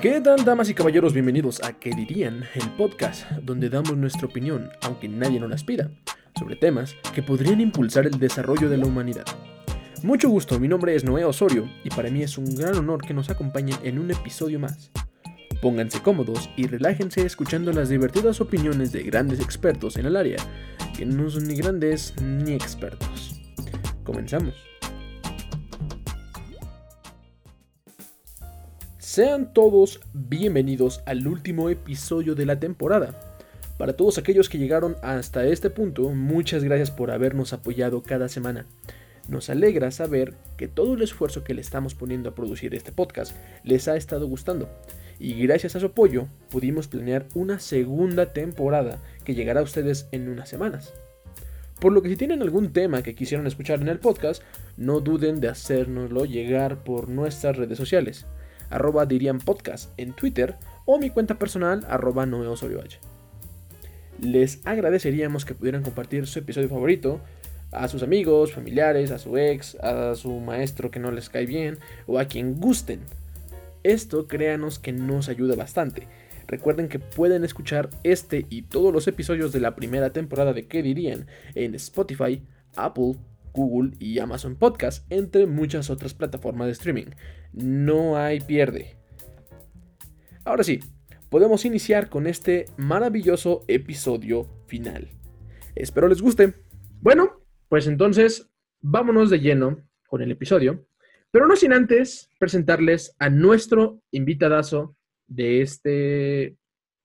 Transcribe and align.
¿Qué 0.00 0.20
tal, 0.20 0.44
damas 0.44 0.68
y 0.70 0.74
caballeros? 0.74 1.12
Bienvenidos 1.12 1.62
a 1.62 1.74
¿Qué 1.74 1.90
dirían? 1.90 2.44
El 2.54 2.70
podcast 2.70 3.30
donde 3.42 3.68
damos 3.68 3.96
nuestra 3.96 4.26
opinión, 4.26 4.70
aunque 4.80 5.06
nadie 5.06 5.38
nos 5.38 5.50
las 5.50 5.64
pida, 5.64 5.90
sobre 6.36 6.56
temas 6.56 6.96
que 7.14 7.22
podrían 7.22 7.60
impulsar 7.60 8.06
el 8.06 8.18
desarrollo 8.18 8.68
de 8.70 8.78
la 8.78 8.86
humanidad. 8.86 9.26
Mucho 10.02 10.30
gusto, 10.30 10.58
mi 10.58 10.66
nombre 10.66 10.96
es 10.96 11.04
Noé 11.04 11.24
Osorio 11.24 11.68
y 11.84 11.90
para 11.90 12.10
mí 12.10 12.22
es 12.22 12.38
un 12.38 12.56
gran 12.56 12.76
honor 12.76 13.02
que 13.02 13.14
nos 13.14 13.30
acompañen 13.30 13.76
en 13.84 13.98
un 13.98 14.10
episodio 14.10 14.58
más. 14.58 14.90
Pónganse 15.60 16.00
cómodos 16.00 16.50
y 16.56 16.66
relájense 16.66 17.24
escuchando 17.24 17.70
las 17.72 17.90
divertidas 17.90 18.40
opiniones 18.40 18.90
de 18.90 19.02
grandes 19.02 19.40
expertos 19.40 19.98
en 19.98 20.06
el 20.06 20.16
área, 20.16 20.38
que 20.96 21.04
no 21.04 21.30
son 21.30 21.46
ni 21.46 21.54
grandes 21.54 22.14
ni 22.20 22.54
expertos. 22.54 23.40
Comenzamos. 24.02 24.71
Sean 29.12 29.52
todos 29.52 30.00
bienvenidos 30.14 31.02
al 31.04 31.26
último 31.26 31.68
episodio 31.68 32.34
de 32.34 32.46
la 32.46 32.58
temporada. 32.58 33.36
Para 33.76 33.92
todos 33.92 34.16
aquellos 34.16 34.48
que 34.48 34.56
llegaron 34.56 34.96
hasta 35.02 35.44
este 35.44 35.68
punto, 35.68 36.08
muchas 36.14 36.64
gracias 36.64 36.90
por 36.90 37.10
habernos 37.10 37.52
apoyado 37.52 38.02
cada 38.02 38.30
semana. 38.30 38.64
Nos 39.28 39.50
alegra 39.50 39.90
saber 39.90 40.32
que 40.56 40.66
todo 40.66 40.94
el 40.94 41.02
esfuerzo 41.02 41.44
que 41.44 41.52
le 41.52 41.60
estamos 41.60 41.94
poniendo 41.94 42.30
a 42.30 42.34
producir 42.34 42.74
este 42.74 42.90
podcast 42.90 43.36
les 43.64 43.86
ha 43.86 43.96
estado 43.96 44.26
gustando. 44.28 44.70
Y 45.18 45.34
gracias 45.42 45.76
a 45.76 45.80
su 45.80 45.86
apoyo 45.88 46.26
pudimos 46.50 46.88
planear 46.88 47.26
una 47.34 47.60
segunda 47.60 48.32
temporada 48.32 48.98
que 49.26 49.34
llegará 49.34 49.60
a 49.60 49.64
ustedes 49.64 50.08
en 50.12 50.30
unas 50.30 50.48
semanas. 50.48 50.94
Por 51.80 51.92
lo 51.92 52.00
que 52.00 52.08
si 52.08 52.16
tienen 52.16 52.40
algún 52.40 52.72
tema 52.72 53.02
que 53.02 53.14
quisieran 53.14 53.46
escuchar 53.46 53.82
en 53.82 53.88
el 53.88 53.98
podcast, 53.98 54.42
no 54.78 55.00
duden 55.00 55.38
de 55.38 55.48
hacérnoslo 55.48 56.24
llegar 56.24 56.82
por 56.82 57.10
nuestras 57.10 57.58
redes 57.58 57.76
sociales 57.76 58.24
arroba 58.72 59.06
dirían 59.06 59.38
podcast 59.38 59.92
en 59.98 60.12
Twitter 60.12 60.56
o 60.84 60.98
mi 60.98 61.10
cuenta 61.10 61.38
personal 61.38 61.84
arroba 61.88 62.26
noeosorioh. 62.26 62.82
Les 64.20 64.60
agradeceríamos 64.64 65.44
que 65.44 65.54
pudieran 65.54 65.82
compartir 65.82 66.26
su 66.26 66.38
episodio 66.38 66.68
favorito 66.68 67.20
a 67.72 67.88
sus 67.88 68.02
amigos, 68.02 68.52
familiares, 68.52 69.10
a 69.10 69.18
su 69.18 69.36
ex, 69.38 69.76
a 69.76 70.14
su 70.14 70.40
maestro 70.40 70.90
que 70.90 71.00
no 71.00 71.10
les 71.10 71.28
cae 71.28 71.46
bien 71.46 71.78
o 72.06 72.18
a 72.18 72.26
quien 72.26 72.60
gusten. 72.60 73.00
Esto 73.82 74.28
créanos 74.28 74.78
que 74.78 74.92
nos 74.92 75.28
ayuda 75.28 75.56
bastante. 75.56 76.06
Recuerden 76.46 76.88
que 76.88 76.98
pueden 76.98 77.44
escuchar 77.44 77.88
este 78.04 78.46
y 78.50 78.62
todos 78.62 78.92
los 78.92 79.08
episodios 79.08 79.52
de 79.52 79.60
la 79.60 79.74
primera 79.74 80.12
temporada 80.12 80.52
de 80.52 80.66
¿Qué 80.66 80.82
dirían? 80.82 81.26
en 81.54 81.74
Spotify, 81.74 82.42
Apple, 82.76 83.14
Google 83.52 83.96
y 83.98 84.18
Amazon 84.18 84.56
Podcast, 84.56 85.06
entre 85.10 85.46
muchas 85.46 85.90
otras 85.90 86.14
plataformas 86.14 86.66
de 86.66 86.72
streaming. 86.72 87.06
No 87.52 88.16
hay 88.16 88.40
pierde. 88.40 88.96
Ahora 90.44 90.64
sí, 90.64 90.80
podemos 91.28 91.64
iniciar 91.64 92.08
con 92.08 92.26
este 92.26 92.66
maravilloso 92.76 93.64
episodio 93.68 94.48
final. 94.66 95.08
Espero 95.74 96.08
les 96.08 96.20
guste. 96.20 96.54
Bueno, 97.00 97.40
pues 97.68 97.86
entonces 97.86 98.50
vámonos 98.80 99.30
de 99.30 99.40
lleno 99.40 99.82
con 100.06 100.20
el 100.22 100.30
episodio, 100.30 100.86
pero 101.30 101.46
no 101.46 101.56
sin 101.56 101.72
antes 101.72 102.28
presentarles 102.38 103.16
a 103.18 103.30
nuestro 103.30 104.02
invitadazo 104.10 104.96
de, 105.26 105.62
este, 105.62 106.56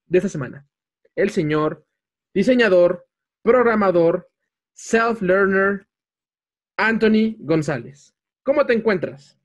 de 0.08 0.18
esta 0.18 0.30
semana, 0.30 0.68
el 1.16 1.30
señor 1.30 1.86
diseñador, 2.34 3.08
programador, 3.42 4.30
self-learner, 4.74 5.87
Anthony 6.78 7.36
González. 7.40 8.16
¿Cómo 8.44 8.66
te 8.66 8.74
encuentras? 8.74 9.38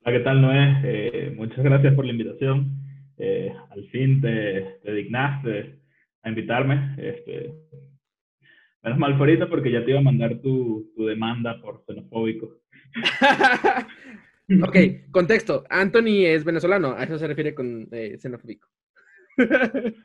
Hola, 0.00 0.18
¿qué 0.18 0.24
tal, 0.24 0.40
Noé? 0.40 0.80
Eh, 0.82 1.34
muchas 1.36 1.62
gracias 1.62 1.94
por 1.94 2.06
la 2.06 2.12
invitación. 2.12 2.72
Eh, 3.18 3.54
al 3.70 3.86
fin 3.90 4.20
te, 4.20 4.80
dignaste 4.90 5.78
a 6.22 6.28
invitarme. 6.30 6.94
Este, 6.98 7.54
menos 8.82 8.98
mal 8.98 9.12
ahorita 9.12 9.48
porque 9.48 9.70
ya 9.70 9.84
te 9.84 9.90
iba 9.90 10.00
a 10.00 10.02
mandar 10.02 10.40
tu, 10.40 10.90
demanda 10.96 11.60
por 11.60 11.84
xenofóbico. 11.86 12.60
ok, 14.62 14.76
contexto. 15.10 15.64
Anthony 15.68 16.24
es 16.24 16.44
venezolano, 16.44 16.94
a 16.94 17.04
eso 17.04 17.18
se 17.18 17.26
refiere 17.26 17.54
con 17.54 17.88
eh, 17.92 18.16
xenofóbico. 18.18 18.68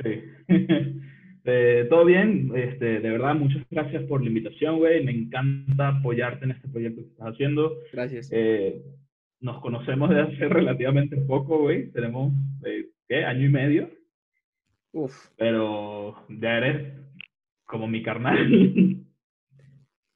sí. 0.04 0.24
Eh, 1.46 1.88
todo 1.90 2.06
bien, 2.06 2.52
este, 2.56 3.00
de 3.00 3.10
verdad, 3.10 3.36
muchas 3.36 3.64
gracias 3.70 4.04
por 4.04 4.22
la 4.22 4.28
invitación, 4.28 4.78
güey. 4.78 5.04
Me 5.04 5.12
encanta 5.12 5.90
apoyarte 5.90 6.46
en 6.46 6.52
este 6.52 6.68
proyecto 6.68 7.02
que 7.02 7.08
estás 7.08 7.34
haciendo. 7.34 7.78
Gracias. 7.92 8.30
Eh, 8.32 8.82
nos 9.40 9.62
conocemos 9.62 10.10
desde 10.10 10.22
hace 10.24 10.48
relativamente 10.50 11.18
poco, 11.18 11.60
güey. 11.60 11.92
Tenemos, 11.92 12.34
eh, 12.66 12.90
¿qué? 13.08 13.24
Año 13.24 13.46
y 13.46 13.50
medio. 13.50 13.90
Uf. 14.92 15.30
Pero 15.38 16.16
ya 16.30 16.58
eres 16.58 16.94
como 17.66 17.88
mi 17.88 18.04
carnal. 18.04 18.98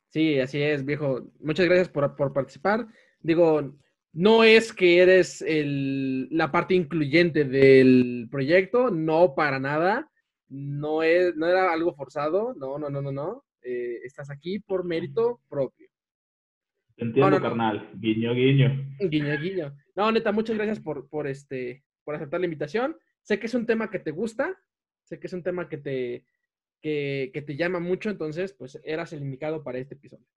Sí, 0.10 0.40
así 0.40 0.62
es, 0.62 0.86
viejo. 0.86 1.32
Muchas 1.40 1.66
gracias 1.66 1.90
por, 1.90 2.16
por 2.16 2.34
participar. 2.34 2.86
Digo, 3.22 3.76
no 4.12 4.44
es 4.44 4.72
que 4.74 5.00
eres 5.00 5.42
el, 5.42 6.28
la 6.30 6.52
parte 6.52 6.76
incluyente 6.76 7.46
del 7.46 8.28
proyecto, 8.30 8.92
no 8.92 9.34
para 9.36 9.60
nada 9.60 10.12
no, 10.54 11.02
es, 11.02 11.36
no 11.36 11.48
era 11.48 11.74
algo 11.74 11.96
forzado, 11.96 12.54
no, 12.54 12.78
no, 12.78 12.90
no, 12.90 13.02
no, 13.02 13.12
no. 13.12 13.44
Eh, 13.64 14.02
estás 14.04 14.30
aquí 14.30 14.60
por 14.60 14.86
mérito 14.86 15.42
propio. 15.50 15.90
Te 16.96 17.06
entiendo, 17.06 17.42
carnal. 17.42 17.90
Guiño, 17.96 18.36
guiño. 18.36 18.96
Guiño, 19.00 19.40
guiño. 19.40 19.76
No, 19.96 20.12
neta, 20.12 20.32
muchas 20.32 20.56
gracias 20.56 20.80
por, 20.80 21.10
por, 21.10 21.26
este, 21.26 21.84
por 22.04 22.14
aceptar 22.14 22.40
la 22.40 22.46
invitación. 22.46 22.96
Sé 23.24 23.40
que 23.40 23.48
es 23.48 23.54
un 23.56 23.66
tema 23.66 23.90
que 23.90 23.98
te 23.98 24.12
gusta, 24.12 24.56
sé 25.04 25.20
que 25.20 25.26
es 25.26 25.34
un 25.34 25.42
tema 25.42 25.68
que 25.68 25.78
te, 25.78 26.26
que, 26.82 27.32
que 27.34 27.42
te 27.42 27.56
llama 27.56 27.80
mucho, 27.80 28.12
entonces, 28.12 28.54
pues 28.54 28.80
eras 28.84 29.12
el 29.12 29.24
indicado 29.24 29.64
para 29.64 29.80
este 29.80 29.96
episodio. 29.96 30.28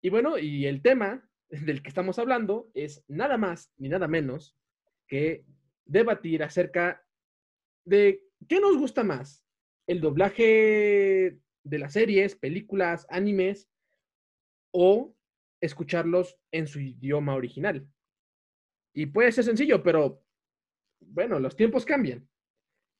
Y 0.00 0.10
bueno, 0.10 0.38
y 0.38 0.66
el 0.66 0.82
tema 0.82 1.22
del 1.50 1.82
que 1.82 1.88
estamos 1.88 2.18
hablando 2.18 2.68
es 2.74 3.04
nada 3.06 3.38
más 3.38 3.72
ni 3.78 3.88
nada 3.88 4.08
menos 4.08 4.56
que 5.06 5.44
debatir 5.84 6.42
acerca 6.42 7.05
de 7.86 8.22
qué 8.48 8.60
nos 8.60 8.76
gusta 8.76 9.02
más, 9.02 9.42
el 9.86 10.00
doblaje 10.00 11.38
de 11.64 11.78
las 11.78 11.94
series, 11.94 12.36
películas, 12.36 13.06
animes 13.08 13.70
o 14.72 15.14
escucharlos 15.60 16.36
en 16.52 16.66
su 16.66 16.80
idioma 16.80 17.34
original. 17.34 17.88
Y 18.92 19.06
puede 19.06 19.32
ser 19.32 19.44
sencillo, 19.44 19.82
pero 19.82 20.22
bueno, 21.00 21.38
los 21.38 21.56
tiempos 21.56 21.84
cambian 21.84 22.28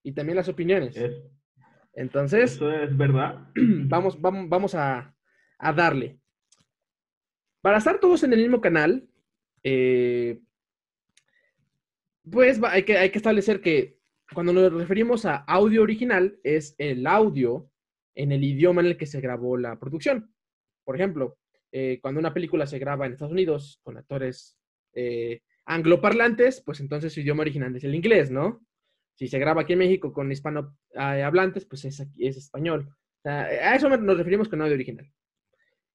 y 0.02 0.12
también 0.12 0.36
las 0.36 0.48
opiniones. 0.48 0.96
Entonces, 1.92 2.52
eso 2.52 2.70
es 2.70 2.96
verdad. 2.96 3.48
Vamos, 3.88 4.20
vamos, 4.20 4.48
vamos 4.48 4.74
a, 4.74 5.14
darle. 5.74 6.20
Para 7.62 7.78
estar 7.78 7.98
todos 7.98 8.22
en 8.22 8.34
el 8.34 8.40
mismo 8.40 8.60
canal, 8.60 9.08
eh, 9.62 10.40
pues 12.30 12.62
hay 12.62 12.82
que, 12.82 12.98
hay 12.98 13.10
que 13.10 13.18
establecer 13.18 13.60
que 13.60 13.95
cuando 14.34 14.52
nos 14.52 14.72
referimos 14.72 15.24
a 15.24 15.36
audio 15.36 15.82
original, 15.82 16.38
es 16.42 16.74
el 16.78 17.06
audio 17.06 17.70
en 18.14 18.32
el 18.32 18.42
idioma 18.42 18.80
en 18.80 18.88
el 18.88 18.96
que 18.96 19.06
se 19.06 19.20
grabó 19.20 19.56
la 19.56 19.78
producción. 19.78 20.34
Por 20.84 20.96
ejemplo, 20.96 21.38
eh, 21.72 21.98
cuando 22.00 22.20
una 22.20 22.34
película 22.34 22.66
se 22.66 22.78
graba 22.78 23.06
en 23.06 23.12
Estados 23.12 23.32
Unidos 23.32 23.80
con 23.82 23.96
actores 23.96 24.58
eh, 24.94 25.42
angloparlantes, 25.66 26.62
pues 26.62 26.80
entonces 26.80 27.12
su 27.12 27.20
idioma 27.20 27.42
original 27.42 27.74
es 27.76 27.84
el 27.84 27.94
inglés, 27.94 28.30
¿no? 28.30 28.64
Si 29.14 29.28
se 29.28 29.38
graba 29.38 29.62
aquí 29.62 29.72
en 29.72 29.80
México 29.80 30.12
con 30.12 30.30
hispanohablantes, 30.30 31.64
pues 31.64 31.84
es, 31.84 32.06
es 32.18 32.36
español. 32.36 32.94
a 33.24 33.74
eso 33.74 33.88
nos 33.88 34.18
referimos 34.18 34.48
con 34.48 34.60
audio 34.60 34.74
original. 34.74 35.10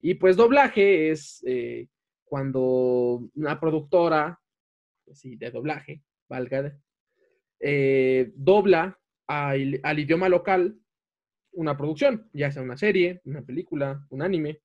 Y 0.01 0.15
pues 0.15 0.35
doblaje 0.35 1.11
es 1.11 1.43
eh, 1.45 1.87
cuando 2.23 3.29
una 3.35 3.59
productora, 3.59 4.39
pues 5.05 5.19
sí, 5.19 5.35
de 5.35 5.51
doblaje, 5.51 6.03
valga, 6.27 6.75
eh, 7.61 8.31
dobla 8.35 8.99
al, 9.27 9.99
idioma 9.99 10.29
local 10.29 10.77
una 11.53 11.77
producción, 11.77 12.29
ya 12.33 12.51
sea 12.51 12.61
una 12.61 12.77
serie, 12.77 13.21
una 13.25 13.41
película, 13.41 14.05
un 14.09 14.21
anime, 14.21 14.61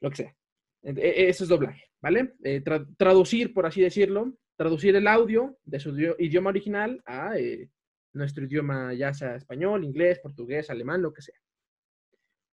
lo 0.00 0.10
que 0.10 0.16
sea. 0.16 0.36
E, 0.82 0.90
e, 0.90 1.28
eso 1.28 1.44
es 1.44 1.50
doblaje, 1.50 1.84
¿vale? 2.00 2.34
Eh, 2.42 2.62
traducir, 2.96 3.52
por 3.52 3.66
así 3.66 3.80
decirlo, 3.80 4.36
traducir 4.56 4.94
el 4.96 5.06
audio 5.06 5.58
de 5.64 5.80
su 5.80 5.96
idioma 6.18 6.50
original 6.50 7.02
a 7.04 7.36
eh, 7.38 7.70
nuestro 8.12 8.44
idioma, 8.44 8.94
ya 8.94 9.12
sea 9.12 9.36
español, 9.36 9.84
inglés, 9.84 10.20
portugués, 10.20 10.70
alemán, 10.70 11.02
lo 11.02 11.12
que 11.12 11.22
sea. 11.22 11.38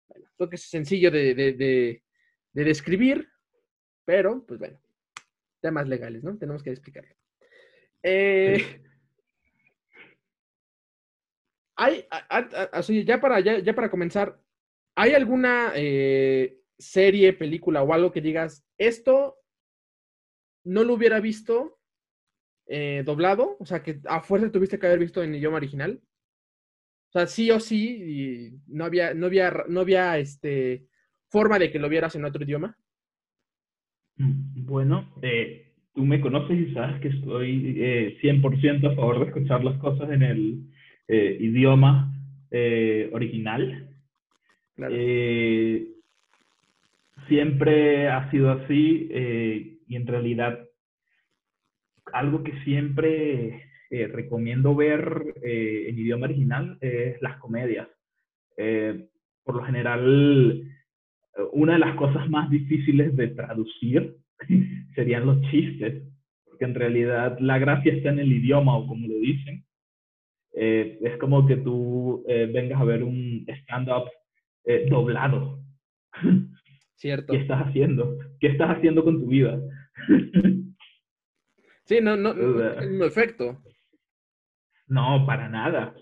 Bueno, 0.07 0.27
lo 0.37 0.49
que 0.49 0.55
es 0.55 0.69
sencillo 0.69 1.09
de, 1.11 1.33
de 1.33 2.63
describir, 2.63 3.27
pero, 4.05 4.45
pues 4.45 4.59
bueno, 4.59 4.79
temas 5.59 5.87
legales, 5.87 6.23
¿no? 6.23 6.37
Tenemos 6.37 6.61
que 6.61 6.69
explicarlo. 6.69 7.15
Eh, 8.03 8.83
hay, 11.75 12.05
ya, 13.05 13.19
para, 13.19 13.39
ya, 13.39 13.75
para 13.75 13.89
comenzar, 13.89 14.39
¿hay 14.95 15.13
alguna 15.13 15.71
eh, 15.75 16.59
serie, 16.77 17.33
película 17.33 17.83
o 17.83 17.93
algo 17.93 18.11
que 18.11 18.21
digas, 18.21 18.65
esto 18.77 19.37
no 20.63 20.83
lo 20.83 20.93
hubiera 20.93 21.19
visto 21.19 21.79
eh, 22.67 23.03
doblado, 23.05 23.57
o 23.59 23.65
sea, 23.65 23.83
que 23.83 23.99
a 24.05 24.21
fuerza 24.21 24.51
tuviste 24.51 24.79
que 24.79 24.87
haber 24.87 24.99
visto 24.99 25.23
en 25.23 25.35
idioma 25.35 25.57
original. 25.57 26.01
O 27.09 27.11
sea, 27.11 27.27
sí 27.27 27.51
o 27.51 27.59
sí, 27.59 28.01
y 28.03 28.59
no 28.67 28.85
había, 28.85 29.13
no 29.13 29.27
había, 29.27 29.53
no 29.69 29.81
había 29.81 30.17
este, 30.17 30.87
forma 31.29 31.59
de 31.59 31.71
que 31.71 31.79
lo 31.79 31.87
vieras 31.87 32.15
en 32.15 32.25
otro 32.25 32.43
idioma. 32.43 32.77
Bueno, 34.17 35.13
eh, 35.21 35.73
tú 35.93 36.05
me 36.05 36.19
conoces 36.19 36.57
y 36.57 36.73
sabes 36.73 36.99
que 37.01 37.09
estoy 37.09 37.75
eh, 37.77 38.17
100% 38.21 38.91
a 38.91 38.95
favor 38.95 39.19
de 39.19 39.25
escuchar 39.27 39.63
las 39.63 39.77
cosas 39.79 40.09
en 40.09 40.23
el 40.23 40.74
eh, 41.07 41.37
idioma 41.39 42.13
eh, 42.51 43.09
original. 43.13 43.89
Claro. 44.75 44.93
siempre 47.29 48.09
ha 48.09 48.29
sido 48.29 48.51
así 48.51 49.07
y 49.87 49.95
en 49.95 50.05
realidad 50.05 50.67
algo 52.11 52.43
que 52.43 52.51
siempre 52.65 53.69
recomiendo 53.89 54.75
ver 54.75 55.35
en 55.41 55.97
idioma 55.97 56.25
original 56.25 56.77
es 56.81 57.21
las 57.21 57.37
comedias. 57.37 57.87
por 59.45 59.55
lo 59.55 59.63
general, 59.63 60.61
una 61.53 61.73
de 61.73 61.79
las 61.79 61.95
cosas 61.95 62.29
más 62.29 62.49
difíciles 62.49 63.15
de 63.15 63.29
traducir 63.29 64.17
serían 64.95 65.25
los 65.25 65.41
chistes, 65.49 66.03
porque 66.45 66.65
en 66.65 66.75
realidad 66.75 67.37
la 67.39 67.57
gracia 67.59 67.93
está 67.93 68.09
en 68.09 68.19
el 68.19 68.31
idioma 68.31 68.77
o 68.77 68.87
como 68.87 69.07
lo 69.07 69.15
dicen. 69.15 69.64
Eh, 70.55 70.99
es 71.01 71.17
como 71.17 71.45
que 71.45 71.57
tú 71.57 72.23
eh, 72.27 72.49
vengas 72.51 72.79
a 72.79 72.85
ver 72.85 73.03
un 73.03 73.45
stand-up 73.47 74.09
eh, 74.65 74.87
doblado. 74.89 75.59
Cierto. 76.95 77.33
¿Qué 77.33 77.39
estás 77.39 77.67
haciendo? 77.67 78.17
¿Qué 78.39 78.47
estás 78.47 78.77
haciendo 78.77 79.03
con 79.03 79.19
tu 79.19 79.27
vida? 79.27 79.59
sí, 81.83 81.99
no, 82.01 82.15
no, 82.15 82.33
no, 82.33 83.05
efecto. 83.05 83.61
No, 84.87 85.25
para 85.25 85.49
nada. 85.49 85.93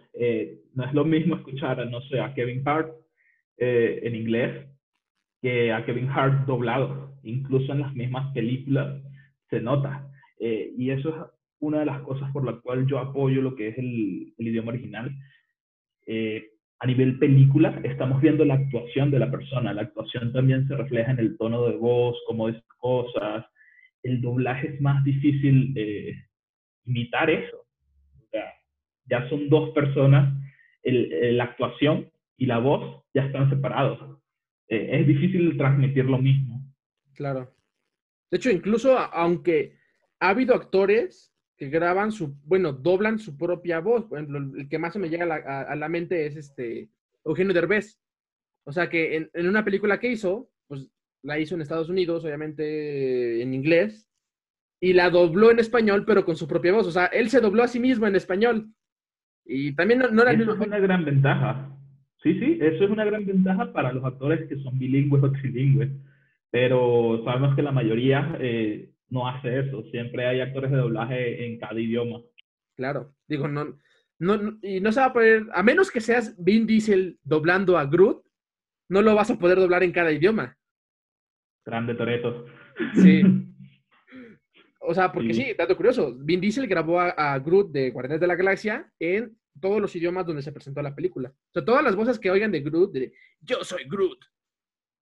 no 0.76 0.84
es 0.84 0.94
lo 0.94 1.04
mismo 1.04 1.36
escuchar, 1.36 1.86
no 1.90 2.02
sé, 2.02 2.20
a 2.20 2.34
Kevin 2.34 2.62
Hart 2.66 2.94
en 3.58 4.16
inglés 4.16 4.68
que 5.42 5.72
a 5.74 5.86
Kevin 5.86 6.10
Hart 6.10 6.46
doblado. 6.46 7.18
Incluso 7.24 7.74
en 7.74 7.82
las 7.82 7.94
mismas 7.94 8.34
películas 8.34 9.02
se 9.50 9.60
nota. 9.60 10.10
Eh, 10.40 10.74
y 10.78 10.90
eso 10.90 11.10
es 11.10 11.16
una 11.64 11.80
de 11.80 11.86
las 11.86 12.02
cosas 12.02 12.30
por 12.32 12.46
la 12.46 12.60
cual 12.60 12.86
yo 12.86 13.00
apoyo 13.00 13.42
lo 13.42 13.56
que 13.56 13.70
es 13.70 13.78
el, 13.78 14.34
el 14.38 14.48
idioma 14.48 14.74
original. 14.74 15.16
Eh, 16.06 16.50
a 16.80 16.86
nivel 16.86 17.18
película, 17.18 17.80
estamos 17.84 18.22
viendo 18.22 18.44
la 18.44 18.56
actuación 18.56 19.10
de 19.10 19.20
la 19.20 19.32
persona. 19.32 19.74
La 19.74 19.84
actuación 19.84 20.34
también 20.34 20.68
se 20.68 20.76
refleja 20.76 21.12
en 21.12 21.20
el 21.20 21.38
tono 21.38 21.66
de 21.66 21.78
voz, 21.78 22.18
cómo 22.28 22.50
es 22.50 22.58
cosas. 22.78 23.46
El 24.04 24.20
doblaje 24.20 24.74
es 24.74 24.82
más 24.82 25.02
difícil 25.06 25.74
eh, 25.78 26.14
imitar 26.86 27.30
eso. 27.30 27.66
O 28.20 28.28
sea, 28.30 28.44
ya 29.06 29.30
son 29.30 29.48
dos 29.48 29.70
personas, 29.70 30.38
el, 30.84 31.38
la 31.38 31.46
actuación 31.46 32.12
y 32.38 32.46
la 32.46 32.58
voz 32.58 33.06
ya 33.14 33.24
están 33.24 33.50
separados. 33.50 34.20
Eh, 34.68 34.90
es 35.00 35.08
difícil 35.08 35.58
transmitir 35.58 36.04
lo 36.04 36.18
mismo. 36.18 36.62
Claro. 37.14 37.50
De 38.30 38.38
hecho, 38.38 38.50
incluso 38.50 38.98
aunque 38.98 39.78
ha 40.20 40.30
habido 40.30 40.56
actores 40.56 41.33
que 41.58 41.70
graban 41.70 42.12
su, 42.12 42.36
bueno, 42.46 42.74
doblan 42.74 43.20
su 43.20 43.38
propia 43.38 43.80
voz. 43.80 44.06
Por 44.06 44.18
ejemplo, 44.18 44.40
el 44.60 44.68
que 44.68 44.80
más 44.80 44.94
se 44.94 45.00
me 45.00 45.10
llega 45.10 45.26
a 45.26 45.76
la, 45.76 45.90
mente 45.90 46.26
es 46.26 46.36
este 46.36 46.90
Eugenio 47.24 47.54
Derbez. 47.54 48.00
O 48.66 48.72
sea 48.72 48.90
que 48.90 49.16
en, 49.16 49.30
en, 49.34 49.48
una 49.48 49.64
película 49.64 50.00
que 50.00 50.12
hizo, 50.12 50.50
pues 50.68 50.90
la 51.22 51.40
hizo 51.40 51.56
en 51.56 51.62
Estados 51.62 51.90
Unidos, 51.90 52.24
obviamente 52.24 53.42
en 53.42 53.54
inglés, 53.54 54.10
y 54.80 54.94
la 54.94 55.10
dobló 55.10 55.52
en 55.52 55.60
español, 55.60 56.04
pero 56.06 56.26
con 56.26 56.36
su 56.36 56.48
propia 56.48 56.74
voz. 56.74 56.88
O 56.88 56.92
sea, 56.92 57.06
él 57.06 57.30
se 57.30 57.40
dobló 57.40 57.64
a 57.64 57.68
sí 57.68 57.80
mismo 57.80 58.06
en 58.06 58.16
español. 58.16 58.68
Y 59.46 59.74
también 59.76 60.00
no, 60.00 60.22
era 60.22 60.32
Eso 60.34 60.54
es 60.54 60.60
una 60.60 60.80
gran 60.80 61.06
ventaja. 61.06 61.70
Sí, 62.22 62.40
sí, 62.40 62.58
eso 62.62 62.86
es 62.86 62.90
una 62.90 63.06
gran 63.06 63.26
ventaja 63.26 63.72
para 63.74 63.92
los 63.92 64.04
actores 64.04 64.48
que 64.48 64.58
son 64.58 64.80
bilingües 64.80 65.24
o 65.24 65.32
trilingües, 65.32 65.92
pero 66.52 67.22
sabemos 67.26 67.54
que 67.56 67.62
la 67.62 67.74
mayoría 67.74 68.38
eh, 68.40 68.93
no 69.14 69.28
hace 69.28 69.60
eso. 69.60 69.84
Siempre 69.92 70.26
hay 70.26 70.42
actores 70.42 70.72
de 70.72 70.78
doblaje 70.78 71.46
en 71.46 71.60
cada 71.60 71.80
idioma. 71.80 72.20
Claro, 72.76 73.14
digo, 73.28 73.48
no, 73.48 73.78
no, 74.20 74.58
y 74.64 74.80
no 74.80 74.92
se 74.92 75.00
va 75.00 75.08
a 75.08 75.14
poder, 75.14 75.46
a 75.54 75.62
menos 75.62 75.92
que 75.92 76.02
seas 76.02 76.36
Vin 76.44 76.66
Diesel 76.66 77.20
doblando 77.24 77.78
a 77.78 77.86
Groot, 77.86 78.26
no 78.90 79.02
lo 79.04 79.14
vas 79.14 79.30
a 79.30 79.38
poder 79.38 79.60
doblar 79.60 79.84
en 79.84 79.92
cada 79.92 80.12
idioma. 80.12 80.58
Grande 81.66 81.96
Toreto. 81.96 82.46
Sí. 82.96 83.22
O 84.86 84.94
sea, 84.94 85.14
porque 85.14 85.34
sí. 85.34 85.54
dato 85.58 85.78
curioso, 85.78 86.14
Vin 86.14 86.42
Diesel 86.42 86.68
grabó 86.68 87.00
a, 87.00 87.12
a 87.12 87.40
Groot 87.40 87.72
de 87.72 87.90
Guardianes 87.90 88.20
de 88.20 88.28
la 88.28 88.36
Galaxia 88.36 88.92
en 89.00 89.34
todos 89.62 89.80
los 89.80 89.96
idiomas 89.96 90.26
donde 90.26 90.42
se 90.42 90.52
presentó 90.52 90.82
la 90.82 90.94
película. 90.94 91.30
O 91.30 91.54
sea, 91.54 91.64
todas 91.64 91.82
las 91.86 91.96
voces 91.96 92.20
que 92.20 92.30
oigan 92.30 92.52
de 92.52 92.60
Groot, 92.60 92.92
de 92.92 93.14
yo 93.40 93.64
soy 93.64 93.86
Groot, 93.86 94.20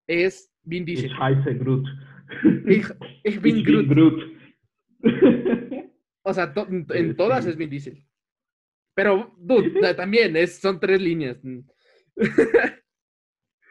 es 0.06 0.52
Vin 0.62 0.84
Diesel. 0.84 1.12
Ich 3.24 3.40
bin 3.40 3.62
Groot. 3.64 4.32
O 6.22 6.32
sea, 6.32 6.52
en 6.56 7.16
todas 7.16 7.46
es 7.46 7.56
Vin 7.56 7.70
Diesel. 7.70 8.04
Pero, 8.94 9.34
dude, 9.38 9.94
también 9.94 10.36
es, 10.36 10.60
son 10.60 10.78
tres 10.80 11.00
líneas. 11.00 11.38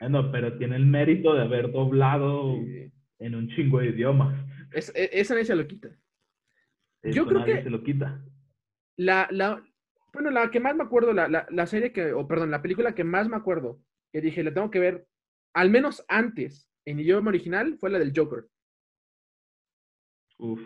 No, 0.09 0.31
pero 0.31 0.57
tiene 0.57 0.77
el 0.77 0.87
mérito 0.87 1.35
de 1.35 1.43
haber 1.43 1.71
doblado 1.71 2.55
en 3.19 3.35
un 3.35 3.47
chingo 3.49 3.77
de 3.77 3.89
idiomas. 3.89 4.35
Es, 4.71 4.91
e, 4.95 5.11
esa 5.13 5.35
nadie 5.35 5.45
se 5.45 5.55
lo 5.55 5.67
quita. 5.67 5.89
Yo 7.03 7.27
creo 7.27 7.45
que 7.45 7.61
se 7.61 7.69
lo 7.69 7.83
quita. 7.83 8.19
La, 8.97 9.27
la, 9.29 9.63
bueno, 10.11 10.31
la 10.31 10.49
que 10.49 10.59
más 10.59 10.75
me 10.75 10.83
acuerdo, 10.83 11.13
la, 11.13 11.45
la, 11.47 11.65
serie 11.67 11.91
que, 11.91 12.13
o 12.13 12.27
perdón, 12.27 12.49
la 12.49 12.63
película 12.63 12.95
que 12.95 13.03
más 13.03 13.29
me 13.29 13.35
acuerdo, 13.35 13.79
que 14.11 14.21
dije, 14.21 14.43
la 14.43 14.53
tengo 14.55 14.71
que 14.71 14.79
ver, 14.79 15.07
al 15.53 15.69
menos 15.69 16.03
antes, 16.07 16.70
en 16.85 16.99
idioma 16.99 17.29
original, 17.29 17.77
fue 17.77 17.89
la 17.89 17.99
del 17.99 18.13
Joker. 18.15 18.45
Uf. 20.37 20.61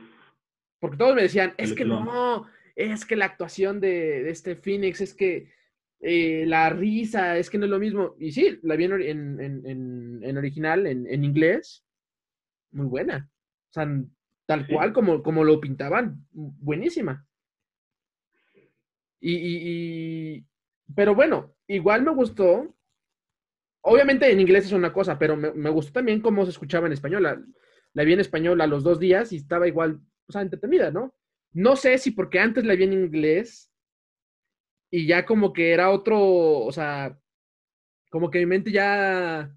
Porque 0.79 0.97
todos 0.97 1.15
me 1.15 1.23
decían, 1.23 1.53
es 1.57 1.73
que 1.73 1.85
no, 1.85 2.47
es 2.75 3.05
que 3.05 3.15
la 3.15 3.25
actuación 3.25 3.79
de, 3.79 4.29
este 4.29 4.55
Phoenix, 4.55 5.01
es 5.01 5.13
que 5.13 5.51
eh, 5.99 6.45
la 6.45 6.69
risa, 6.69 7.37
es 7.37 7.49
que 7.49 7.57
no 7.57 7.65
es 7.65 7.71
lo 7.71 7.79
mismo. 7.79 8.15
Y 8.19 8.31
sí, 8.31 8.59
la 8.61 8.75
vi 8.75 8.85
en, 8.85 9.39
en, 9.39 10.21
en, 10.23 10.37
original, 10.37 10.85
en, 10.85 11.23
inglés, 11.23 11.85
muy 12.71 12.85
buena. 12.85 13.29
O 13.69 13.73
sea, 13.73 13.87
tal 14.45 14.67
cual 14.67 14.93
como, 14.93 15.23
como 15.23 15.43
lo 15.43 15.59
pintaban, 15.59 16.25
buenísima. 16.31 17.25
Y, 19.19 20.45
pero 20.93 21.15
bueno, 21.15 21.55
igual 21.67 22.03
me 22.03 22.13
gustó. 22.13 22.75
Obviamente 23.87 24.31
en 24.31 24.39
inglés 24.39 24.65
es 24.65 24.71
una 24.71 24.91
cosa, 24.91 25.19
pero 25.19 25.37
me, 25.37 25.69
gustó 25.69 25.93
también 25.93 26.19
cómo 26.19 26.43
se 26.43 26.49
escuchaba 26.49 26.87
en 26.87 26.93
español. 26.93 27.45
La, 27.93 28.03
vi 28.03 28.13
en 28.13 28.19
español 28.19 28.59
a 28.61 28.67
los 28.67 28.83
dos 28.83 28.99
días 28.99 29.31
y 29.31 29.35
estaba 29.35 29.67
igual, 29.67 29.99
o 30.27 30.31
sea, 30.31 30.41
entretenida, 30.41 30.89
¿no? 30.89 31.13
No 31.53 31.75
sé 31.75 31.99
si 31.99 32.09
porque 32.09 32.39
antes 32.39 32.65
la 32.65 32.73
vi 32.73 32.85
en 32.85 32.93
inglés 32.93 33.71
y 34.89 35.05
ya 35.05 35.23
como 35.23 35.53
que 35.53 35.71
era 35.71 35.91
otro, 35.91 36.19
o 36.19 36.71
sea, 36.71 37.15
como 38.09 38.31
que 38.31 38.39
mi 38.39 38.47
mente 38.47 38.71
ya 38.71 39.55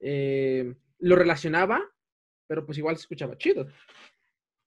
eh, 0.00 0.74
lo 0.98 1.14
relacionaba, 1.14 1.80
pero 2.48 2.66
pues 2.66 2.76
igual 2.76 2.96
se 2.96 3.02
escuchaba 3.02 3.38
chido. 3.38 3.68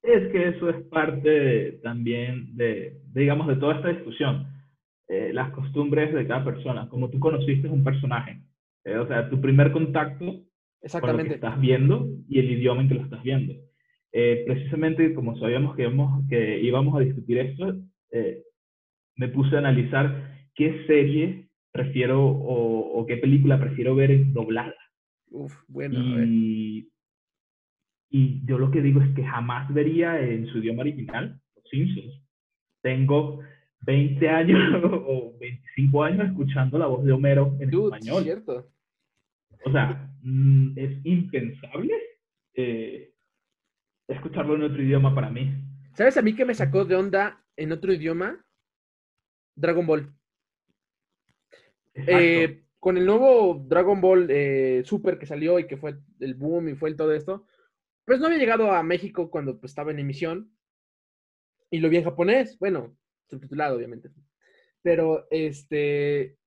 Es 0.01 0.31
que 0.31 0.47
eso 0.47 0.69
es 0.69 0.81
parte 0.85 1.73
también 1.83 2.55
de, 2.55 3.01
digamos, 3.13 3.49
de 3.49 3.57
toda 3.57 3.75
esta 3.75 3.89
discusión. 3.89 4.47
Eh, 5.09 5.33
las 5.33 5.51
costumbres 5.51 6.13
de 6.13 6.25
cada 6.25 6.45
persona, 6.45 6.87
como 6.87 7.09
tú 7.09 7.19
conociste 7.19 7.67
un 7.67 7.83
personaje. 7.83 8.39
Eh, 8.85 8.97
o 8.97 9.07
sea, 9.07 9.29
tu 9.29 9.39
primer 9.39 9.71
contacto 9.71 10.43
con 10.99 11.17
lo 11.17 11.23
que 11.23 11.35
estás 11.35 11.59
viendo 11.59 12.07
y 12.27 12.39
el 12.39 12.51
idioma 12.51 12.81
en 12.81 12.89
que 12.89 12.95
lo 12.95 13.03
estás 13.03 13.23
viendo. 13.23 13.53
Eh, 14.11 14.43
precisamente 14.45 15.13
como 15.13 15.37
sabíamos 15.37 15.75
que, 15.75 15.83
íbamos, 15.83 16.27
que 16.29 16.59
íbamos 16.61 16.95
a 16.95 17.03
discutir 17.03 17.37
esto, 17.39 17.73
me 19.15 19.27
puse 19.29 19.55
a 19.55 19.59
analizar 19.59 20.47
qué 20.53 20.85
serie 20.85 21.47
prefiero 21.71 22.23
o, 22.23 22.99
o 22.99 23.05
qué 23.05 23.17
película 23.17 23.59
prefiero 23.59 23.95
ver 23.95 24.31
doblada. 24.33 24.75
Uf, 25.31 25.53
bueno. 25.67 26.23
Y 26.23 26.93
y 28.13 28.45
yo 28.45 28.59
lo 28.59 28.69
que 28.69 28.83
digo 28.83 29.01
es 29.01 29.09
que 29.15 29.25
jamás 29.25 29.73
vería 29.73 30.21
en 30.21 30.45
su 30.45 30.59
idioma 30.59 30.81
original 30.81 31.41
Los 31.55 31.67
Simpsons. 31.67 32.21
Tengo 32.83 33.39
20 33.85 34.29
años 34.29 34.59
o 35.07 35.33
25 35.39 36.03
años 36.03 36.27
escuchando 36.27 36.77
la 36.77 36.87
voz 36.87 37.03
de 37.03 37.11
Homero 37.11 37.55
en 37.59 37.73
español. 37.73 38.23
Cierto. 38.23 38.69
O 39.65 39.71
sea, 39.71 40.09
mm, 40.21 40.77
es 40.77 41.05
impensable 41.05 41.93
eh, 42.53 43.13
escucharlo 44.07 44.55
en 44.55 44.63
otro 44.63 44.81
idioma 44.81 45.13
para 45.13 45.29
mí. 45.29 45.53
¿Sabes 45.93 46.17
a 46.17 46.21
mí 46.21 46.35
que 46.35 46.45
me 46.45 46.55
sacó 46.55 46.85
de 46.85 46.95
onda 46.95 47.43
en 47.55 47.71
otro 47.71 47.93
idioma? 47.93 48.43
Dragon 49.55 49.85
Ball. 49.85 50.13
Eh, 51.95 52.63
con 52.79 52.97
el 52.97 53.05
nuevo 53.05 53.63
Dragon 53.67 54.01
Ball 54.01 54.27
eh, 54.29 54.81
Super 54.85 55.19
que 55.19 55.27
salió 55.27 55.59
y 55.59 55.67
que 55.67 55.77
fue 55.77 55.99
el 56.19 56.33
boom 56.33 56.69
y 56.69 56.75
fue 56.75 56.89
el 56.89 56.95
todo 56.95 57.13
esto, 57.13 57.45
pues 58.05 58.19
no 58.19 58.25
había 58.25 58.39
llegado 58.39 58.71
a 58.71 58.83
México 58.83 59.29
cuando 59.29 59.59
pues, 59.59 59.71
estaba 59.71 59.91
en 59.91 59.99
emisión 59.99 60.51
y 61.69 61.79
lo 61.79 61.89
vi 61.89 61.97
en 61.97 62.03
japonés, 62.03 62.57
bueno, 62.59 62.95
subtitulado 63.29 63.77
obviamente. 63.77 64.09
Pero 64.81 65.27
este, 65.31 66.37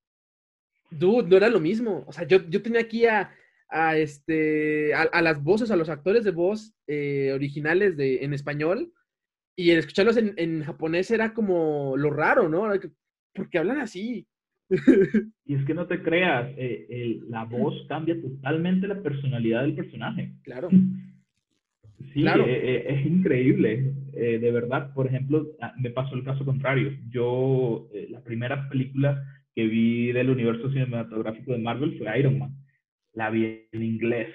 dude, 0.91 1.29
no 1.29 1.37
era 1.37 1.49
lo 1.49 1.61
mismo. 1.61 2.05
O 2.07 2.13
sea, 2.13 2.27
yo, 2.27 2.49
yo 2.49 2.63
tenía 2.63 2.81
aquí 2.81 3.07
a, 3.07 3.31
a 3.69 3.97
este, 3.97 4.95
a, 4.95 5.23
las 5.23 5.43
voces, 5.43 5.71
a 5.71 5.77
los 5.77 5.89
actores 5.89 6.25
de 6.25 6.31
voz 6.31 6.75
eh, 6.87 7.33
originales 7.35 7.97
de, 7.97 8.25
en 8.25 8.33
español 8.33 8.93
y 9.57 9.71
el 9.71 9.79
escucharlos 9.79 10.17
en, 10.17 10.35
en, 10.37 10.63
japonés 10.63 11.11
era 11.11 11.33
como 11.33 11.97
lo 11.97 12.11
raro, 12.11 12.49
¿no? 12.49 12.69
Porque 13.35 13.59
hablan 13.59 13.81
así. 13.81 14.27
Y 15.45 15.55
es 15.55 15.65
que 15.65 15.75
no 15.75 15.87
te 15.87 16.03
creas, 16.03 16.53
eh, 16.57 17.21
la 17.29 17.45
voz 17.45 17.75
cambia 17.89 18.21
totalmente 18.21 18.89
la 18.89 19.01
personalidad 19.01 19.63
del 19.63 19.75
personaje. 19.75 20.33
Claro. 20.43 20.69
Sí, 22.13 22.23
claro. 22.23 22.45
Eh, 22.47 22.85
es 22.89 23.07
increíble, 23.07 23.93
de 24.17 24.51
verdad. 24.51 24.93
Por 24.95 25.07
ejemplo, 25.07 25.47
ah, 25.61 25.75
me 25.79 25.91
pasó 25.91 26.15
el 26.15 26.25
caso 26.25 26.45
contrario. 26.45 26.97
Yo, 27.11 27.89
la 28.11 28.23
primera 28.23 28.69
película 28.69 29.23
que 29.57 29.67
vi 29.67 30.13
del 30.13 30.31
universo 30.31 30.71
cinematográfico 30.71 31.53
de 31.53 31.59
Marvel 31.59 31.97
fue 31.99 32.19
Iron 32.19 32.39
Man. 32.39 32.55
La 33.15 33.31
vi 33.31 33.67
en 33.73 33.83
inglés. 33.83 34.29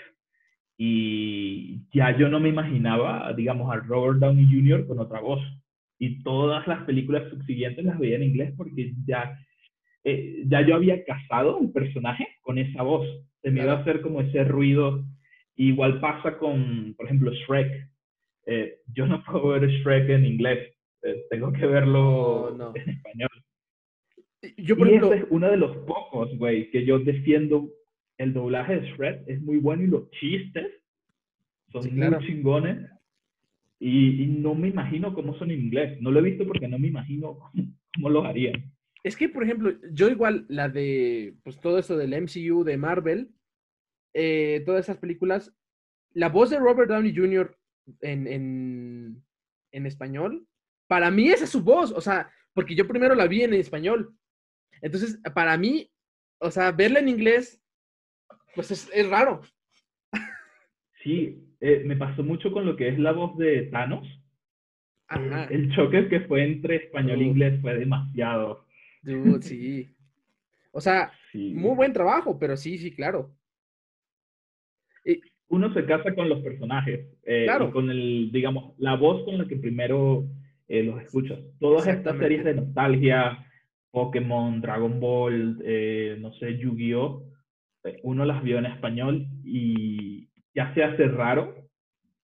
Y 0.78 1.84
ya 1.94 2.18
yo 2.18 2.28
no 2.28 2.40
me 2.40 2.50
imaginaba, 2.50 3.32
digamos, 3.34 3.72
a 3.72 3.76
Robert 3.82 4.18
Downey 4.18 4.48
Jr. 4.48 4.88
con 4.88 4.98
otra 4.98 5.20
voz. 5.20 5.40
Y 6.00 6.24
todas 6.24 6.68
las 6.68 6.84
películas 6.86 7.30
subsiguientes 7.30 7.86
las 7.86 8.00
veía 8.00 8.16
en 8.16 8.24
inglés 8.24 8.52
porque 8.58 8.92
ya, 9.06 9.38
eh, 10.04 10.42
ya 10.48 10.62
yo 10.62 10.74
había 10.74 11.04
casado 11.04 11.60
el 11.62 11.72
personaje 11.72 12.28
con 12.42 12.58
esa 12.58 12.82
voz. 12.82 13.06
Se 13.44 13.52
me 13.52 13.62
iba 13.62 13.74
a 13.74 13.82
hacer 13.82 14.02
como 14.02 14.22
ese 14.22 14.44
ruido. 14.44 15.06
Igual 15.56 16.00
pasa 16.00 16.40
con, 16.40 16.96
por 16.98 17.06
ejemplo, 17.06 17.32
Shrek. 17.32 17.88
Eh, 18.46 18.80
yo 18.94 19.06
no 19.06 19.24
puedo 19.24 19.50
ver 19.50 19.68
Shrek 19.70 20.10
en 20.10 20.26
inglés. 20.26 20.74
Eh, 21.04 21.26
tengo 21.30 21.52
que 21.52 21.66
verlo 21.66 22.74
en 22.76 22.90
español. 22.90 23.30
Yo, 24.58 24.76
por 24.76 24.88
y 24.88 24.92
ejemplo, 24.92 25.14
es 25.14 25.26
uno 25.30 25.50
de 25.50 25.58
los 25.58 25.78
pocos, 25.86 26.36
güey, 26.38 26.70
que 26.72 26.86
yo 26.86 27.00
defiendo. 27.00 27.70
El 28.18 28.34
doblaje 28.34 28.80
de 28.80 28.92
Shred 28.92 29.28
es 29.28 29.42
muy 29.42 29.58
bueno 29.58 29.82
y 29.82 29.88
los 29.88 30.12
chistes 30.12 30.68
son 31.72 31.96
muy 31.96 32.26
chingones. 32.26 32.88
Y, 33.80 34.28
no 34.28 34.54
me 34.54 34.68
imagino 34.68 35.14
cómo 35.16 35.36
son 35.40 35.50
en 35.50 35.62
inglés. 35.62 36.00
No 36.02 36.12
lo 36.12 36.20
he 36.20 36.24
visto 36.24 36.46
porque 36.46 36.68
no 36.68 36.78
me 36.78 36.88
imagino 36.88 37.40
cómo, 37.96 38.10
lo 38.10 38.24
harían. 38.24 38.72
Es 39.04 39.16
que, 39.16 39.28
por 39.28 39.44
ejemplo, 39.44 39.74
yo 39.92 40.10
igual 40.10 40.46
la 40.50 40.70
de, 40.70 41.34
pues 41.44 41.60
todo 41.60 41.80
eso 41.80 41.98
del 41.98 42.14
MCU, 42.14 42.64
de 42.64 42.78
Marvel, 42.78 43.32
eh, 44.14 44.62
todas 44.68 44.86
esas 44.86 44.98
películas, 44.98 45.52
la 46.14 46.30
voz 46.30 46.52
de 46.52 46.60
Robert 46.60 46.90
Downey 46.90 47.16
Jr. 47.16 47.58
En, 48.02 48.28
en, 48.28 49.24
en 49.72 49.86
español, 49.86 50.46
para 50.88 51.10
mí 51.10 51.30
esa 51.30 51.46
es 51.46 51.50
su 51.50 51.62
voz, 51.62 51.92
o 51.92 52.02
sea, 52.02 52.30
porque 52.54 52.76
yo 52.76 52.88
primero 52.88 53.16
la 53.16 53.28
vi 53.28 53.44
en 53.44 53.54
español. 53.54 54.14
Entonces, 54.82 55.20
para 55.34 55.58
mí, 55.58 55.90
o 56.40 56.52
sea, 56.52 56.72
verla 56.72 57.00
en 57.00 57.10
inglés, 57.10 57.62
pues 58.56 58.72
es, 58.72 59.10
raro. 59.10 59.42
Sí, 61.04 61.56
eh, 61.60 61.84
me 61.86 61.96
pasó 61.96 62.24
mucho 62.24 62.52
con 62.52 62.66
lo 62.66 62.76
que 62.76 62.90
es 62.90 63.00
la 63.00 63.12
voz 63.12 63.38
de 63.38 63.64
Thanos. 63.72 64.08
El 65.50 65.74
choque 65.76 66.08
que 66.08 66.22
fue 66.22 66.44
entre 66.44 66.76
español 66.78 67.22
e 67.22 67.26
inglés 67.26 67.62
fue 67.62 67.78
demasiado. 67.78 68.66
Dude, 69.02 69.42
sí. 69.42 69.90
O 70.72 70.80
sea, 70.80 71.12
muy 71.34 71.76
buen 71.76 71.92
trabajo, 71.92 72.40
pero 72.40 72.56
sí, 72.56 72.78
sí, 72.78 72.94
claro. 72.96 73.36
Uno 75.52 75.74
se 75.74 75.86
casa 75.86 76.16
con 76.16 76.30
los 76.30 76.40
personajes, 76.40 77.08
eh, 77.26 77.44
claro. 77.44 77.74
con 77.74 77.90
el, 77.90 78.32
digamos, 78.32 78.74
la 78.78 78.96
voz 78.96 79.26
con 79.26 79.38
la 79.38 79.46
que 79.46 79.58
primero 79.58 80.26
eh, 80.70 80.82
los 80.82 81.02
escuchas. 81.02 81.40
Todas 81.60 81.88
estas 81.88 82.18
series 82.20 82.46
de 82.46 82.54
nostalgia, 82.54 83.46
Pokémon, 83.92 84.62
Dragon 84.62 84.98
Ball, 85.02 85.62
eh, 85.66 86.16
no 86.22 86.32
sé, 86.36 86.58
Yu-Gi-Oh! 86.58 87.26
Uno 88.04 88.24
las 88.24 88.42
vio 88.44 88.60
en 88.60 88.68
español 88.68 89.28
y 89.44 90.30
ya 90.56 90.74
se 90.74 90.86
hace 90.86 91.08
raro 91.10 91.54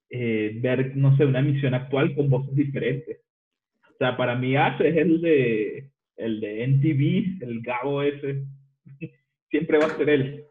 ver, 0.09 0.95
no 0.95 1.17
sé, 1.17 1.25
una 1.25 1.39
emisión 1.39 1.73
actual 1.73 2.15
con 2.15 2.29
voces 2.29 2.55
diferentes. 2.55 3.19
O 3.93 3.97
sea, 3.97 4.15
para 4.15 4.35
mí 4.35 4.55
Ash 4.55 4.79
es 4.79 4.95
el 4.95 5.19
de, 5.19 5.89
el 6.15 6.39
de 6.39 6.63
NTV, 6.63 7.43
el 7.43 7.61
Gabo 7.61 8.03
ese. 8.03 8.45
Siempre 9.49 9.79
va 9.79 9.87
a 9.87 9.97
ser 9.97 10.09
él. 10.09 10.45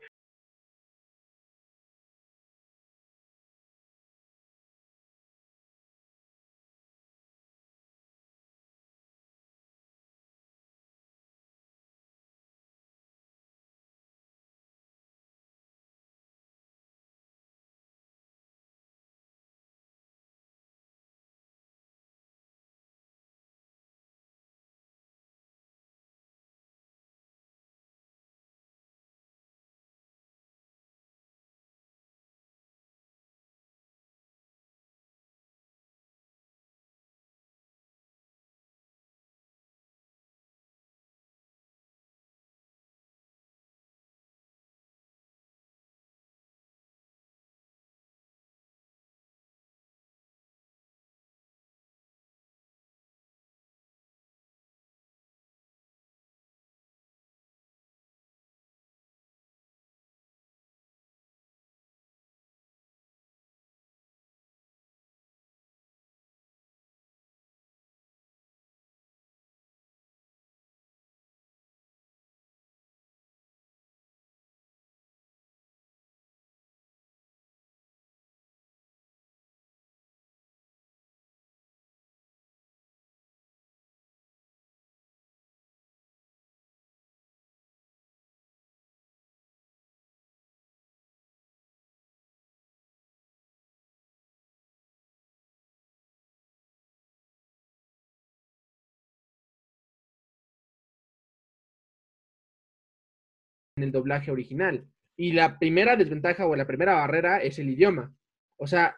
En 103.76 103.82
el 103.82 103.92
doblaje 103.92 104.30
original. 104.30 104.86
Y 105.16 105.32
la 105.32 105.58
primera 105.58 105.96
desventaja 105.96 106.46
o 106.46 106.56
la 106.56 106.66
primera 106.66 106.94
barrera 106.94 107.38
es 107.38 107.58
el 107.58 107.70
idioma. 107.70 108.14
O 108.58 108.66
sea, 108.66 108.96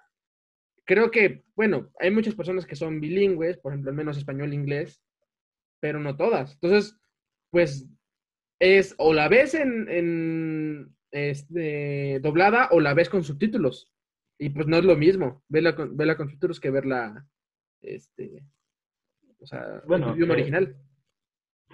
creo 0.84 1.10
que, 1.10 1.44
bueno, 1.54 1.90
hay 2.00 2.10
muchas 2.10 2.34
personas 2.34 2.66
que 2.66 2.76
son 2.76 3.00
bilingües, 3.00 3.58
por 3.58 3.72
ejemplo, 3.72 3.90
al 3.90 3.96
menos 3.96 4.16
español 4.16 4.52
e 4.52 4.56
inglés, 4.56 5.02
pero 5.80 6.00
no 6.00 6.16
todas. 6.16 6.54
Entonces, 6.54 6.96
pues 7.50 7.86
es 8.60 8.94
o 8.98 9.12
la 9.12 9.28
ves 9.28 9.54
en, 9.54 9.88
en 9.88 10.96
este, 11.10 12.18
doblada 12.20 12.68
o 12.72 12.80
la 12.80 12.94
ves 12.94 13.08
con 13.08 13.22
subtítulos. 13.24 13.92
Y 14.38 14.50
pues 14.50 14.66
no 14.66 14.76
es 14.76 14.84
lo 14.84 14.96
mismo 14.96 15.44
verla 15.48 15.74
con, 15.74 15.96
verla 15.96 16.16
con 16.16 16.28
subtítulos 16.28 16.60
que 16.60 16.70
verla, 16.70 17.26
este, 17.82 18.44
o 19.40 19.46
sea, 19.46 19.82
bueno, 19.86 20.14
idioma 20.14 20.34
eh, 20.34 20.36
original. 20.36 20.76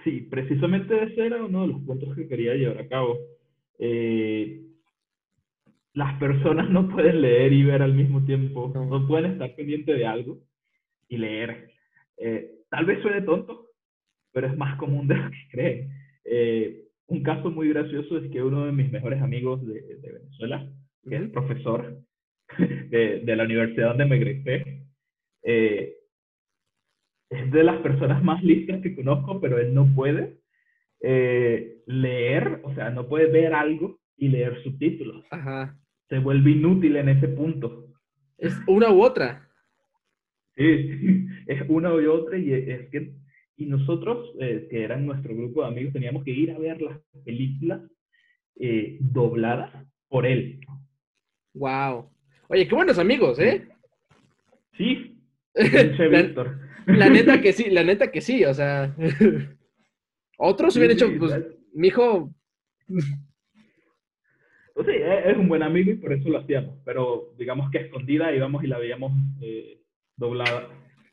Sí, 0.03 0.21
precisamente 0.29 1.03
ese 1.03 1.25
era 1.25 1.43
uno 1.43 1.61
de 1.63 1.67
los 1.69 1.81
puntos 1.81 2.15
que 2.15 2.27
quería 2.27 2.53
llevar 2.53 2.79
a 2.79 2.87
cabo. 2.87 3.17
Eh, 3.79 4.61
las 5.93 6.19
personas 6.19 6.69
no 6.71 6.87
pueden 6.89 7.21
leer 7.21 7.53
y 7.53 7.63
ver 7.63 7.81
al 7.81 7.93
mismo 7.93 8.23
tiempo, 8.25 8.71
no, 8.73 9.07
pueden 9.07 9.31
estar 9.31 9.55
pendientes 9.55 9.97
de 9.97 10.05
algo 10.05 10.39
y 11.07 11.17
leer. 11.17 11.71
Eh, 12.17 12.51
tal 12.69 12.85
vez 12.85 13.01
suene 13.01 13.21
tonto, 13.21 13.71
pero 14.31 14.47
es 14.47 14.57
más 14.57 14.77
común 14.77 15.07
de 15.07 15.15
lo 15.15 15.29
que 15.29 15.47
creen. 15.51 15.89
Eh, 16.25 16.81
un 17.07 17.23
caso 17.23 17.51
muy 17.51 17.69
gracioso 17.69 18.17
es 18.17 18.31
que 18.31 18.43
uno 18.43 18.65
de 18.65 18.71
mis 18.71 18.91
mejores 18.91 19.21
amigos 19.21 19.65
de, 19.65 19.81
Venezuela, 20.01 20.67
que 21.07 21.15
es 21.15 21.29
profesor, 21.29 21.99
de, 22.57 23.21
de 23.23 23.35
la 23.35 23.43
universidad 23.43 23.89
donde 23.89 24.05
me 24.05 24.17
egresé, 24.17 24.85
eh, 25.43 25.93
es 27.29 27.51
de 27.51 27.63
las 27.63 27.81
personas 27.81 28.23
más 28.23 28.43
listas 28.43 28.81
que 28.81 28.95
conozco, 28.95 29.39
pero 29.41 29.59
él 29.59 29.73
no 29.73 29.93
puede 29.95 30.39
eh, 31.01 31.81
leer, 31.87 32.61
o 32.63 32.73
sea, 32.73 32.89
no 32.89 33.07
puede 33.07 33.27
ver 33.27 33.53
algo 33.53 33.99
y 34.17 34.29
leer 34.29 34.61
subtítulos. 34.63 35.25
Ajá. 35.31 35.77
Se 36.09 36.19
vuelve 36.19 36.51
inútil 36.51 36.97
en 36.97 37.09
ese 37.09 37.27
punto. 37.27 37.87
Es 38.37 38.55
una 38.67 38.91
u 38.91 39.03
otra. 39.03 39.49
Sí, 40.55 41.27
es 41.47 41.63
una 41.67 41.93
u 41.93 42.11
otra 42.11 42.37
y 42.37 42.53
es 42.53 42.89
que 42.89 43.13
y 43.57 43.65
nosotros, 43.67 44.33
eh, 44.39 44.67
que 44.69 44.83
eran 44.83 45.05
nuestro 45.05 45.33
grupo 45.33 45.61
de 45.61 45.67
amigos, 45.67 45.93
teníamos 45.93 46.23
que 46.23 46.31
ir 46.31 46.51
a 46.51 46.57
ver 46.57 46.81
las 46.81 46.99
películas 47.23 47.81
eh, 48.59 48.97
dobladas 48.99 49.71
por 50.09 50.25
él. 50.25 50.59
Wow. 51.53 52.09
Oye, 52.49 52.67
qué 52.67 52.75
buenos 52.75 52.99
amigos, 52.99 53.39
¿eh? 53.39 53.67
Sí. 54.77 55.14
la, 56.85 57.09
neta 57.09 57.41
que 57.41 57.53
sí, 57.53 57.69
la 57.69 57.83
neta 57.83 58.11
que 58.11 58.21
sí, 58.21 58.43
o 58.45 58.53
sea. 58.53 58.93
Otros 60.37 60.75
hubieran 60.75 60.97
hecho, 60.97 61.09
pues, 61.17 61.33
mi 61.73 61.87
hijo. 61.87 62.33
Pues 64.73 64.87
sí, 64.87 64.93
e-, 64.93 65.31
es 65.31 65.37
un 65.37 65.47
buen 65.47 65.63
amigo 65.63 65.91
y 65.91 65.95
por 65.95 66.11
eso 66.11 66.29
lo 66.29 66.39
hacíamos, 66.39 66.77
pero 66.83 67.33
digamos 67.37 67.71
que 67.71 67.79
escondida 67.79 68.35
íbamos 68.35 68.63
y 68.63 68.67
la 68.67 68.77
veíamos 68.77 69.13
eh, 69.41 69.81
doblada. 70.17 70.67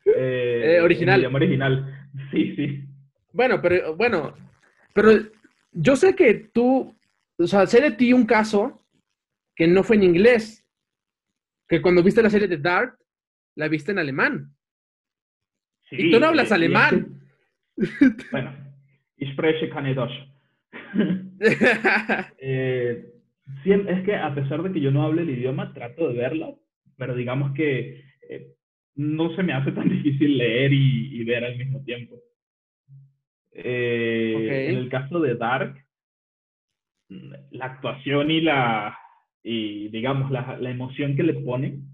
Eh, 0.05 0.79
original. 0.83 1.25
original. 1.33 2.09
Sí, 2.31 2.53
sí. 2.57 2.83
Bueno, 3.31 3.61
pero 3.61 3.95
bueno, 3.95 4.35
pero 4.93 5.11
yo 5.71 5.95
sé 5.95 6.15
que 6.15 6.33
tú, 6.53 6.93
o 7.37 7.47
sea, 7.47 7.65
sé 7.65 7.81
de 7.81 7.91
ti 7.91 8.11
un 8.11 8.25
caso 8.25 8.81
que 9.55 9.67
no 9.67 9.83
fue 9.83 9.95
en 9.95 10.03
inglés, 10.03 10.67
que 11.67 11.81
cuando 11.81 12.03
viste 12.03 12.21
la 12.21 12.29
serie 12.29 12.47
de 12.47 12.57
Dark, 12.57 12.97
la 13.55 13.67
viste 13.67 13.91
en 13.91 13.99
alemán. 13.99 14.55
Sí, 15.89 15.95
y 15.99 16.11
tú 16.11 16.19
no 16.19 16.27
hablas 16.27 16.51
alemán. 16.51 17.21
bueno, 18.31 18.53
ich 19.17 19.31
spreche 19.33 19.69
keine 19.69 19.93
Deutsch. 19.93 20.13
eh, 22.37 23.09
es 23.65 24.05
que 24.05 24.15
a 24.15 24.33
pesar 24.33 24.63
de 24.63 24.71
que 24.71 24.81
yo 24.81 24.91
no 24.91 25.03
hable 25.03 25.21
el 25.23 25.29
idioma, 25.29 25.73
trato 25.73 26.07
de 26.07 26.15
verlo, 26.15 26.59
pero 26.97 27.15
digamos 27.15 27.53
que 27.53 28.03
eh, 28.29 28.53
no 28.95 29.35
se 29.35 29.43
me 29.43 29.53
hace 29.53 29.71
tan 29.71 29.89
difícil 30.03 30.37
leer 30.37 30.71
y, 30.73 31.23
ver 31.23 31.45
al 31.45 31.57
mismo 31.57 31.83
tiempo. 31.83 32.19
Eh, 33.51 34.67
en 34.69 34.75
el 34.75 34.89
caso 34.89 35.19
de 35.19 35.35
Dark, 35.35 35.75
la 37.51 37.65
actuación 37.65 38.31
y 38.31 38.41
la, 38.41 38.97
y 39.43 39.89
digamos, 39.89 40.31
la, 40.31 40.57
la 40.59 40.69
emoción 40.71 41.15
que 41.15 41.23
le 41.23 41.35
ponen 41.35 41.93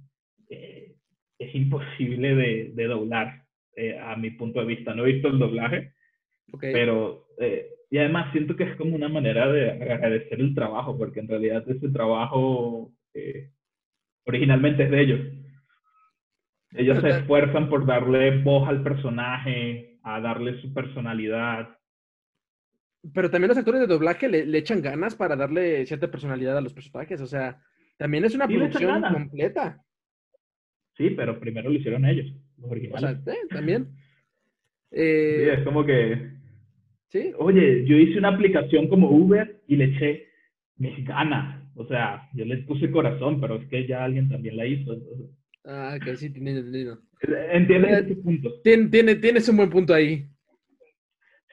es 1.39 1.55
imposible 1.55 2.36
de, 2.36 2.72
de 2.75 2.86
doblar, 2.86 3.43
eh, 3.75 3.98
a 3.98 4.15
mi 4.15 4.31
punto 4.31 4.60
de 4.60 4.67
vista. 4.67 4.93
No 4.93 5.05
he 5.05 5.13
visto 5.13 5.29
el 5.29 5.39
doblaje, 5.39 5.93
pero, 6.60 7.27
y 7.89 7.98
además 7.98 8.31
siento 8.31 8.55
que 8.55 8.65
es 8.65 8.75
como 8.75 8.96
una 8.96 9.10
manera 9.10 9.51
de 9.51 9.72
agradecer 9.72 10.39
el 10.39 10.53
trabajo, 10.53 10.98
porque 10.98 11.22
en 11.22 11.27
realidad 11.27 11.63
ese 11.67 11.89
trabajo 11.89 12.91
originalmente 14.25 14.84
es 14.84 14.91
de 14.91 15.01
ellos. 15.01 15.19
Ellos 16.72 17.01
se 17.01 17.10
esfuerzan 17.10 17.69
por 17.69 17.86
darle 17.86 18.41
voz 18.43 18.67
al 18.69 18.84
personaje, 18.84 20.00
a 20.03 20.19
darle 20.19 20.62
su 20.62 20.74
personalidad. 20.74 21.69
Pero 23.13 23.31
también 23.31 23.50
los 23.50 23.58
actores 23.58 23.81
de 23.81 23.88
doblaje 23.88 24.27
le, 24.27 24.58
echan 24.58 24.81
ganas 24.81 25.15
para 25.15 25.36
darle 25.36 25.86
cierta 25.86 26.12
personalidad 26.12 26.58
a 26.58 26.62
los 26.62 26.74
personajes. 26.74 27.22
O 27.22 27.27
sea, 27.27 27.60
también 27.98 28.25
es 28.25 28.36
una 28.36 28.48
producción 28.48 29.01
completa. 29.01 29.81
Sí, 30.99 31.11
pero 31.11 31.39
primero 31.39 31.69
lo 31.69 31.77
hicieron 31.77 32.05
ellos, 32.05 32.27
los 32.57 32.69
originales. 32.69 33.19
O 33.21 33.23
sea, 33.23 33.35
también. 33.49 33.87
sí, 34.91 34.99
es 34.99 35.63
como 35.63 35.85
que. 35.85 36.29
Sí. 37.07 37.31
Oye, 37.37 37.85
yo 37.85 37.97
hice 37.97 38.19
una 38.19 38.27
aplicación 38.27 38.89
como 38.89 39.09
Uber 39.09 39.62
y 39.67 39.77
le 39.77 39.85
eché 39.85 40.27
ganas. 40.77 41.63
O 41.75 41.88
sea, 41.88 42.29
yo 42.33 42.43
le 42.43 42.57
puse 42.57 42.91
corazón, 42.91 43.39
pero 43.39 43.55
es 43.55 43.67
que 43.69 43.88
ya 43.88 44.03
alguien 44.03 44.27
también 44.27 44.57
la 44.57 44.65
hizo. 44.65 44.93
Entonces... 44.93 45.29
Ah, 45.63 45.97
que 46.03 46.17
sí, 46.17 46.29
tiene 46.31 46.51
entendido. 46.51 46.99
Entiendes 47.53 48.05
ese 48.05 48.15
punto. 48.17 48.62
Tiene, 48.62 49.15
tienes 49.15 49.47
un 49.47 49.57
buen 49.57 49.69
punto 49.69 49.93
ahí. 49.93 50.25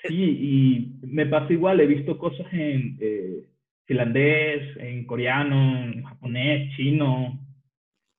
Sí, 0.08 0.14
y 0.14 1.06
me 1.06 1.26
pasa 1.26 1.52
igual, 1.52 1.80
he 1.80 1.86
visto 1.86 2.18
cosas 2.18 2.46
en 2.52 2.98
eh, 3.00 3.46
finlandés, 3.84 4.76
en 4.78 5.04
coreano, 5.04 5.84
en 5.84 6.02
japonés, 6.02 6.76
chino, 6.76 7.40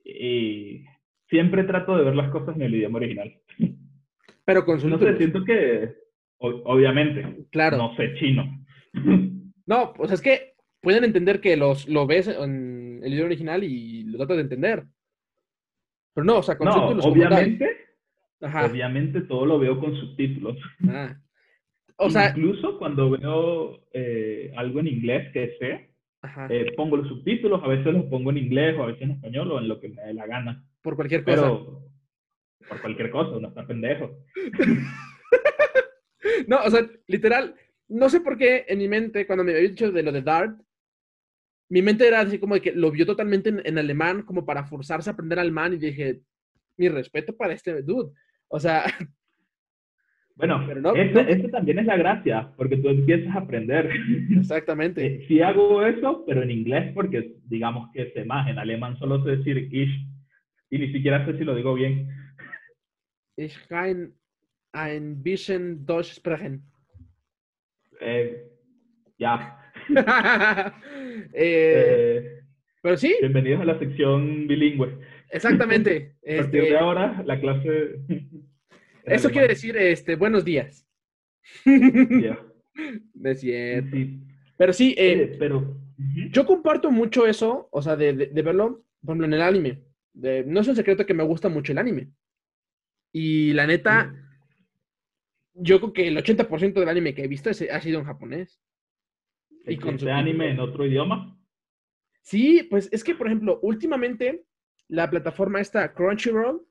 y 0.03 0.85
siempre 1.29 1.63
trato 1.63 1.97
de 1.97 2.03
ver 2.03 2.15
las 2.15 2.29
cosas 2.31 2.55
en 2.55 2.61
el 2.63 2.75
idioma 2.75 2.97
original. 2.97 3.33
Pero 4.45 4.65
con 4.65 4.89
No 4.89 4.97
sé, 4.97 5.17
siento 5.17 5.43
que, 5.43 5.93
obviamente, 6.37 7.45
claro. 7.51 7.77
no 7.77 7.95
sé 7.95 8.13
chino. 8.15 8.65
No, 9.65 9.93
pues 9.93 10.11
es 10.11 10.21
que 10.21 10.53
pueden 10.81 11.03
entender 11.03 11.41
que 11.41 11.57
los, 11.57 11.89
lo 11.89 12.07
ves 12.07 12.27
en 12.29 13.01
el 13.03 13.13
idioma 13.13 13.27
original 13.27 13.63
y 13.63 14.03
lo 14.03 14.17
tratas 14.17 14.37
de 14.37 14.43
entender. 14.43 14.83
Pero 16.13 16.25
no, 16.25 16.37
o 16.37 16.43
sea, 16.43 16.57
con 16.57 16.71
subtítulos. 16.71 17.05
Obviamente, 17.05 17.69
obviamente 18.39 19.21
todo 19.21 19.45
lo 19.45 19.59
veo 19.59 19.79
con 19.79 19.95
subtítulos. 19.95 20.57
Ah. 20.87 21.15
O 21.97 22.09
sea, 22.09 22.29
Incluso 22.29 22.77
cuando 22.77 23.09
veo 23.09 23.81
eh, 23.91 24.53
algo 24.55 24.79
en 24.79 24.87
inglés 24.87 25.31
que 25.33 25.57
sé, 25.59 25.89
eh, 26.49 26.73
pongo 26.75 26.97
los 26.97 27.07
subtítulos, 27.07 27.63
a 27.63 27.67
veces 27.67 27.93
los 27.93 28.05
pongo 28.05 28.31
en 28.31 28.37
inglés 28.37 28.75
o 28.77 28.83
a 28.83 28.87
veces 28.87 29.01
en 29.03 29.11
español 29.11 29.51
o 29.51 29.59
en 29.59 29.67
lo 29.67 29.79
que 29.79 29.89
me 29.89 30.01
dé 30.01 30.13
la 30.13 30.27
gana. 30.27 30.63
Por 30.88 30.95
cualquier 30.95 31.26
cosa. 31.26 31.36
Pero, 31.36 31.84
por 32.69 32.80
cualquier 32.80 33.12
cosa, 33.12 33.32
uno 33.32 33.50
está 33.50 33.67
pendejo. 33.67 34.23
no, 36.47 36.63
o 36.63 36.69
sea, 36.69 36.89
literal, 37.08 37.54
no 37.89 38.08
sé 38.08 38.21
por 38.21 38.38
qué 38.38 38.63
en 38.69 38.78
mi 38.78 38.88
mente, 38.88 39.28
cuando 39.28 39.43
me 39.43 39.52
había 39.52 39.67
dicho 39.67 39.91
de 39.91 40.02
lo 40.02 40.13
de 40.13 40.21
Dart, 40.21 40.58
mi 41.67 41.82
mente 41.82 42.08
era 42.08 42.21
así 42.21 42.39
como 42.39 42.56
de 42.56 42.62
que 42.62 42.71
lo 42.71 42.89
vio 42.89 43.06
totalmente 43.06 43.50
en, 43.50 43.78
alemán, 43.78 44.21
como 44.21 44.45
para 44.45 44.63
forzarse 44.63 45.10
a 45.10 45.13
aprender 45.13 45.39
alemán, 45.39 45.73
y 45.73 45.78
dije, 45.78 46.21
mi 46.78 46.88
respeto 46.88 47.36
para 47.36 47.52
este 47.52 47.82
dude. 47.82 48.13
O 48.47 48.58
sea. 48.58 48.86
Bueno, 50.38 50.63
pero 50.67 50.80
no, 50.80 50.93
eso, 50.93 51.50
también 51.50 51.80
es 51.80 51.88
la 51.88 51.97
gracia, 51.97 52.54
porque 52.56 52.78
tú 52.78 52.89
empiezas 52.89 53.36
a 53.36 53.39
aprender. 53.39 53.89
Exactamente. 54.38 55.06
Eh, 55.06 55.26
sí 55.28 55.41
hago 55.41 55.84
eso, 55.84 56.23
pero 56.28 56.43
en 56.43 56.52
inglés, 56.52 56.91
porque 56.93 57.38
digamos 57.45 57.89
que 57.91 58.12
sé 58.12 58.23
más. 58.23 58.47
En 58.47 58.60
alemán 58.60 59.00
solo 59.00 59.23
sé 59.23 59.38
decir 59.38 59.67
ich, 59.71 60.08
y 60.69 60.80
ni 60.80 60.91
siquiera 60.91 61.25
sé 61.25 61.38
si 61.38 61.43
lo 61.43 61.56
digo 61.56 61.73
bien. 61.73 62.10
Ich 63.36 63.56
kann 63.67 64.13
ein 64.73 65.21
bisschen 65.21 65.86
Deutsch 65.86 66.13
sprechen. 66.13 66.63
Eh, 68.01 68.49
ya. 69.17 69.60
Eh, 71.34 71.34
eh, 71.34 72.41
pero 72.82 72.97
sí. 72.97 73.15
Bienvenidos 73.21 73.62
a 73.62 73.65
la 73.65 73.80
sección 73.80 74.47
bilingüe. 74.47 74.97
Exactamente. 75.30 76.15
a 76.27 76.38
partir 76.38 76.62
de 76.62 76.67
este 76.67 76.77
ahora, 76.77 77.23
la 77.25 77.39
clase. 77.39 77.95
Eso 79.03 79.30
quiere 79.30 79.49
decir 79.49 79.77
este, 79.77 80.15
buenos 80.15 80.43
días. 80.43 80.88
Ya. 81.65 82.39
Es 83.23 83.39
cierto. 83.39 83.97
Pero 84.58 84.73
sí, 84.73 84.93
eh, 84.97 85.36
pero. 85.39 85.77
Yo 86.32 86.45
comparto 86.45 86.91
mucho 86.91 87.25
eso, 87.25 87.69
o 87.71 87.82
sea, 87.82 87.95
de, 87.95 88.13
de, 88.13 88.41
verlo, 88.43 88.84
por 89.01 89.13
ejemplo, 89.13 89.25
en 89.25 89.34
el 89.34 89.41
anime. 89.41 89.87
De, 90.17 90.43
no 90.45 90.62
es 90.62 90.67
un 90.67 90.75
secreto 90.75 91.06
que 91.06 91.13
me 91.13 91.23
gusta 91.23 91.47
mucho 91.47 91.71
el 91.71 91.77
anime. 91.77 92.12
Y 93.13 93.53
la 93.53 93.67
neta, 93.67 94.13
yo 95.53 95.80
creo 95.80 95.93
que 95.93 96.08
el 96.08 96.17
80% 96.17 96.73
del 96.73 96.89
anime 96.89 97.13
que 97.13 97.23
he 97.23 97.27
visto 97.27 97.49
ha 97.49 97.82
sido 97.82 97.99
en 97.99 98.06
japonés. 98.06 98.60
¿Y 99.65 99.77
con 99.77 99.99
su 99.99 100.10
anime 100.10 100.51
en 100.51 100.60
otro 100.60 100.86
idioma? 100.86 101.38
Sí, 102.21 102.67
pues 102.69 102.89
es 102.91 103.03
que, 103.03 103.15
por 103.15 103.27
ejemplo, 103.27 103.60
últimamente 103.62 104.45
la 104.88 105.10
plataforma 105.10 105.62
esta 105.62 105.93
Crunchyroll 105.93 106.65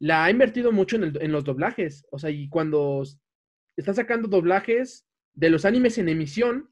la 0.00 0.24
ha 0.24 0.30
invertido 0.30 0.72
mucho 0.72 0.96
en, 0.96 1.32
los 1.32 1.44
doblajes. 1.44 2.06
O 2.10 2.18
sea, 2.18 2.30
y 2.30 2.48
cuando 2.48 3.02
está 3.76 3.94
sacando 3.94 4.28
doblajes 4.28 5.06
de 5.34 5.50
los 5.50 5.64
animes 5.64 5.98
en 5.98 6.08
emisión, 6.08 6.70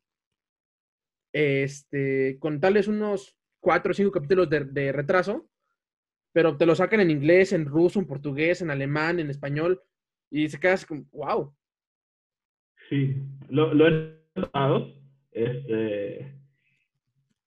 este, 1.33 2.39
con 2.39 2.61
tales 2.61 2.89
unos 2.89 3.37
cuatro 3.61 3.91
o 3.91 3.95
cinco 3.95 4.13
capítulos 4.13 4.49
de, 4.49 4.93
retraso, 4.93 5.51
pero 6.37 6.55
te 6.59 6.67
lo 6.67 6.75
sacan 6.75 7.01
en 7.01 7.11
inglés, 7.11 7.55
en 7.55 7.65
ruso, 7.65 7.99
en 7.99 8.07
portugués, 8.07 8.61
en 8.61 8.71
alemán, 8.71 9.19
en 9.19 9.31
español, 9.31 9.81
y 10.31 10.51
se 10.51 10.61
queda 10.61 10.75
así 10.75 10.85
como, 10.85 11.07
wow. 11.13 11.51
Sí, 12.91 13.17
lo, 13.49 13.73
lo 13.73 13.89
he 13.89 14.19
notado 14.35 14.93
este, 15.31 16.35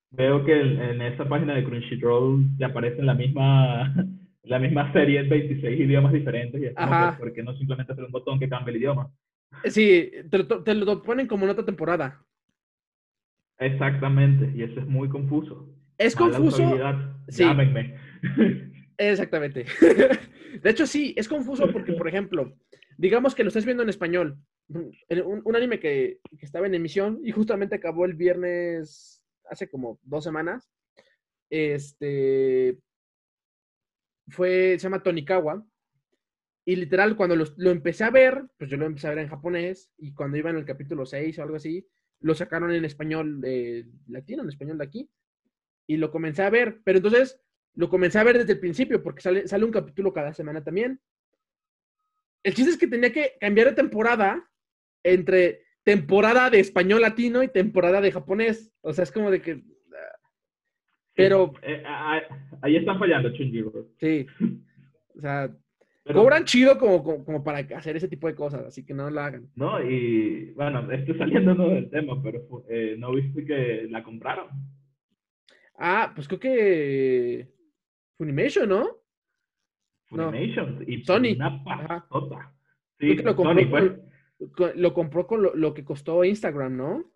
veo 0.09 0.43
que 0.43 0.59
en, 0.59 1.03
esa 1.03 1.29
página 1.29 1.53
de 1.53 1.65
Crunchyroll 1.65 2.57
te 2.57 2.65
aparece 2.65 3.03
la 3.03 3.13
misma, 3.13 3.93
la 4.41 4.57
misma 4.57 4.91
serie 4.91 5.19
en 5.19 5.29
26 5.29 5.81
idiomas 5.81 6.11
diferentes. 6.11 6.59
Y 6.59 6.65
es 6.65 6.73
¿por 7.19 7.31
qué 7.31 7.43
no 7.43 7.55
simplemente 7.57 7.93
hacer 7.93 8.05
un 8.05 8.11
botón 8.11 8.39
que 8.39 8.49
cambie 8.49 8.73
el 8.73 8.81
idioma? 8.81 9.11
Sí, 9.65 10.09
te 10.31 10.73
lo, 10.73 11.03
ponen 11.03 11.27
como 11.27 11.45
en 11.45 11.51
otra 11.51 11.63
temporada. 11.63 12.25
Exactamente, 13.59 14.51
y 14.55 14.63
eso 14.63 14.79
es 14.79 14.87
muy 14.87 15.09
confuso. 15.09 15.69
Es 15.99 16.19
Mala 16.19 16.37
confuso. 16.37 16.63
Sí. 17.27 17.43
Llámenme. 17.43 17.95
Exactamente. 18.99 19.65
De 20.61 20.69
hecho, 20.69 20.85
sí, 20.85 21.13
es 21.17 21.27
confuso 21.29 21.71
porque, 21.71 21.93
por 21.93 22.07
ejemplo, 22.09 22.53
digamos 22.97 23.33
que 23.33 23.43
lo 23.43 23.47
estás 23.47 23.65
viendo 23.65 23.81
en 23.81 23.89
español. 23.89 24.37
Un, 24.67 25.41
un 25.45 25.55
anime 25.55 25.79
que, 25.79 26.19
que 26.37 26.45
estaba 26.45 26.67
en 26.67 26.75
emisión 26.75 27.19
y 27.23 27.31
justamente 27.31 27.75
acabó 27.75 28.05
el 28.05 28.13
viernes 28.13 29.23
hace 29.49 29.69
como 29.69 29.99
dos 30.03 30.25
semanas. 30.25 30.69
Este 31.49 32.77
fue, 34.27 34.73
se 34.77 34.83
llama 34.83 35.01
Tonikawa. 35.01 35.65
Y 36.65 36.75
literal, 36.75 37.15
cuando 37.15 37.37
lo, 37.37 37.45
lo 37.55 37.71
empecé 37.71 38.03
a 38.03 38.11
ver, 38.11 38.43
pues 38.57 38.69
yo 38.69 38.75
lo 38.75 38.85
empecé 38.85 39.07
a 39.07 39.11
ver 39.11 39.19
en 39.19 39.29
japonés. 39.29 39.89
Y 39.97 40.13
cuando 40.13 40.37
iba 40.37 40.49
en 40.49 40.57
el 40.57 40.65
capítulo 40.65 41.05
6 41.05 41.39
o 41.39 41.43
algo 41.43 41.55
así, 41.55 41.87
lo 42.19 42.35
sacaron 42.35 42.73
en 42.73 42.83
español 42.83 43.41
eh, 43.45 43.85
latino, 44.07 44.43
en 44.43 44.49
español 44.49 44.77
de 44.77 44.83
aquí. 44.83 45.09
Y 45.87 45.95
lo 45.95 46.11
comencé 46.11 46.43
a 46.43 46.49
ver. 46.49 46.81
Pero 46.83 46.97
entonces 46.97 47.39
lo 47.75 47.89
comencé 47.89 48.19
a 48.19 48.23
ver 48.23 48.37
desde 48.37 48.53
el 48.53 48.59
principio 48.59 49.01
porque 49.01 49.21
sale, 49.21 49.47
sale 49.47 49.65
un 49.65 49.71
capítulo 49.71 50.11
cada 50.13 50.33
semana 50.33 50.63
también. 50.63 50.99
El 52.43 52.53
chiste 52.53 52.71
es 52.71 52.77
que 52.77 52.87
tenía 52.87 53.11
que 53.11 53.33
cambiar 53.39 53.67
de 53.69 53.73
temporada 53.75 54.49
entre 55.03 55.63
temporada 55.83 56.49
de 56.49 56.59
español 56.59 57.01
latino 57.01 57.41
y 57.43 57.47
temporada 57.47 58.01
de 58.01 58.11
japonés. 58.11 58.71
O 58.81 58.93
sea, 58.93 59.03
es 59.03 59.11
como 59.11 59.31
de 59.31 59.41
que... 59.41 59.63
Pero, 61.15 61.53
Eh, 61.63 61.83
ah, 61.85 62.21
ahí 62.61 62.77
están 62.77 62.97
fallando 62.99 63.33
Chunjiro. 63.33 63.89
sí. 63.99 64.25
O 65.15 65.21
sea, 65.21 65.49
Pero- 66.03 66.19
cobran 66.21 66.45
chido 66.45 66.77
como, 66.77 67.03
como, 67.03 67.25
como 67.25 67.43
para 67.43 67.59
hacer 67.75 67.97
ese 67.97 68.07
tipo 68.07 68.27
de 68.27 68.35
cosas, 68.35 68.61
así 68.65 68.85
que 68.85 68.93
no 68.93 69.09
lo 69.09 69.19
hagan. 69.19 69.49
No, 69.55 69.83
y 69.83 70.51
bueno, 70.51 70.89
estoy 70.93 71.17
saliendo 71.17 71.53
¿no? 71.55 71.69
del 71.69 71.89
tema, 71.89 72.21
pero 72.23 72.65
eh, 72.69 72.95
¿no 72.97 73.11
viste 73.13 73.43
que 73.43 73.87
la 73.89 74.01
compraron? 74.01 74.47
Ah, 75.77 76.11
pues 76.15 76.27
creo 76.27 76.39
que... 76.39 77.49
Funimation, 78.19 78.67
¿no? 78.67 78.97
No. 80.11 80.25
Funimation. 80.31 80.83
Y 80.85 81.03
Sony. 81.05 81.35
una 81.37 81.63
pasota. 81.63 82.53
Sí, 82.99 83.15
lo 83.15 83.33
compró, 83.35 83.53
Sony, 83.63 83.69
pues. 83.69 84.51
con, 84.51 84.71
lo 84.75 84.93
compró 84.93 85.25
con 85.25 85.41
lo, 85.41 85.55
lo 85.55 85.73
que 85.73 85.85
costó 85.85 86.23
Instagram, 86.25 86.75
¿no? 86.75 87.11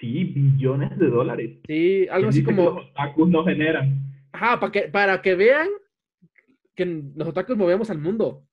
Sí, 0.00 0.24
billones 0.24 0.98
de 0.98 1.06
dólares. 1.06 1.60
Sí, 1.66 2.08
algo 2.08 2.28
¿Quién 2.28 2.28
así 2.30 2.40
dice 2.40 2.50
que 2.50 2.56
como... 2.56 2.70
los 2.80 2.90
otakus 2.90 3.28
no 3.28 3.44
generan. 3.44 4.02
Ajá, 4.32 4.58
para 4.58 4.72
que, 4.72 4.80
para 4.88 5.22
que 5.22 5.34
vean 5.36 5.68
que 6.74 6.86
los 7.14 7.28
otakus 7.28 7.56
movemos 7.56 7.88
al 7.90 7.98
mundo. 7.98 8.44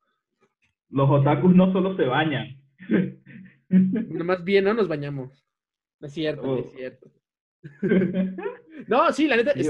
Los 0.89 1.09
otakus 1.09 1.55
no 1.55 1.71
solo 1.73 1.95
se 1.97 2.03
bañan. 2.05 2.61
Nomás 3.69 4.43
bien 4.43 4.65
no 4.65 4.73
nos 4.75 4.87
bañamos. 4.87 5.43
No 5.99 6.07
es 6.07 6.13
cierto, 6.13 6.43
no 6.45 6.57
es 6.57 6.65
Oh. 6.67 6.69
cierto. 6.77 7.11
No, 8.87 9.11
sí, 9.11 9.27
la 9.27 9.37
neta, 9.37 9.53
Sí. 9.53 9.67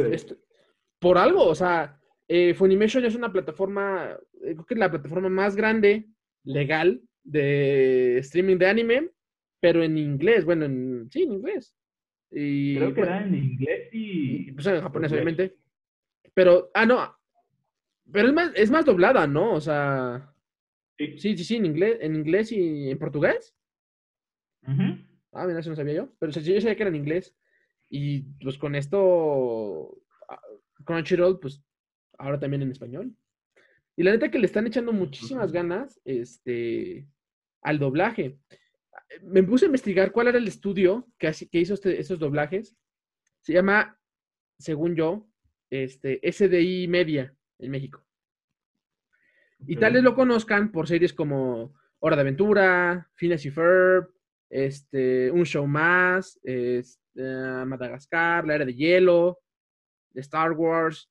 Por 0.99 1.17
algo, 1.17 1.45
o 1.45 1.55
sea, 1.55 1.99
eh, 2.27 2.53
Funimation 2.53 3.05
es 3.05 3.15
una 3.15 3.31
plataforma, 3.31 4.17
eh, 4.43 4.53
creo 4.53 4.65
que 4.65 4.73
es 4.73 4.79
la 4.79 4.91
plataforma 4.91 5.29
más 5.29 5.55
grande, 5.55 6.07
legal, 6.43 7.01
de 7.23 8.17
streaming 8.19 8.57
de 8.57 8.67
anime, 8.67 9.12
pero 9.60 9.83
en 9.83 9.97
inglés, 9.97 10.45
bueno, 10.45 10.65
en, 10.65 11.10
sí, 11.12 11.23
en 11.23 11.33
inglés. 11.33 11.75
Y, 12.31 12.75
Creo 12.75 12.93
que 12.93 13.01
bueno, 13.01 13.15
era 13.15 13.25
en 13.25 13.36
inglés 13.36 13.89
y, 13.93 14.49
y... 14.49 14.51
pues, 14.51 14.65
en 14.67 14.81
japonés, 14.81 15.12
obviamente. 15.12 15.55
Pero, 16.33 16.69
ah, 16.73 16.86
no, 16.86 17.17
pero 18.12 18.27
es 18.27 18.33
más, 18.33 18.51
es 18.55 18.71
más 18.71 18.86
doblada, 18.86 19.27
¿no? 19.27 19.53
O 19.53 19.62
sea, 19.62 20.33
Sí. 20.97 21.17
sí, 21.19 21.38
sí, 21.38 21.43
sí, 21.43 21.55
en 21.57 21.65
inglés, 21.65 21.97
en 22.01 22.15
inglés 22.15 22.51
y 22.51 22.89
en 22.89 22.97
portugués. 22.97 23.55
Ujú. 24.63 24.97
Ah, 25.31 25.45
mira, 25.45 25.60
eso 25.60 25.69
no 25.69 25.75
sabía 25.75 25.93
yo. 25.93 26.10
Pero 26.17 26.31
sí, 26.31 26.41
yo 26.41 26.60
sabía 26.60 26.75
que 26.75 26.83
era 26.83 26.89
en 26.89 26.95
inglés. 26.95 27.36
Y 27.89 28.21
pues 28.41 28.57
con 28.57 28.73
esto, 28.73 29.95
Crunchyroll, 30.88 31.39
pues 31.39 31.62
ahora 32.17 32.39
también 32.39 32.63
en 32.63 32.71
español. 32.71 33.15
Y 33.95 34.04
la 34.04 34.12
neta 34.12 34.32
que 34.32 34.39
le 34.39 34.45
están 34.47 34.65
echando 34.65 34.91
muchísimas 34.93 35.52
ganas 35.52 36.00
este, 36.06 37.08
al 37.62 37.78
doblaje. 37.78 38.39
Me 39.21 39.43
puse 39.43 39.65
a 39.65 39.67
investigar 39.67 40.12
cuál 40.12 40.28
era 40.30 40.38
el 40.38 40.47
estudio 40.47 41.08
que, 41.19 41.32
hizo 41.52 41.73
este- 41.76 42.00
estos 42.00 42.17
doblajes. 42.19 42.76
Se 43.41 43.54
llama, 43.54 44.00
según 44.58 44.95
yo, 44.95 45.28
este, 45.69 46.19
SDI 46.23 46.88
Media 46.88 47.36
en 47.60 47.71
México. 47.71 48.04
Y 49.67 49.76
Ok. 49.76 49.82
tal 49.82 49.93
vez 49.93 50.04
lo 50.04 50.15
conozcan 50.15 50.71
por 50.71 50.88
series 50.88 51.13
como 51.13 51.73
Hora 52.00 52.15
de 52.15 52.21
Aventura, 52.21 53.10
Phineas 53.15 53.45
y 53.45 53.50
Ferb, 53.52 54.10
este, 54.50 55.32
Un 55.32 55.43
Show 55.45 55.65
Más, 55.67 56.39
este, 56.43 57.21
Madagascar, 57.65 58.45
La 58.45 58.56
Era 58.56 58.65
de 58.65 58.76
Hielo, 58.76 59.39
Star 60.21 60.51
Wars, 60.53 61.10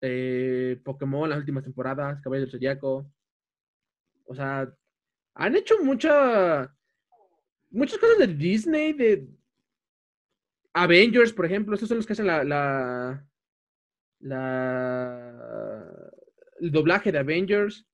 eh, 0.00 0.80
Pokémon, 0.84 1.28
las 1.28 1.38
últimas 1.38 1.64
temporadas, 1.64 2.20
Caballero 2.22 2.46
del 2.46 2.52
Zodiaco. 2.52 3.10
O 4.26 4.34
sea, 4.34 4.72
han 5.34 5.56
hecho 5.56 5.82
mucha, 5.82 6.74
muchas 7.70 7.98
cosas 7.98 8.18
de 8.18 8.26
Disney, 8.28 8.92
de 8.92 9.28
Avengers, 10.74 11.32
por 11.32 11.46
ejemplo. 11.46 11.74
Estos 11.74 11.88
son 11.88 11.98
los 11.98 12.06
que 12.06 12.12
hacen 12.12 12.26
la, 12.26 12.44
la, 12.44 13.24
la- 14.20 16.10
el 16.60 16.70
doblaje 16.72 17.12
de 17.12 17.18
Avengers, 17.18 17.86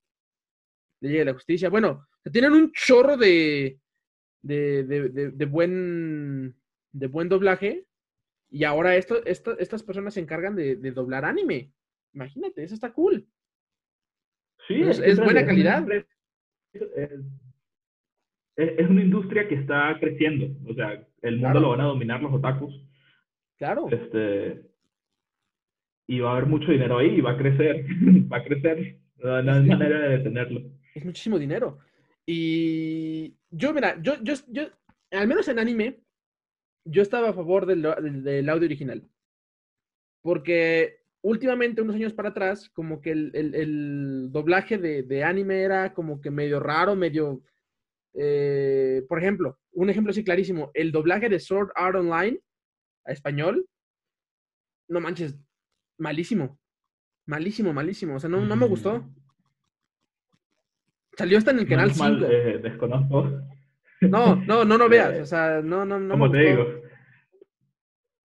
de 1.00 1.08
Liga 1.08 1.20
de 1.20 1.24
la 1.26 1.34
Justicia. 1.34 1.68
Bueno, 1.68 2.06
tienen 2.32 2.52
un 2.52 2.72
chorro 2.72 3.16
de, 3.16 3.78
de- 4.42 4.84
de- 4.84 5.30
de 5.30 5.46
buen, 5.46 6.56
de 6.92 7.06
buen 7.06 7.28
doblaje. 7.28 7.86
Y 8.54 8.62
ahora 8.62 8.94
esto, 8.94 9.24
esto- 9.26 9.58
estas 9.58 9.82
personas 9.82 10.14
se 10.14 10.20
encargan 10.20 10.54
de, 10.54 10.76
de 10.76 10.92
doblar 10.92 11.24
anime. 11.24 11.72
Imagínate, 12.12 12.62
eso 12.62 12.74
está 12.74 12.92
cool. 12.92 13.26
Sí, 14.68 14.80
Es- 14.80 15.18
buena 15.18 15.44
calidad. 15.44 15.78
industria- 15.80 16.06
Es, 18.56 18.78
es- 18.78 18.88
una 18.88 19.02
industria 19.02 19.48
que 19.48 19.56
está 19.56 19.96
creciendo. 19.98 20.46
O 20.70 20.74
sea, 20.74 21.04
el 21.22 21.34
mundo 21.38 21.50
Claro. 21.50 21.60
lo 21.60 21.68
van 21.70 21.80
a 21.80 21.84
dominar 21.86 22.22
los 22.22 22.32
otakus. 22.32 22.72
Claro. 23.58 23.88
Este, 23.90 24.70
y 26.06 26.20
va 26.20 26.30
a 26.30 26.36
haber 26.36 26.46
mucho 26.46 26.70
dinero 26.70 26.98
ahí 26.98 27.16
y 27.16 27.20
va 27.20 27.32
a 27.32 27.36
crecer. 27.36 27.84
va 28.32 28.36
a 28.36 28.44
crecer. 28.44 28.98
No, 29.16 29.42
no 29.42 29.52
hay 29.52 29.64
manera 29.66 29.98
de 29.98 30.18
detenerlo. 30.18 30.60
Es 30.94 31.04
muchísimo 31.04 31.40
dinero. 31.40 31.78
Y 32.24 33.34
yo, 33.50 33.74
mira, 33.74 34.00
yo, 34.00 34.14
yo, 34.22 34.34
yo, 34.46 34.62
al 35.10 35.26
menos 35.26 35.48
en 35.48 35.58
anime, 35.58 36.03
yo 36.84 37.02
estaba 37.02 37.30
a 37.30 37.32
favor 37.34 37.66
del, 37.66 37.82
del- 37.82 38.22
del 38.22 38.48
audio 38.48 38.66
original. 38.66 39.08
Porque 40.22 40.98
últimamente, 41.22 41.82
unos 41.82 41.96
años 41.96 42.12
para 42.12 42.30
atrás, 42.30 42.70
como 42.70 43.00
que 43.00 43.10
el, 43.12 43.30
el- 43.34 43.54
el 43.54 44.28
doblaje 44.32 44.78
de, 44.78 45.02
de 45.02 45.24
anime 45.24 45.62
era 45.62 45.92
como 45.94 46.20
que 46.20 46.30
medio 46.30 46.60
raro, 46.60 46.94
medio... 46.96 47.42
eh, 48.14 49.04
por 49.08 49.18
ejemplo, 49.18 49.58
un 49.72 49.90
ejemplo 49.90 50.10
así 50.10 50.22
clarísimo, 50.24 50.70
el 50.74 50.92
doblaje 50.92 51.28
de 51.28 51.40
Sword 51.40 51.70
Art 51.74 51.96
Online 51.96 52.38
a 53.04 53.12
español, 53.12 53.66
no 54.88 55.00
manches, 55.00 55.34
malísimo. 55.98 56.58
Malísimo, 57.26 57.72
malísimo. 57.72 58.16
O 58.16 58.20
sea, 58.20 58.28
no, 58.28 58.44
no 58.44 58.54
me 58.54 58.66
gustó. 58.66 58.98
Mm, 59.00 59.14
Salió 61.16 61.38
hasta 61.38 61.52
en 61.52 61.60
el 61.60 61.68
canal 61.68 61.86
menos 61.86 61.98
mal, 61.98 62.18
5. 62.18 62.30
eh, 62.30 62.58
desconozco. 62.58 63.30
No, 64.08 64.36
no, 64.36 64.64
no, 64.64 64.78
no 64.78 64.88
veas. 64.88 65.14
Eh, 65.14 65.20
O 65.22 65.26
sea, 65.26 65.60
no, 65.62 65.84
no, 65.84 65.98
no. 65.98 66.10
Como 66.12 66.30
te 66.30 66.38
gustó. 66.56 66.64
digo, 66.64 66.82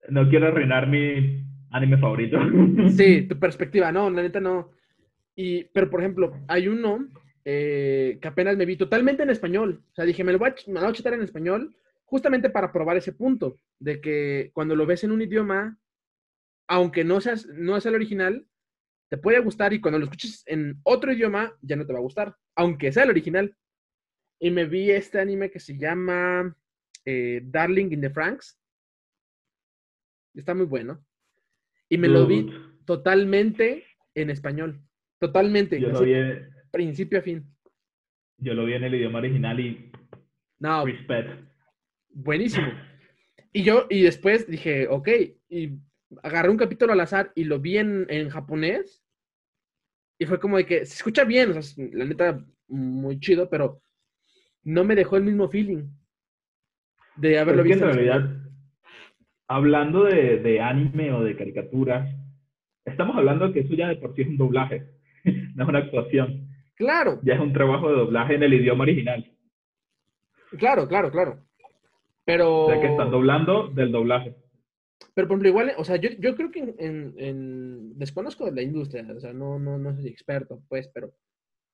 no 0.10 0.30
quiero 0.30 0.48
arruinar 0.48 0.88
mi 0.88 1.46
anime 1.72 1.98
favorito. 1.98 2.38
Sí, 2.89 3.22
tu 3.30 3.39
perspectiva, 3.39 3.92
no, 3.92 4.10
la 4.10 4.22
neta 4.22 4.39
no. 4.39 4.72
Y, 5.36 5.63
pero 5.65 5.89
por 5.89 6.02
ejemplo, 6.02 6.34
hay 6.48 6.68
uno 6.68 7.08
eh, 7.46 8.18
que 8.22 8.28
apenas 8.28 8.58
me 8.58 8.65
vi 8.65 8.76
totalmente 8.76 9.24
en 9.24 9.30
español. 9.30 9.84
O 9.92 9.96
sea, 9.96 10.06
dije, 10.06 10.24
me 10.24 10.34
lo 10.34 10.39
voy 10.39 10.50
a, 10.50 10.56
me 10.68 10.74
lo 10.76 10.82
voy 10.82 10.89
a 10.89 10.94
chetar 10.94 11.13
en 11.13 11.22
español, 11.22 11.76
justamente 12.06 12.50
para 12.50 12.72
probar 12.72 12.98
ese 12.98 13.13
punto, 13.13 13.56
de 13.80 14.02
que 14.02 14.52
cuando 14.54 14.76
lo 14.76 14.86
ves 14.86 15.04
en 15.04 15.12
un 15.12 15.22
idioma, 15.22 15.78
aunque 16.68 17.04
no 17.04 17.22
seas, 17.22 17.48
no 17.48 17.80
sea 17.80 17.89
el 17.89 17.96
original, 17.96 18.46
te 19.10 19.18
puede 19.18 19.39
gustar 19.39 19.74
y 19.74 19.82
cuando 19.82 19.98
lo 19.98 20.06
escuches 20.06 20.44
en 20.46 20.80
otro 20.84 21.12
idioma, 21.12 21.54
ya 21.62 21.76
no 21.76 21.86
te 21.86 21.94
va 21.94 22.00
a 22.00 22.04
gustar, 22.04 22.36
aunque 22.56 22.92
sea 22.92 23.04
el 23.04 23.10
original. 23.10 23.56
Y 24.39 24.52
me 24.52 24.65
vi 24.65 24.91
este 24.91 25.19
anime 25.19 25.49
que 25.52 25.60
se 25.60 25.78
llama 25.78 26.56
eh, 27.06 27.41
Darling 27.43 27.91
in 27.91 28.02
the 28.02 28.10
Franks. 28.10 28.58
Está 30.34 30.54
muy 30.54 30.65
bueno. 30.65 31.04
Y 31.89 31.97
me 31.97 32.08
lo 32.08 32.25
vi 32.28 32.43
Dude, 32.43 32.58
totalmente 32.86 33.86
en 34.15 34.30
español. 34.30 34.80
Totalmente. 35.19 35.80
Yo 35.80 35.89
lo, 35.89 36.02
vi, 36.02 36.13
en- 36.13 36.49
principio 36.71 37.19
a 37.19 37.21
fin. 37.21 37.45
yo 38.38 38.54
lo 38.54 38.65
vi 38.65 38.73
en 38.73 38.84
el 38.84 38.95
idioma 38.95 39.19
original 39.19 39.60
y 39.60 39.91
No, 40.60 40.86
respect. 40.86 41.30
buenísimo. 42.10 42.67
Y 43.52 43.63
yo, 43.63 43.88
y 43.89 44.04
después 44.04 44.47
dije, 44.47 44.88
ok, 44.88 45.10
y 45.49 45.71
agarré 46.23 46.49
un 46.49 46.58
capítulo 46.58 46.93
al 46.93 46.99
azar 47.02 47.32
y 47.36 47.43
lo 47.45 47.60
vi 47.60 47.78
en, 47.80 48.06
en 48.10 48.30
japonés. 48.30 49.04
Y 50.19 50.25
fue 50.25 50.39
como 50.39 50.58
de 50.58 50.65
que 50.65 50.86
se 50.86 50.93
escucha 50.95 51.23
bien, 51.23 51.52
o 51.58 51.62
sea, 51.62 51.86
la 51.93 52.06
neta, 52.06 52.45
muy 52.67 53.19
chido, 53.19 53.49
pero 53.49 53.82
no 54.63 54.84
me 54.84 54.95
dejó 54.95 55.17
el 55.17 55.24
mismo 55.24 55.50
feeling 55.50 55.89
de 57.15 57.39
haberlo 57.39 57.63
visto. 57.63 57.86
en 57.86 57.93
realidad 57.93 58.39
hablando 59.50 60.04
de, 60.06 60.38
de 60.38 60.62
anime 60.62 61.12
o 61.12 61.24
de 61.24 61.36
caricaturas, 61.36 62.08
estamos 62.86 63.17
hablando 63.17 63.52
que 63.52 63.62
eso 63.62 63.74
ya 63.74 63.88
de 63.88 63.98
por 63.98 64.15
sí 64.15 64.22
es 64.22 64.28
un 64.28 64.38
doblaje, 64.38 64.86
no 65.56 65.63
es 65.63 65.69
una 65.69 65.80
actuación. 65.80 66.48
Claro. 66.76 67.19
Ya 67.24 67.34
es 67.34 67.39
un 67.41 67.52
trabajo 67.52 67.89
de 67.89 67.98
doblaje 67.98 68.36
en 68.36 68.43
el 68.43 68.54
idioma 68.54 68.84
original. 68.84 69.30
Claro, 70.58 70.88
claro, 70.88 71.12
claro. 71.12 71.43
Pero. 72.24 72.65
O 72.65 72.69
sea 72.69 72.80
que 72.80 72.88
están 72.88 73.12
doblando 73.12 73.67
del 73.67 73.91
doblaje. 73.91 74.36
Pero 75.13 75.28
por 75.28 75.36
ejemplo, 75.36 75.50
igual, 75.50 75.74
o 75.78 75.84
sea, 75.84 75.98
yo, 75.98 76.10
yo 76.19 76.36
creo 76.36 76.52
que 76.52 76.76
en, 76.78 77.13
en, 77.17 77.98
desconozco 77.98 78.45
de 78.45 78.52
la 78.52 78.62
industria, 78.62 79.06
o 79.15 79.19
sea, 79.19 79.34
no, 79.34 79.60
no, 79.60 79.78
no 79.78 79.95
soy 79.95 80.08
experto, 80.08 80.62
pues, 80.69 80.89
pero 80.93 81.13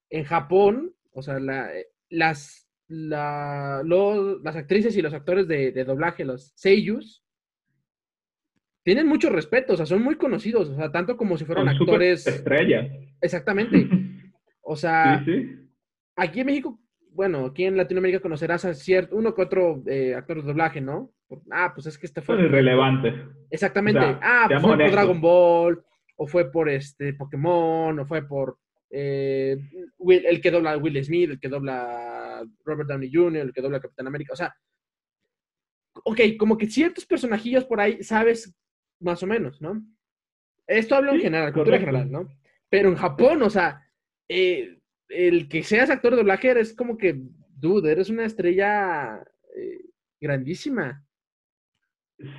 en 0.09 0.23
Japón, 0.23 0.93
o 1.11 1.21
sea, 1.21 1.39
la, 1.39 1.69
las, 2.09 2.64
la, 2.87 3.81
los, 3.85 4.41
las 4.43 4.55
actrices 4.55 4.95
y 4.97 5.01
los 5.01 5.13
actores 5.13 5.47
de, 5.47 5.71
de 5.71 5.83
doblaje, 5.83 6.23
los 6.25 6.51
seiyus, 6.55 7.23
tienen 8.83 9.07
mucho 9.07 9.29
respeto, 9.29 9.73
o 9.73 9.77
sea, 9.77 9.85
son 9.85 10.03
muy 10.03 10.15
conocidos, 10.15 10.69
o 10.69 10.75
sea, 10.75 10.91
tanto 10.91 11.17
como 11.17 11.37
si 11.37 11.45
fueran 11.45 11.65
Son 11.65 11.75
actores. 11.75 12.27
Estrellas. 12.27 12.87
Exactamente. 13.21 13.87
O 14.67 14.75
sea, 14.75 15.21
Sí, 15.23 15.31
sí. 15.31 15.69
aquí 16.15 16.39
en 16.39 16.47
México, 16.47 16.79
bueno, 17.11 17.45
aquí 17.45 17.65
en 17.65 17.77
Latinoamérica 17.77 18.19
conocerás 18.19 18.65
a 18.65 18.73
cierto, 18.73 19.15
uno 19.15 19.35
que 19.35 19.43
otro 19.43 19.83
eh, 19.85 20.15
actor 20.15 20.37
de 20.41 20.47
doblaje, 20.47 20.81
¿no? 20.81 21.13
Ah, 21.51 21.71
pues 21.75 21.85
es 21.85 21.99
que 21.99 22.07
este 22.07 22.21
fue. 22.23 22.35
Son 22.35 22.45
irrelevantes. 22.45 23.13
Exactamente. 23.51 23.99
O 23.99 24.03
sea, 24.03 24.19
ah, 24.23 24.45
pues 24.47 24.61
fue 24.63 24.75
por. 24.79 24.89
Dragon 24.91 25.21
Ball, 25.21 25.83
o 26.15 26.25
fue 26.25 26.51
por 26.51 26.67
este 26.67 27.13
Pokémon, 27.13 27.99
o 27.99 28.05
fue 28.07 28.27
por 28.27 28.57
eh, 28.89 29.55
Will- 29.99 30.25
el 30.25 30.41
que 30.41 30.49
dobla 30.49 30.71
a 30.71 30.77
Will 30.77 31.03
Smith, 31.05 31.29
el 31.29 31.39
que 31.39 31.47
dobla 31.49 32.24
a 32.39 32.45
Robert 32.63 32.89
Downey 32.89 33.11
Jr., 33.11 33.37
el 33.41 33.53
que 33.53 33.61
dobla 33.61 33.77
a 33.77 33.81
Capitán 33.81 34.07
América. 34.07 34.33
O 34.33 34.35
sea, 34.35 34.53
ok, 36.03 36.19
como 36.37 36.57
que 36.57 36.67
ciertos 36.67 37.05
personajillos 37.05 37.65
por 37.65 37.79
ahí 37.79 38.03
sabes 38.03 38.53
más 38.99 39.21
o 39.23 39.27
menos, 39.27 39.61
¿no? 39.61 39.81
Esto 40.67 40.95
hablo 40.95 41.13
en 41.13 41.21
general, 41.21 41.53
cultura 41.53 41.79
general, 41.79 42.11
¿no? 42.11 42.27
Pero 42.69 42.89
en 42.89 42.95
Japón, 42.95 43.41
o 43.43 43.49
sea, 43.49 43.81
eh, 44.27 44.79
el 45.09 45.47
que 45.47 45.63
seas 45.63 45.89
actor 45.89 46.11
de 46.11 46.17
doblaje 46.17 46.59
es 46.59 46.75
como 46.75 46.97
que, 46.97 47.15
dude, 47.55 47.91
eres 47.91 48.09
una 48.09 48.25
estrella 48.25 49.23
eh, 49.55 49.81
grandísima. 50.19 51.05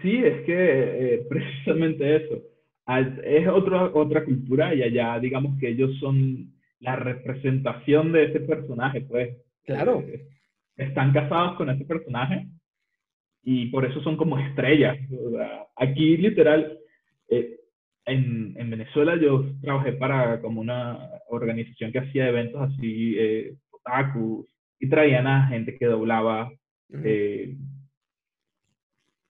Sí, 0.03 0.25
es 0.25 0.45
que 0.45 1.15
eh, 1.15 1.27
precisamente 1.29 2.17
eso. 2.17 2.43
Al- 2.87 3.23
Es 3.25 3.47
otra, 3.49 3.85
otra 3.95 4.25
cultura 4.25 4.75
y 4.75 4.83
allá 4.83 5.19
digamos 5.21 5.59
que 5.61 5.69
ellos 5.69 5.97
son 6.01 6.53
la 6.81 6.97
representación 6.97 8.13
de 8.13 8.25
ese 8.25 8.41
personaje, 8.41 9.01
pues. 9.03 9.37
Claro. 9.67 10.01
Eh, 10.01 10.27
están 10.77 11.13
casados 11.13 11.57
con 11.57 11.71
ese 11.71 11.85
personaje 11.85 12.47
y 13.43 13.67
por 13.67 13.85
eso 13.85 14.01
son 14.03 14.17
como 14.17 14.39
estrellas. 14.39 14.97
O 15.27 15.31
sea, 15.31 15.67
aquí 15.77 16.17
literal, 16.17 16.79
eh, 17.29 17.61
en, 18.07 18.55
en 18.57 18.71
Venezuela 18.71 19.17
yo 19.17 19.45
trabajé 19.63 19.93
para 19.93 20.41
como 20.41 20.61
una 20.61 20.99
organización 21.29 21.93
que 21.93 21.99
hacía 22.01 22.29
eventos 22.29 22.61
así, 22.63 23.15
eh, 23.19 23.55
otakus, 23.71 24.47
y 24.79 24.89
traían 24.89 25.27
a 25.27 25.49
gente 25.49 25.77
que 25.77 25.87
doblaba 25.87 26.51
eh, 26.93 27.57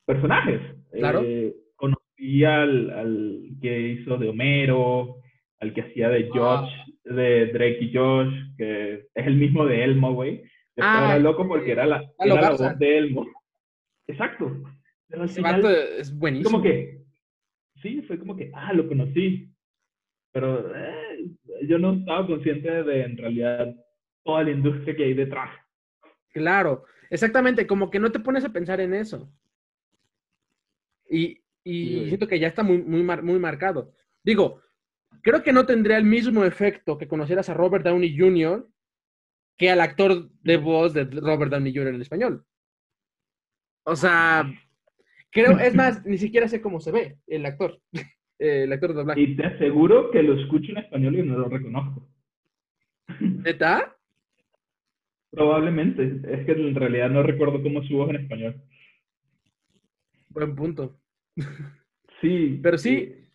personajes. 0.05 0.61
Claro. 0.93 1.23
Eh, 1.25 1.55
conocí 1.77 2.45
al, 2.45 2.91
al 2.91 3.49
que 3.61 3.81
hizo 3.81 4.17
de 4.19 4.29
Homero, 4.29 5.17
al 5.61 5.73
que 5.73 5.83
hacía 5.83 6.09
de 6.09 6.29
Josh, 6.29 6.71
de 7.07 7.47
Drake 7.53 7.79
y 7.81 7.95
Josh, 7.95 8.35
que 8.57 8.95
es 9.15 9.27
el 9.27 9.37
mismo 9.37 9.65
de 9.67 9.83
Elmo, 9.85 10.13
güey. 10.15 10.43
Yo 10.77 10.85
Ah, 10.85 10.95
estaba 10.95 11.19
loco 11.19 11.49
porque 11.49 11.73
era 11.73 11.87
la, 11.87 12.03
era 12.19 12.35
la 12.41 12.51
voz 12.51 12.79
de 12.79 12.99
Elmo. 12.99 13.27
Exacto. 14.07 14.63
Pero 15.09 15.23
al 15.23 15.29
final, 15.29 15.65
es 15.99 16.17
buenísimo. 16.17 16.51
como 16.51 16.63
que, 16.63 17.01
sí, 17.81 18.03
fue 18.03 18.19
como 18.19 18.37
que, 18.37 18.51
ah, 18.55 18.73
lo 18.73 18.87
conocí. 18.89 19.49
Pero 20.33 20.75
eh, 20.77 21.31
yo 21.67 21.79
no 21.79 21.95
estaba 21.95 22.27
consciente 22.27 22.83
de, 22.83 23.03
en 23.05 23.17
realidad, 23.17 23.75
toda 24.25 24.43
la 24.45 24.51
industria 24.51 24.95
que 24.97 25.05
hay 25.05 25.15
detrás. 25.15 25.51
Claro, 26.33 26.85
exactamente, 27.09 27.67
como 27.67 27.89
que 27.91 27.99
no 28.01 28.13
te 28.13 28.21
pones 28.21 28.45
a 28.45 28.53
pensar 28.53 28.81
en 28.81 28.93
eso. 28.93 29.33
Y, 31.09 31.41
y 31.65 32.01
Sí, 32.01 32.05
siento 32.09 32.29
que 32.29 32.39
ya 32.39 32.49
está 32.49 32.63
muy, 32.63 32.79
muy, 32.83 33.03
mar- 33.03 33.23
muy 33.23 33.39
marcado. 33.39 33.93
Digo, 34.23 34.61
creo 35.23 35.43
que 35.43 35.53
no 35.53 35.67
tendría 35.67 35.97
el 35.97 36.05
mismo 36.05 36.45
efecto 36.45 36.99
que 36.99 37.09
conocieras 37.09 37.49
a 37.49 37.55
Robert 37.55 37.85
Downey 37.85 38.17
Jr. 38.17 38.67
que 39.57 39.71
al 39.71 39.81
actor 39.81 40.31
de 40.43 40.57
voz 40.57 40.95
de 40.95 41.05
Robert 41.05 41.51
Downey 41.51 41.75
Jr. 41.75 41.95
en 41.95 42.01
español. 42.01 42.45
O 43.85 43.97
sea, 43.97 44.45
creo, 45.31 45.59
es 45.59 45.75
más, 45.75 46.05
ni 46.07 46.19
siquiera 46.19 46.49
sé 46.49 46.61
cómo 46.61 46.81
se 46.81 46.93
ve 46.93 47.19
el 47.27 47.45
actor, 47.47 47.81
el 48.39 48.73
actor 48.73 48.91
de 48.91 48.97
doblaje. 48.97 49.21
Y 49.21 49.37
te 49.37 49.47
aseguro 49.47 50.11
que 50.11 50.23
lo 50.23 50.41
escucho 50.41 50.73
en 50.73 50.79
español 50.79 51.19
y 51.19 51.23
no 51.23 51.39
lo 51.39 51.49
reconozco. 51.49 52.09
¿Neta? 53.21 53.97
Probablemente. 55.31 56.21
Es 56.29 56.47
que 56.47 56.53
en 56.53 56.75
realidad 56.75 57.11
no 57.11 57.23
recuerdo 57.23 57.63
cómo 57.63 57.83
es 57.83 57.89
su 57.89 57.97
voz 57.97 58.11
en 58.11 58.17
español. 58.17 58.63
Buen 60.31 60.55
punto. 60.55 60.99
Sí. 62.21 62.59
Pero 62.63 62.79
sí, 62.79 63.26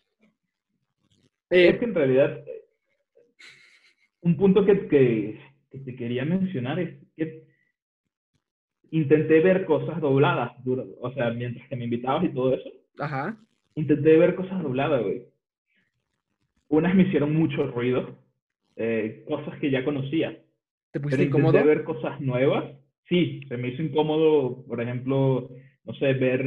Es 1.52 1.74
eh, 1.74 1.78
que 1.78 1.84
en 1.84 1.94
realidad, 1.94 2.42
un 4.22 4.38
punto 4.38 4.64
que, 4.64 4.88
que, 4.88 5.38
que 5.70 5.78
te 5.80 5.94
quería 5.94 6.24
mencionar 6.24 6.80
es 6.80 6.98
que 7.14 7.44
intenté 8.90 9.40
ver 9.40 9.66
cosas 9.66 10.00
dobladas, 10.00 10.52
o 10.98 11.12
sea, 11.12 11.30
mientras 11.30 11.68
que 11.68 11.76
me 11.76 11.84
invitabas 11.84 12.24
y 12.24 12.30
todo 12.30 12.54
eso, 12.54 12.70
ajá, 12.98 13.36
intenté 13.74 14.16
ver 14.16 14.34
cosas 14.34 14.62
dobladas, 14.62 15.02
güey. 15.02 15.26
Unas 16.68 16.94
me 16.94 17.02
hicieron 17.02 17.36
mucho 17.36 17.66
ruido, 17.66 18.16
eh, 18.76 19.22
cosas 19.28 19.58
que 19.58 19.70
ya 19.70 19.84
conocía. 19.84 20.30
¿te 20.90 21.00
Pero 21.00 21.02
pusiste 21.02 21.24
intenté 21.24 21.40
incómodo? 21.40 21.64
ver 21.66 21.84
cosas 21.84 22.18
nuevas. 22.22 22.64
Sí, 23.10 23.40
se 23.46 23.58
me 23.58 23.68
hizo 23.68 23.82
incómodo, 23.82 24.64
por 24.64 24.80
ejemplo, 24.80 25.50
no 25.84 25.94
sé, 25.96 26.14
ver 26.14 26.44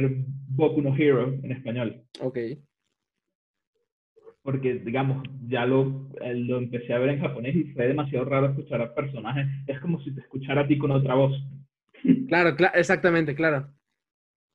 Boku 0.48 0.82
no 0.82 0.96
Hero 0.96 1.32
en 1.42 1.52
español. 1.52 2.02
Ok. 2.20 2.38
Porque, 4.46 4.74
digamos, 4.74 5.24
ya 5.48 5.66
lo, 5.66 6.08
eh, 6.20 6.32
lo 6.36 6.58
empecé 6.58 6.92
a 6.94 7.00
ver 7.00 7.10
en 7.10 7.20
japonés 7.20 7.56
y 7.56 7.64
fue 7.72 7.88
demasiado 7.88 8.24
raro 8.26 8.46
escuchar 8.46 8.80
a 8.80 8.94
personajes. 8.94 9.44
Es 9.66 9.80
como 9.80 10.00
si 10.02 10.14
te 10.14 10.20
escuchara 10.20 10.60
a 10.62 10.68
ti 10.68 10.78
con 10.78 10.92
otra 10.92 11.16
voz. 11.16 11.34
Claro, 12.28 12.56
cla- 12.56 12.70
exactamente, 12.74 13.34
claro. 13.34 13.68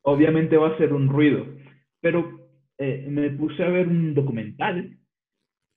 Obviamente 0.04 0.56
va 0.56 0.70
a 0.70 0.78
ser 0.78 0.94
un 0.94 1.10
ruido. 1.10 1.46
Pero 2.00 2.48
eh, 2.78 3.06
me 3.10 3.32
puse 3.32 3.62
a 3.64 3.70
ver 3.70 3.90
un 3.90 4.14
documental 4.14 4.98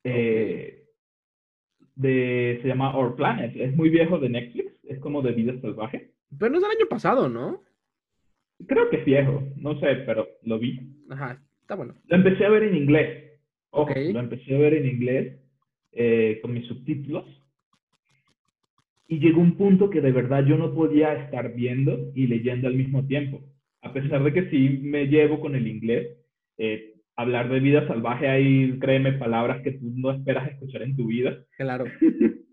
eh, 0.04 0.84
de, 1.96 2.60
se 2.62 2.68
llama 2.68 2.96
Our 2.96 3.16
Planet. 3.16 3.52
Es 3.56 3.74
muy 3.74 3.90
viejo 3.90 4.18
de 4.20 4.28
Netflix. 4.28 4.72
Es 4.84 5.00
como 5.00 5.22
de 5.22 5.32
vida 5.32 5.60
salvaje. 5.60 6.12
Pero 6.38 6.50
no 6.52 6.58
es 6.58 6.62
del 6.62 6.70
año 6.78 6.86
pasado, 6.88 7.28
¿no? 7.28 7.62
Creo 8.68 8.88
que 8.90 8.98
es 8.98 9.04
viejo. 9.04 9.42
No 9.56 9.78
sé, 9.80 9.96
pero 10.06 10.28
lo 10.44 10.58
vi. 10.60 10.80
Ajá, 11.10 11.42
está 11.62 11.74
bueno. 11.74 11.94
Lo 12.06 12.16
empecé 12.16 12.44
a 12.44 12.50
ver 12.50 12.62
en 12.62 12.76
inglés. 12.76 13.33
Ojo, 13.74 13.90
Ok. 13.90 13.96
lo 14.12 14.20
empecé 14.20 14.54
a 14.54 14.58
ver 14.58 14.74
en 14.74 14.86
inglés 14.86 15.40
eh, 15.92 16.38
con 16.42 16.52
mis 16.54 16.66
subtítulos. 16.66 17.24
Y 19.08 19.18
llegó 19.18 19.40
un 19.40 19.56
punto 19.56 19.90
que 19.90 20.00
de 20.00 20.12
verdad 20.12 20.44
yo 20.46 20.56
no 20.56 20.72
podía 20.74 21.12
estar 21.14 21.54
viendo 21.54 22.10
y 22.14 22.26
leyendo 22.26 22.68
al 22.68 22.74
mismo 22.74 23.04
tiempo. 23.06 23.42
A 23.82 23.92
pesar 23.92 24.22
de 24.24 24.32
que 24.32 24.48
sí 24.50 24.80
me 24.82 25.06
llevo 25.08 25.40
con 25.40 25.54
el 25.54 25.66
inglés, 25.66 26.16
eh, 26.56 26.94
hablar 27.16 27.48
de 27.50 27.60
vida 27.60 27.86
salvaje 27.86 28.28
hay, 28.28 28.78
créeme, 28.78 29.12
palabras 29.12 29.62
que 29.62 29.72
tú 29.72 29.92
no 29.94 30.10
esperas 30.10 30.48
escuchar 30.50 30.82
en 30.82 30.96
tu 30.96 31.06
vida. 31.06 31.44
Claro. 31.56 31.84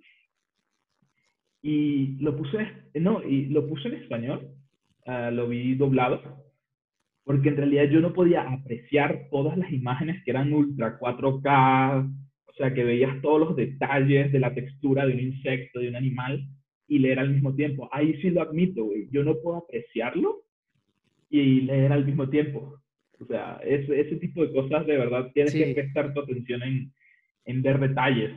Y 1.63 2.17
lo 2.19 2.36
puse, 2.36 2.57
no, 2.95 3.21
y 3.23 3.45
lo 3.45 3.67
puse 3.67 3.88
en 3.89 3.93
español, 3.95 4.47
ah, 5.05 5.29
lo 5.29 5.47
vi 5.47 5.75
doblado, 5.75 6.19
porque 7.23 7.49
en 7.49 7.57
realidad 7.57 7.86
yo 7.86 7.99
no 8.01 8.13
podía 8.13 8.41
apreciar 8.41 9.27
todas 9.29 9.57
las 9.57 9.71
imágenes 9.71 10.23
que 10.23 10.31
eran 10.31 10.51
ultra 10.53 10.97
4K, 10.99 12.12
o 12.45 12.53
sea, 12.53 12.73
que 12.73 12.84
veías 12.84 13.21
todos 13.21 13.39
los 13.39 13.55
detalles 13.55 14.31
de 14.31 14.39
la 14.39 14.53
textura 14.53 15.05
de 15.05 15.13
un 15.13 15.19
insecto, 15.19 15.79
de 15.79 15.89
un 15.89 15.95
animal, 15.95 16.45
y 16.88 16.99
leer 16.99 17.19
al 17.19 17.29
mismo 17.29 17.55
tiempo. 17.55 17.88
Ahí 17.93 18.19
sí 18.21 18.29
lo 18.31 18.41
admito, 18.41 18.84
güey, 18.86 19.07
yo 19.12 19.23
no 19.23 19.36
puedo 19.41 19.57
apreciarlo 19.57 20.43
y 21.29 21.62
leer 21.62 21.91
al 21.93 22.05
mismo 22.05 22.27
tiempo. 22.29 22.77
O 23.19 23.25
sea, 23.25 23.62
ese, 23.63 23.99
ese 24.01 24.15
tipo 24.17 24.45
de 24.45 24.51
cosas 24.51 24.86
de 24.86 24.97
verdad 24.97 25.31
tienes 25.34 25.53
Sí. 25.53 25.60
que 25.63 25.73
prestar 25.73 26.13
tu 26.13 26.19
atención 26.21 26.62
en, 26.63 26.91
en 27.45 27.62
ver 27.62 27.79
detalles. 27.79 28.31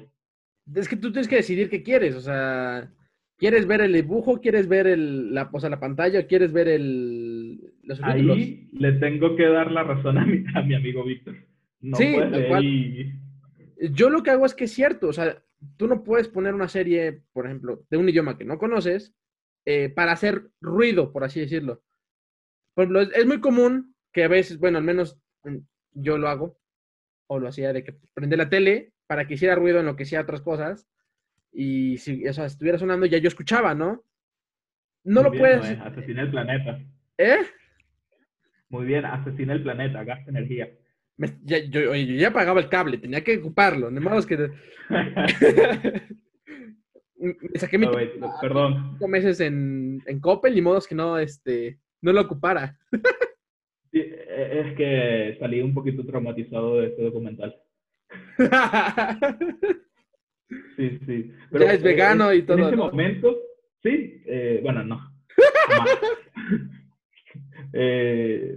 Es 0.74 0.88
que 0.88 0.96
tú 0.96 1.10
tienes 1.10 1.26
que 1.28 1.36
decidir 1.36 1.68
qué 1.68 1.82
quieres, 1.82 2.14
o 2.14 2.20
sea, 2.20 2.90
¿quieres 3.36 3.66
ver 3.66 3.80
el 3.80 3.92
dibujo, 3.92 4.40
quieres 4.40 4.68
ver 4.68 4.86
el, 4.86 5.34
la, 5.34 5.50
o 5.52 5.58
sea, 5.60 5.68
la 5.70 5.80
pantalla 5.80 6.26
quieres 6.26 6.52
ver 6.52 6.68
el, 6.68 7.33
los 7.86 7.98
subtítulos? 7.98 8.36
Ahí 8.36 8.68
le 8.72 8.92
tengo 8.92 9.36
que 9.36 9.46
dar 9.46 9.70
la 9.70 9.82
razón 9.82 10.18
a 10.18 10.24
mi, 10.26 10.44
a 10.54 10.62
mi 10.62 10.74
amigo 10.74 11.04
Víctor. 11.04 11.36
No 11.80 11.96
Sí, 11.96 12.14
cual. 12.48 12.64
y... 12.64 13.20
Yo 13.92 14.10
lo 14.10 14.22
que 14.22 14.30
hago 14.30 14.46
es 14.46 14.54
que 14.54 14.64
es 14.64 14.72
cierto, 14.72 15.08
o 15.08 15.12
sea, 15.12 15.42
tú 15.76 15.86
no 15.86 16.02
puedes 16.04 16.28
poner 16.28 16.54
una 16.54 16.68
serie, 16.68 17.22
por 17.32 17.46
ejemplo, 17.46 17.84
de 17.90 17.96
un 17.96 18.08
idioma 18.08 18.38
que 18.38 18.44
no 18.44 18.58
conoces 18.58 19.14
eh, 19.66 19.88
para 19.88 20.12
hacer 20.12 20.48
ruido, 20.60 21.12
por 21.12 21.24
así 21.24 21.40
decirlo. 21.40 21.82
Por 22.74 22.84
ejemplo, 22.84 23.02
es, 23.02 23.10
es 23.14 23.26
muy 23.26 23.40
común 23.40 23.94
que 24.12 24.24
a 24.24 24.28
veces, 24.28 24.58
bueno, 24.58 24.78
al 24.78 24.84
menos 24.84 25.18
mm, 25.44 25.58
yo 25.92 26.18
lo 26.18 26.28
hago, 26.28 26.58
o 27.26 27.38
lo 27.38 27.48
hacía 27.48 27.72
de 27.72 27.84
que 27.84 27.94
prende 28.14 28.36
la 28.36 28.48
tele 28.48 28.92
para 29.06 29.26
que 29.26 29.34
hiciera 29.34 29.54
ruido 29.54 29.80
en 29.80 29.86
lo 29.86 29.96
que 29.96 30.04
hacía 30.04 30.20
otras 30.20 30.40
cosas, 30.40 30.88
y 31.52 31.98
si 31.98 32.26
o 32.26 32.32
sea, 32.32 32.46
estuviera 32.46 32.78
sonando 32.78 33.06
ya 33.06 33.18
yo 33.18 33.28
escuchaba, 33.28 33.74
¿no? 33.74 34.04
No 35.04 35.22
Muy 35.22 35.24
lo 35.24 35.30
bien, 35.30 35.42
puedes... 35.42 35.78
Noé, 35.78 35.88
Asesina 35.88 36.22
el 36.22 36.30
planeta. 36.30 36.80
¿Eh? 37.18 37.38
Muy 38.74 38.86
bien, 38.86 39.04
asesina 39.04 39.52
el 39.52 39.62
planeta, 39.62 40.02
gasta 40.02 40.30
energía. 40.30 40.68
Me- 41.16 41.38
ya, 41.44 41.58
yo, 41.58 41.94
ya 41.94 42.32
pagaba 42.32 42.58
el 42.58 42.68
cable, 42.68 42.98
tenía 42.98 43.22
que 43.22 43.38
ocuparlo, 43.38 43.88
de 43.88 44.00
modo 44.00 44.20
que... 44.26 44.50
me 47.20 47.38
saqué 47.54 47.78
mi 47.78 47.86
perdón. 48.40 48.88
cinco 48.94 49.06
meses 49.06 49.38
en, 49.38 50.02
en 50.06 50.18
Coppel, 50.18 50.56
ni 50.56 50.60
modos 50.60 50.88
que 50.88 50.96
no, 50.96 51.18
este, 51.18 51.78
no 52.02 52.12
lo 52.12 52.22
ocupara. 52.22 52.76
Sí, 53.92 54.00
e- 54.00 54.60
es 54.66 54.76
que 54.76 55.36
salí 55.38 55.60
un 55.60 55.72
poquito 55.72 56.04
traumatizado 56.04 56.80
de 56.80 56.88
este 56.88 57.02
documental. 57.02 57.54
Sí, 60.76 60.98
sí. 61.06 61.32
Ya 61.52 61.72
es 61.72 61.82
vegano 61.82 62.32
y 62.32 62.42
todo, 62.42 62.58
En 62.58 62.64
ese 62.64 62.76
¿no? 62.76 62.86
momento, 62.90 63.36
sí, 63.84 64.20
eh, 64.26 64.58
bueno, 64.64 64.82
no. 64.84 65.00
Eh, 67.76 68.56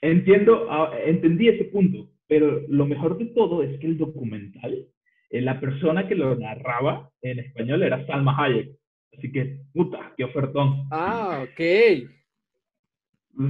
entiendo, 0.00 0.68
entendí 1.04 1.48
ese 1.48 1.64
punto, 1.64 2.08
pero 2.28 2.62
lo 2.68 2.86
mejor 2.86 3.18
de 3.18 3.26
todo 3.26 3.62
es 3.64 3.78
que 3.80 3.86
el 3.86 3.98
documental, 3.98 4.86
eh, 5.30 5.40
la 5.40 5.58
persona 5.58 6.06
que 6.06 6.14
lo 6.14 6.36
narraba 6.36 7.10
en 7.20 7.40
español 7.40 7.82
era 7.82 8.06
Salma 8.06 8.36
Hayek. 8.38 8.70
Así 9.18 9.32
que, 9.32 9.58
puta, 9.72 10.12
qué 10.16 10.24
ofertón. 10.24 10.86
ah, 10.92 11.44
ok. 11.44 11.60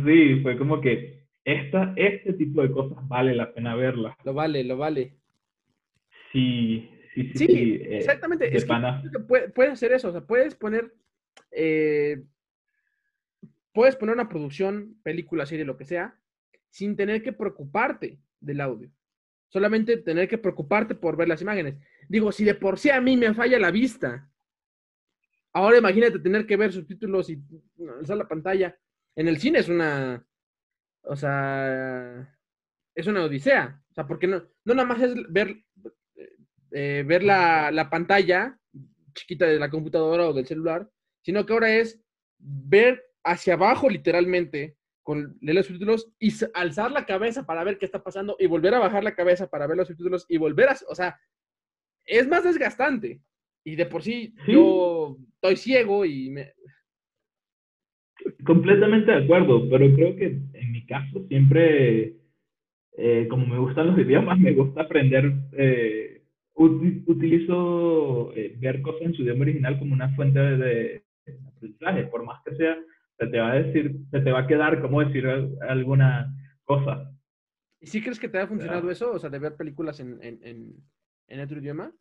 Sí, 0.07 0.41
fue 0.43 0.57
como 0.57 0.81
que 0.81 1.25
esta, 1.45 1.93
este 1.97 2.33
tipo 2.33 2.63
de 2.63 2.71
cosas 2.71 3.07
vale 3.07 3.35
la 3.35 3.53
pena 3.53 3.75
verlas. 3.77 4.17
Lo 4.25 4.33
vale, 4.33 4.65
lo 4.65 4.79
vale. 4.79 5.13
Sí, 6.33 6.89
sí, 7.15 7.25
sí. 7.35 7.39
Sí, 7.39 7.47
sí, 7.47 7.73
eh, 7.83 7.97
exactamente. 7.99 8.47
Es 8.57 8.65
que 8.65 8.75
que 9.13 9.19
puede- 9.21 9.49
puedes 9.51 9.73
hacer 9.75 9.93
eso, 9.93 10.09
o 10.09 10.13
sea, 10.13 10.23
puedes 10.27 10.55
poner, 10.55 10.93
eh, 11.53 12.23
puedes 13.75 13.97
poner 13.97 14.15
una 14.15 14.29
producción, 14.29 14.99
película, 15.03 15.45
serie, 15.45 15.65
lo 15.65 15.77
que 15.77 15.85
sea, 15.85 16.19
sin 16.71 16.97
tener 16.97 17.23
que 17.23 17.33
preocuparte 17.33 18.21
del 18.41 18.61
audio. 18.61 18.91
Solamente 19.49 19.99
tener 19.99 20.29
que 20.29 20.39
preocuparte 20.39 20.95
por 20.95 21.17
ver 21.17 21.29
las 21.29 21.43
imágenes. 21.43 21.75
Digo, 22.09 22.33
si 22.33 22.45
de 22.45 22.55
por 22.55 22.79
sí 22.79 22.91
a 22.91 23.01
mí 23.01 23.17
me 23.17 23.35
falla 23.35 23.59
la 23.59 23.71
vista, 23.71 24.31
ahora 25.53 25.79
imagínate 25.79 26.21
tener 26.21 26.47
que 26.47 26.57
ver 26.57 26.73
subtítulos 26.73 27.29
y 27.31 27.43
alzar 27.99 28.17
la 28.17 28.29
pantalla. 28.29 28.79
En 29.17 29.29
el 29.29 29.39
cine 29.39 29.59
es 29.59 29.69
una, 29.69 30.25
o 31.03 31.17
sea, 31.17 32.37
es 32.95 33.07
una 33.07 33.25
odisea. 33.25 33.83
O 33.91 33.95
sea, 33.95 34.07
porque 34.07 34.27
no, 34.27 34.43
no 34.65 34.75
nada 34.75 34.89
más 34.89 35.03
es 35.03 35.15
ver, 35.31 35.63
eh, 36.71 37.05
ver 37.07 37.25
la, 37.25 37.71
la 37.71 37.91
pantalla 37.91 38.59
chiquita 39.15 39.47
de 39.47 39.59
la 39.59 39.71
computadora 39.71 40.29
o 40.29 40.33
del 40.33 40.47
celular, 40.47 40.89
sino 41.23 41.45
que 41.45 41.53
ahora 41.53 41.75
es 41.77 42.01
ver 42.39 43.14
hacia 43.25 43.55
abajo 43.55 43.89
literalmente 43.89 44.77
con 45.03 45.37
leer 45.41 45.57
los 45.57 45.67
subtítulos 45.67 46.13
y 46.19 46.31
alzar 46.55 46.91
la 46.91 47.05
cabeza 47.05 47.45
para 47.45 47.63
ver 47.65 47.79
qué 47.79 47.85
está 47.85 48.03
pasando 48.03 48.37
y 48.39 48.47
volver 48.47 48.73
a 48.75 48.79
bajar 48.79 49.05
la 49.05 49.15
cabeza 49.15 49.49
para 49.51 49.67
ver 49.67 49.77
los 49.77 49.89
subtítulos 49.89 50.25
y 50.29 50.39
volver 50.39 50.69
a, 50.71 50.77
o 50.89 50.95
sea, 50.95 51.19
es 52.07 52.27
más 52.29 52.45
desgastante. 52.45 53.21
Y 53.65 53.77
de 53.77 53.87
por 53.87 54.03
sí, 54.03 54.35
Sí. 54.47 54.53
yo 54.53 55.17
estoy 55.35 55.57
ciego 55.57 56.05
y 56.05 56.31
me... 56.31 56.53
Completamente 58.47 59.11
de 59.11 59.25
acuerdo, 59.25 59.69
pero 59.69 59.93
creo 59.95 60.17
que 60.17 60.27
en 60.53 60.73
mi 60.73 60.87
caso 60.87 61.27
siempre, 61.29 62.17
eh, 62.97 63.27
como 63.29 63.47
me 63.47 63.59
gustan 63.59 63.89
los 63.89 63.99
idiomas, 64.07 64.39
me 64.39 64.53
gusta 64.53 64.83
aprender, 64.83 65.33
eh, 65.53 66.23
uti- 66.55 67.03
utilizo 67.07 68.33
eh, 68.35 68.55
ver 68.59 68.81
cosas 68.83 69.03
en 69.03 69.15
su 69.15 69.23
idioma 69.23 69.43
original 69.43 69.79
como 69.79 69.93
una 69.95 70.15
fuente 70.15 70.39
de, 70.39 70.57
de 71.27 71.39
aprendizaje, 71.49 72.05
por 72.05 72.25
más 72.25 72.41
que 72.45 72.55
sea, 72.57 72.77
se 73.19 73.27
te 73.29 73.39
va 73.39 73.53
a 73.53 73.55
decir, 73.63 73.97
se 74.11 74.21
te 74.21 74.31
va 74.33 74.41
a 74.41 74.47
quedar 74.47 74.81
como 74.81 75.01
decir 75.05 75.27
al- 75.27 75.57
alguna 75.69 76.35
cosa. 76.65 77.11
¿Y 77.81 77.87
sí 77.87 78.01
crees 78.03 78.19
que 78.19 78.29
te 78.29 78.39
ha 78.39 78.47
funcionado 78.47 78.91
eso? 78.91 79.13
O 79.13 79.19
sea, 79.19 79.31
de 79.31 79.39
ver 79.39 79.57
películas 79.57 80.01
en, 80.01 80.19
en, 80.23 80.39
en, 80.43 80.73
en 81.29 81.41
otro 81.41 81.59
idioma. 81.59 81.93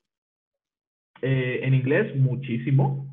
Eh, 1.21 1.59
en 1.63 1.73
inglés, 1.73 2.15
muchísimo. 2.15 3.09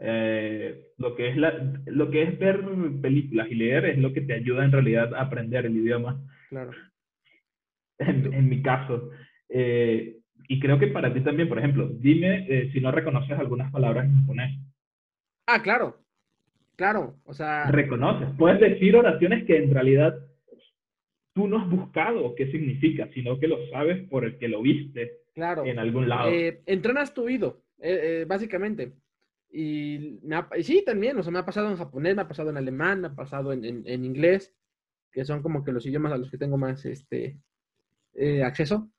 Eh, 0.00 0.88
lo, 0.98 1.14
que 1.16 1.28
es 1.28 1.36
la, 1.36 1.52
lo 1.86 2.10
que 2.10 2.22
es 2.22 2.38
ver 2.38 2.60
películas 3.00 3.48
y 3.50 3.54
leer 3.54 3.86
es 3.86 3.98
lo 3.98 4.12
que 4.12 4.20
te 4.20 4.34
ayuda 4.34 4.64
en 4.64 4.72
realidad 4.72 5.14
a 5.14 5.22
aprender 5.22 5.64
el 5.66 5.76
idioma. 5.76 6.20
Claro. 6.50 6.72
en, 7.98 8.32
en 8.32 8.48
mi 8.48 8.62
caso. 8.62 9.10
Eh, 9.48 10.18
y 10.48 10.60
creo 10.60 10.78
que 10.78 10.88
para 10.88 11.12
ti 11.14 11.20
también, 11.22 11.48
por 11.48 11.58
ejemplo, 11.58 11.88
dime 11.88 12.70
si 12.72 12.80
no 12.80 12.90
reconoces 12.90 13.38
algunas 13.38 13.70
palabras 13.72 14.04
en 14.04 14.16
japonés. 14.20 14.60
Ah, 15.46 15.62
claro. 15.62 16.03
Claro. 16.76 17.16
O 17.24 17.34
sea, 17.34 17.70
Reconoces. 17.70 18.28
Puedes 18.36 18.60
decir 18.60 18.96
oraciones 18.96 19.44
que 19.44 19.56
en 19.56 19.72
realidad 19.72 20.14
tú 21.34 21.46
no 21.48 21.58
has 21.58 21.68
buscado 21.70 22.34
qué 22.34 22.50
significa, 22.50 23.08
sino 23.12 23.38
que 23.38 23.48
lo 23.48 23.66
sabes 23.68 24.08
por 24.08 24.24
el 24.24 24.38
que 24.38 24.48
lo 24.48 24.62
viste 24.62 25.18
claro. 25.34 25.64
en 25.64 25.78
algún 25.78 26.08
lado. 26.08 26.30
Eh, 26.30 26.62
entrenas 26.66 27.12
tu 27.14 27.24
oído, 27.24 27.62
eh, 27.80 28.20
eh, 28.22 28.24
básicamente. 28.26 28.92
Y, 29.50 30.18
me 30.22 30.36
ha- 30.36 30.48
y 30.56 30.62
sí, 30.64 30.82
también, 30.84 31.16
o 31.18 31.22
sea, 31.22 31.32
me 31.32 31.38
ha 31.38 31.44
pasado 31.46 31.70
en 31.70 31.76
japonés, 31.76 32.16
me 32.16 32.22
ha 32.22 32.28
pasado 32.28 32.50
en 32.50 32.56
alemán, 32.56 33.00
me 33.00 33.06
ha 33.08 33.14
pasado 33.14 33.52
en, 33.52 33.64
en- 33.64 33.82
en 33.86 34.04
inglés, 34.04 34.52
que 35.12 35.24
son 35.24 35.42
como 35.42 35.62
que 35.64 35.70
los 35.72 35.86
idiomas 35.86 36.12
a 36.12 36.18
los 36.18 36.30
que 36.30 36.38
tengo 36.38 36.56
más 36.58 36.84
este, 36.86 37.38
eh, 38.14 38.42
acceso. 38.42 38.90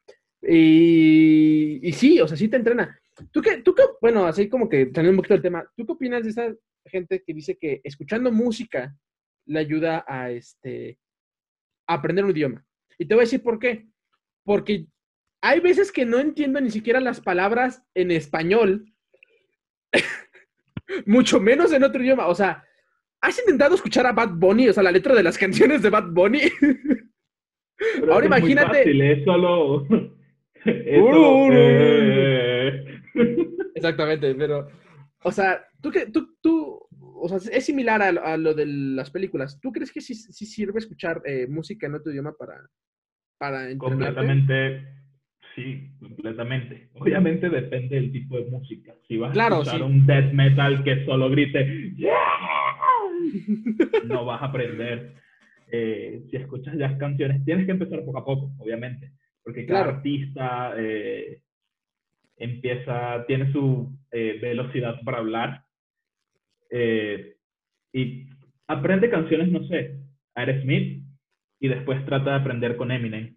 Y, 0.41 1.79
y 1.88 1.91
sí, 1.93 2.19
o 2.21 2.27
sea, 2.27 2.38
sí 2.38 2.47
te 2.47 2.57
entrena. 2.57 2.97
¿Tú 3.31 3.41
qué, 3.41 3.61
tú 3.61 3.73
qué, 3.73 3.83
bueno, 4.01 4.25
así 4.25 4.47
como 4.49 4.67
que 4.69 4.85
saliendo 4.93 5.11
un 5.11 5.17
poquito 5.17 5.33
del 5.35 5.43
tema, 5.43 5.65
¿tú 5.75 5.85
qué 5.85 5.91
opinas 5.93 6.23
de 6.23 6.29
esa 6.29 6.53
gente 6.89 7.24
que 7.26 7.34
dice 7.34 7.58
que 7.58 7.82
escuchando 7.84 8.32
música 8.32 8.95
le 9.45 9.60
ayuda 9.60 10.04
a, 10.08 10.32
este, 10.32 10.98
a 11.88 11.95
aprender 11.95 12.26
un 12.26 12.32
idioma? 12.32 12.65
Y 12.98 13.06
te 13.06 13.15
voy 13.15 13.21
a 13.24 13.26
decir 13.26 13.41
por 13.43 13.60
qué. 13.60 13.88
Porque 14.43 14.86
hay 15.41 15.60
veces 15.60 15.91
que 15.91 16.06
no 16.06 16.19
entiendo 16.19 16.62
ni 16.62 16.69
siquiera 16.69 17.00
las 17.00 17.19
palabras 17.21 17.84
en 17.93 18.12
español, 18.12 18.86
mucho 21.06 21.39
menos 21.39 21.71
en 21.74 21.84
otro 21.84 22.02
idioma. 22.04 22.28
O 22.28 22.36
sea, 22.36 22.63
¿has 23.21 23.39
intentado 23.39 23.76
escuchar 23.76 24.06
a 24.06 24.12
Bad 24.13 24.32
Bunny? 24.36 24.69
O 24.69 24.74
sea, 24.74 24.84
la 24.84 24.91
letra 24.91 25.13
de 25.15 25.24
las 25.24 25.38
canciones 25.43 25.82
de 25.82 25.89
Bad 25.89 26.12
Bunny. 26.12 26.41
Pero 27.78 28.13
ahora 28.13 28.26
es 28.26 28.30
muy 28.30 28.39
imagínate- 28.54 28.78
fácil, 28.80 29.02
es 30.65 31.00
uru, 31.02 31.50
eh, 31.52 33.02
Exactamente, 33.76 34.34
pero, 34.36 34.67
o 35.27 35.31
sea, 35.31 35.65
tú 35.81 35.89
que, 35.91 36.05
tú, 36.05 36.38
tú, 36.39 36.79
o 36.99 37.27
sea, 37.27 37.39
es 37.51 37.65
similar 37.65 37.99
a, 38.01 38.11
lo- 38.11 38.23
a 38.23 38.38
lo 38.38 38.53
de 38.53 38.65
las 38.67 39.09
películas. 39.09 39.59
¿Tú 39.59 39.71
crees 39.71 39.91
que 39.91 39.99
sí, 40.01 40.13
sí 40.13 40.45
sirve 40.45 40.77
escuchar 40.79 41.21
eh, 41.25 41.47
música 41.47 41.88
en 41.88 41.95
otro 41.95 42.11
idioma 42.11 42.33
para, 42.38 42.53
para 43.39 43.69
entrenarte? 43.71 44.13
Completamente, 44.15 44.88
sí, 45.55 45.91
completamente. 45.99 46.89
Obviamente 46.93 47.49
depende 47.49 47.95
del 47.95 48.11
tipo 48.11 48.38
de 48.38 48.45
música. 48.51 48.93
Si 49.07 49.17
vas 49.17 49.33
Claro, 49.33 49.55
a 49.55 49.59
escuchar 49.61 49.79
sí. 49.79 49.83
un 49.85 50.05
death 50.05 50.31
metal 50.31 50.83
que 50.83 51.05
solo 51.05 51.29
grite, 51.31 51.91
"Yeah", 51.97 52.13
no 54.05 54.25
vas 54.25 54.41
a 54.43 54.45
aprender. 54.45 55.15
Eh, 55.71 56.23
si 56.29 56.38
escuchas 56.38 56.77
ya 56.77 56.95
canciones, 56.99 57.43
tienes 57.43 57.65
que 57.65 57.71
empezar 57.71 58.05
poco 58.05 58.19
a 58.19 58.25
poco, 58.25 58.53
obviamente, 58.59 59.11
porque 59.43 59.65
cada 59.65 59.81
Claro. 59.83 59.97
artista 59.97 60.73
eh, 60.77 61.41
empieza, 62.38 63.26
tiene 63.28 63.52
su 63.52 63.89
eh, 64.12 64.38
velocidad 64.41 64.95
para 65.04 65.19
hablar 65.19 65.65
eh, 66.69 67.38
y 67.93 68.28
aprende 68.67 69.10
canciones, 69.10 69.50
no 69.50 69.65
sé, 69.67 69.98
Aerosmith 70.36 71.04
y 71.60 71.67
después 71.67 72.06
trata 72.06 72.32
de 72.32 72.36
aprender 72.38 72.76
con 72.76 72.91
Eminem. 72.91 73.36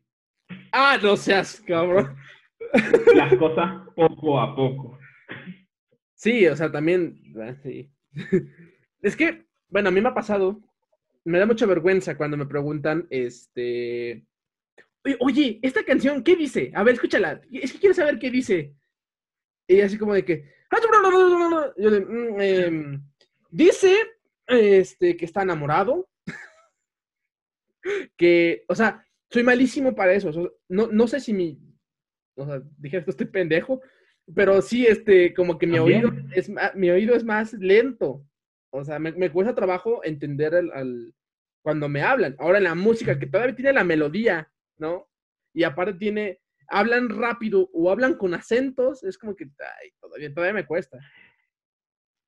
Ah, 0.73 0.99
no 1.03 1.17
seas, 1.17 1.61
cabrón. 1.67 2.17
las 3.15 3.35
cosas 3.37 3.83
poco 3.95 4.41
a 4.41 4.55
poco. 4.55 4.99
Sí, 6.15 6.47
o 6.47 6.57
sea, 6.57 6.71
también. 6.71 7.21
ah, 7.41 7.55
sí. 7.63 7.91
Es 9.01 9.15
que, 9.17 9.47
bueno, 9.69 9.91
a 9.91 9.93
mí 9.93 10.01
me 10.01 10.09
ha 10.09 10.15
pasado. 10.15 10.61
Me 11.25 11.39
da 11.39 11.47
mucha 11.47 11.67
vergüenza 11.67 12.17
cuando 12.17 12.37
me 12.37 12.47
preguntan, 12.47 13.07
este. 13.11 14.25
"Oye, 15.05 15.17
Oye, 15.21 15.59
esta 15.63 15.85
canción, 15.85 16.25
¿qué 16.25 16.35
dice? 16.35 16.73
A 16.75 16.83
ver, 16.83 16.95
escúchala. 16.95 17.41
Es 17.53 17.73
que 17.73 17.79
quiero 17.79 17.95
saber 17.95 18.19
qué 18.19 18.31
dice. 18.31 18.75
Y 19.69 19.81
así 19.83 19.97
como 19.99 20.15
de 20.15 20.25
que. 20.25 20.45
Yo 21.77 21.91
de, 21.91 22.01
"Mm, 22.01 22.41
em, 22.41 23.03
dice 23.51 23.95
este, 24.47 25.17
que 25.17 25.25
está 25.25 25.43
enamorado. 25.43 26.09
Que, 28.17 28.65
o 28.69 28.75
sea, 28.75 29.05
soy 29.31 29.43
malísimo 29.43 29.95
para 29.95 30.13
eso. 30.13 30.29
o 30.29 30.33
sea, 30.33 30.43
no, 30.69 30.89
no 30.89 31.07
sé 31.09 31.21
si 31.21 31.33
mi. 31.33 31.59
O 32.37 32.45
sea, 32.47 32.61
dije 32.77 32.99
esto, 32.99 33.11
estoy 33.11 33.27
pendejo. 33.27 33.81
Pero 34.35 34.61
sí, 34.61 34.87
este, 34.87 35.33
como 35.33 35.59
que 35.59 35.67
mi 35.67 35.77
También. 35.77 36.05
oído 36.05 36.13
es 36.35 36.51
mi 36.75 36.91
oído 36.91 37.15
es 37.15 37.25
más 37.25 37.55
lento. 37.55 38.25
O 38.71 38.85
sea, 38.85 38.99
me, 38.99 39.13
me 39.13 39.31
cuesta 39.33 39.55
trabajo 39.55 40.05
entender 40.05 40.55
al, 40.55 40.71
al- 40.73 41.15
cuando 41.63 41.89
me 41.89 42.03
hablan. 42.03 42.37
Ahora 42.39 42.61
la 42.61 42.75
música, 42.75 43.19
que 43.19 43.27
todavía 43.27 43.57
tiene 43.57 43.73
la 43.73 43.85
melodía, 43.85 44.53
¿no? 44.77 45.09
Y 45.55 45.63
aparte 45.65 45.95
tiene, 45.95 46.41
hablan 46.69 47.09
rápido 47.09 47.69
o 47.73 47.91
hablan 47.91 48.15
con 48.15 48.35
acentos, 48.35 49.03
es 49.05 49.19
como 49.19 49.35
que 49.35 49.45
ay, 49.45 49.91
todavía, 50.01 50.33
todavía 50.33 50.55
me 50.55 50.67
cuesta. 50.67 50.99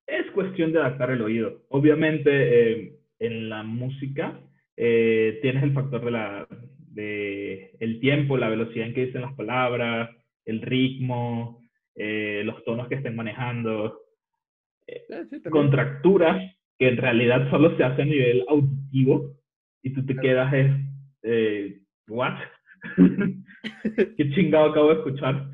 Es 0.07 0.31
cuestión 0.33 0.73
de 0.73 0.81
adaptar 0.81 1.11
el 1.11 1.23
oído. 1.23 1.63
Obviamente, 1.69 2.31
eh, 2.33 2.99
en 3.19 3.49
la 3.49 3.63
música 3.63 4.41
eh, 4.77 5.39
tienes 5.43 5.63
el 5.63 5.73
factor 5.73 6.05
de 6.05 6.11
la, 6.11 6.49
de 6.79 7.77
el 7.79 8.01
tiempo, 8.01 8.37
la 8.37 8.49
velocidad 8.49 8.87
en 8.87 8.95
que 8.95 9.07
dicen 9.07 9.23
las 9.23 9.35
palabras, 9.35 10.11
el 10.45 10.63
ritmo, 10.63 11.63
eh, 11.95 12.43
los 12.45 12.65
tonos 12.65 12.89
que 12.89 12.97
estén 12.97 13.15
manejando, 13.15 14.01
Ah, 15.13 15.23
sí, 15.31 15.41
contracturas 15.51 16.53
que 16.79 16.89
en 16.89 16.97
realidad 16.97 17.49
solo 17.51 17.77
se 17.77 17.85
hace 17.85 18.03
a 18.03 18.07
nivel 18.07 18.45
auditivo 18.49 19.37
y 19.83 19.93
tú 19.93 20.05
te 20.05 20.15
Claro. 20.15 20.51
quedas 20.51 20.53
es, 21.23 21.83
¿what? 22.09 22.35
¿Qué 24.17 24.31
chingado 24.31 24.71
acabo 24.71 24.89
de 24.89 24.95
escuchar? 24.95 25.51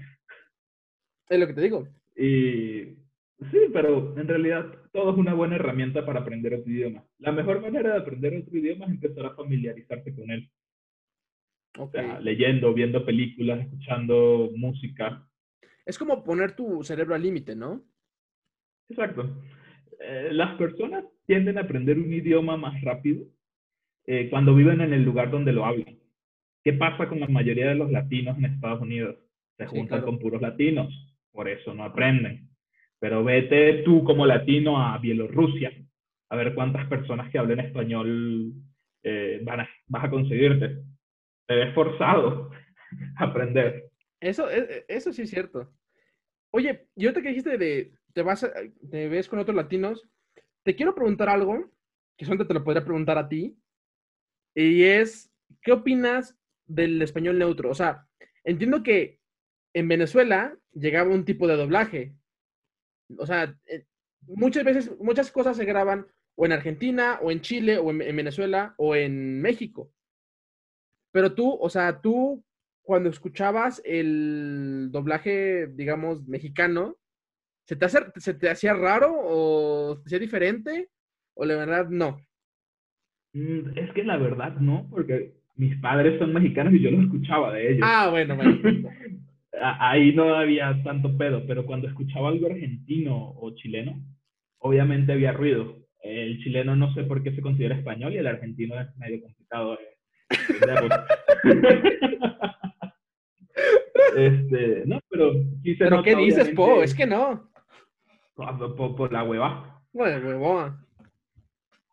Es 1.28 1.40
lo 1.40 1.46
que 1.46 1.54
te 1.54 1.60
digo. 1.60 1.88
Y 2.16 2.96
sí, 3.50 3.58
pero 3.72 4.18
en 4.18 4.28
realidad 4.28 4.72
todo 4.92 5.12
es 5.12 5.18
una 5.18 5.34
buena 5.34 5.56
herramienta 5.56 6.06
para 6.06 6.20
aprender 6.20 6.54
otro 6.54 6.70
idioma. 6.70 7.04
La 7.18 7.32
mejor 7.32 7.60
manera 7.60 7.92
de 7.92 7.98
aprender 7.98 8.36
otro 8.36 8.56
idioma 8.56 8.86
es 8.86 8.92
empezar 8.92 9.26
a 9.26 9.34
familiarizarte 9.34 10.14
con 10.14 10.30
él. 10.30 10.50
O 11.78 11.90
sea, 11.90 12.20
leyendo, 12.20 12.72
viendo 12.72 13.04
películas, 13.04 13.60
escuchando 13.60 14.50
música. 14.56 15.28
Es 15.84 15.98
como 15.98 16.24
poner 16.24 16.52
tu 16.52 16.82
cerebro 16.82 17.14
al 17.14 17.22
límite, 17.22 17.54
¿no? 17.54 17.84
Exacto. 18.88 19.28
Eh, 20.00 20.30
las 20.32 20.56
personas 20.56 21.04
tienden 21.26 21.58
a 21.58 21.62
aprender 21.62 21.98
un 21.98 22.12
idioma 22.12 22.56
más 22.56 22.80
rápido 22.82 23.26
eh, 24.06 24.28
cuando 24.30 24.54
viven 24.54 24.80
en 24.80 24.92
el 24.92 25.02
lugar 25.02 25.30
donde 25.30 25.52
lo 25.52 25.66
hablan. 25.66 25.98
¿Qué 26.66 26.72
pasa 26.72 27.08
con 27.08 27.20
la 27.20 27.28
mayoría 27.28 27.68
de 27.68 27.76
los 27.76 27.92
latinos 27.92 28.36
en 28.38 28.46
Estados 28.46 28.80
Unidos? 28.80 29.14
Se 29.56 29.68
Sí, 29.68 29.70
juntan 29.70 29.98
claro. 30.00 30.06
con 30.06 30.18
puros 30.18 30.42
latinos, 30.42 30.92
por 31.30 31.48
eso 31.48 31.72
no 31.72 31.84
aprenden. 31.84 32.48
Pero 32.98 33.22
vete 33.22 33.84
tú 33.84 34.02
como 34.02 34.26
latino 34.26 34.82
a 34.84 34.98
Bielorrusia, 34.98 35.70
a 36.28 36.34
ver 36.34 36.56
cuántas 36.56 36.88
personas 36.88 37.30
que 37.30 37.38
hablen 37.38 37.60
español 37.60 38.52
eh, 39.04 39.40
van 39.44 39.60
a- 39.60 39.68
vas 39.86 40.02
a 40.06 40.10
conseguirte. 40.10 40.82
Te 41.46 41.54
ves 41.54 41.72
forzado 41.72 42.50
a 43.18 43.24
aprender. 43.26 43.84
Eso, 44.18 44.50
e- 44.50 44.58
e- 44.78 44.84
eso 44.88 45.12
sí 45.12 45.22
es 45.22 45.30
cierto. 45.30 45.70
Oye, 46.50 46.88
y 46.96 47.04
ahorita 47.06 47.22
que 47.22 47.28
dijiste 47.28 47.58
de 47.58 47.92
te 48.12 48.22
vas 48.22 48.42
a- 48.42 48.52
te 48.90 49.08
ves 49.08 49.28
con 49.28 49.38
otros 49.38 49.54
latinos, 49.54 50.02
te 50.64 50.74
quiero 50.74 50.96
preguntar 50.96 51.28
algo 51.28 51.70
que 52.16 52.24
solamente 52.24 52.48
te 52.48 52.54
lo 52.54 52.64
podría 52.64 52.82
preguntar 52.84 53.18
a 53.18 53.28
ti. 53.28 53.56
Y 54.52 54.82
es, 54.82 55.32
¿qué 55.62 55.70
opinas 55.70 56.36
del 56.66 57.00
español 57.02 57.38
neutro? 57.38 57.70
O 57.70 57.74
sea, 57.74 58.06
entiendo 58.44 58.82
que 58.82 59.20
en 59.74 59.88
Venezuela 59.88 60.56
llegaba 60.72 61.10
un 61.14 61.24
tipo 61.24 61.46
de 61.46 61.56
doblaje. 61.56 62.14
O 63.18 63.26
sea, 63.26 63.54
eh, 63.66 63.84
muchas 64.22 64.64
veces, 64.64 64.98
muchas 64.98 65.30
cosas 65.30 65.56
se 65.56 65.64
graban 65.64 66.06
o 66.36 66.44
en 66.46 66.52
Argentina, 66.52 67.18
o 67.22 67.30
en 67.30 67.40
Chile, 67.40 67.78
o 67.78 67.90
en, 67.90 68.02
en 68.02 68.16
Venezuela, 68.16 68.74
o 68.78 68.94
en 68.94 69.40
México. 69.40 69.92
Pero 71.12 71.34
tú, 71.34 71.50
o 71.60 71.70
sea, 71.70 72.00
tú 72.00 72.44
cuando 72.82 73.08
escuchabas 73.10 73.80
el 73.84 74.88
doblaje, 74.92 75.66
digamos, 75.68 76.26
mexicano, 76.28 76.96
¿se 77.66 77.76
te, 77.76 77.84
hace- 77.86 78.12
se 78.16 78.34
te 78.34 78.50
hacía 78.50 78.74
raro 78.74 79.12
o 79.18 79.98
te 79.98 80.04
hacía 80.08 80.18
diferente? 80.18 80.90
¿O 81.34 81.44
la 81.44 81.56
verdad 81.56 81.88
no? 81.88 82.20
Mm, 83.34 83.76
Es 83.78 83.92
que 83.92 84.04
la 84.04 84.16
verdad 84.16 84.54
no, 84.56 84.88
porque 84.90 85.35
mis 85.56 85.76
padres 85.80 86.18
son 86.18 86.32
mexicanos 86.32 86.74
y 86.74 86.80
yo 86.80 86.90
los 86.90 87.04
escuchaba 87.04 87.52
de 87.52 87.72
ellos. 87.72 87.82
Ah, 87.84 88.08
bueno, 88.10 88.36
bueno. 88.36 88.58
Ahí 89.80 90.14
no 90.14 90.34
había 90.34 90.82
tanto 90.82 91.16
pedo, 91.16 91.44
pero 91.46 91.64
cuando 91.64 91.88
escuchaba 91.88 92.28
algo 92.28 92.46
argentino 92.46 93.30
o 93.36 93.54
chileno, 93.54 93.98
obviamente 94.58 95.12
había 95.12 95.32
ruido. 95.32 95.76
El 96.02 96.38
chileno 96.42 96.76
no 96.76 96.92
sé 96.92 97.04
por 97.04 97.22
qué 97.22 97.32
se 97.32 97.40
considera 97.40 97.74
español 97.74 98.12
y 98.12 98.18
el 98.18 98.26
argentino 98.26 98.78
es 98.80 98.94
medio 98.98 99.22
complicado 99.22 99.78
entenderlo. 100.28 100.88
este, 104.16 104.82
no, 104.86 105.00
pero 105.08 105.32
sí 105.62 105.74
se 105.76 105.84
¿Pero 105.84 106.02
qué 106.02 106.16
dices, 106.16 106.50
Po? 106.50 106.82
Es 106.82 106.94
que 106.94 107.06
no. 107.06 107.50
Por, 108.34 108.76
por- 108.76 108.96
por 108.96 109.12
la 109.12 109.24
hueva. 109.24 109.82
Bueno. 109.92 110.76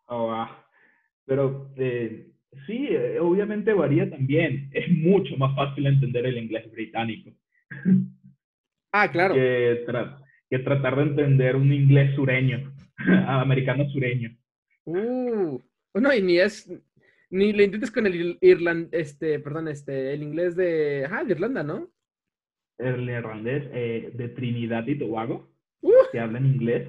Oh, 0.06 0.30
ah. 0.30 0.64
Pero 1.24 1.70
eh, 1.76 2.28
sí, 2.66 2.88
eh, 2.90 3.18
obviamente 3.20 3.72
varía 3.72 4.08
también. 4.10 4.70
Es 4.72 4.88
mucho 4.90 5.36
más 5.36 5.54
fácil 5.56 5.86
entender 5.86 6.26
el 6.26 6.38
inglés 6.38 6.70
británico 6.70 7.30
Ah, 8.92 9.10
claro. 9.10 9.34
que, 9.34 9.84
tra- 9.86 10.18
que 10.48 10.58
tratar 10.60 10.96
de 10.96 11.02
entender 11.02 11.56
un 11.56 11.72
inglés 11.72 12.14
sureño, 12.14 12.72
americano 13.26 13.88
sureño. 13.90 14.30
Uh, 14.86 15.58
no, 15.94 16.14
y 16.14 16.22
ni 16.22 16.38
es, 16.38 16.70
ni 17.30 17.52
le 17.52 17.64
intentes 17.64 17.90
con 17.90 18.06
el 18.06 18.38
irland, 18.40 18.94
este, 18.94 19.40
perdón, 19.40 19.68
este, 19.68 20.12
el 20.12 20.22
inglés 20.22 20.54
de, 20.54 21.04
ajá, 21.06 21.24
de 21.24 21.32
Irlanda, 21.32 21.62
¿no? 21.62 21.90
El 22.78 23.06
neerlandés 23.06 23.64
eh, 23.72 24.10
de 24.14 24.28
Trinidad 24.28 24.86
y 24.86 24.98
Tobago, 24.98 25.50
Uh, 25.82 25.92
que 26.12 26.18
hablan 26.18 26.46
inglés. 26.46 26.88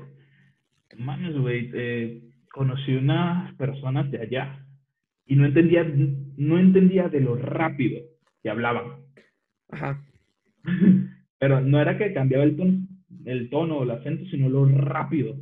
Mames, 0.97 1.37
güey, 1.37 1.69
eh, 1.73 2.21
conocí 2.53 2.95
unas 2.95 3.53
personas 3.55 4.09
de 4.09 4.21
allá 4.21 4.64
y 5.25 5.35
no 5.35 5.45
entendía, 5.45 5.83
no 6.37 6.59
entendía 6.59 7.09
de 7.09 7.21
lo 7.21 7.35
rápido 7.35 8.01
que 8.41 8.49
hablaban. 8.49 9.03
ajá. 9.69 10.03
Pero 11.39 11.61
no 11.61 11.79
era 11.79 11.97
que 11.97 12.13
cambiaba 12.13 12.43
el 12.43 12.55
tono, 12.55 12.87
el 13.25 13.49
tono 13.49 13.77
o 13.77 13.83
el 13.83 13.91
acento, 13.91 14.25
sino 14.25 14.49
lo 14.49 14.65
rápido. 14.65 15.35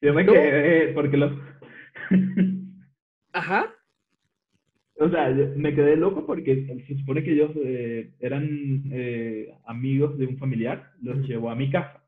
Yo 0.00 0.14
me 0.14 0.24
quedé, 0.24 0.92
porque 0.94 1.16
los... 1.16 1.32
Ajá. 3.32 3.72
o 4.98 5.08
sea, 5.08 5.30
me 5.56 5.74
quedé 5.74 5.96
loco 5.96 6.26
porque 6.26 6.66
se 6.86 6.98
supone 6.98 7.22
que 7.22 7.32
ellos 7.32 7.50
eh, 7.56 8.12
eran 8.20 8.82
eh, 8.90 9.54
amigos 9.64 10.18
de 10.18 10.26
un 10.26 10.38
familiar, 10.38 10.90
los 11.00 11.26
llevó 11.26 11.50
a 11.50 11.54
mi 11.54 11.70
casa, 11.70 12.04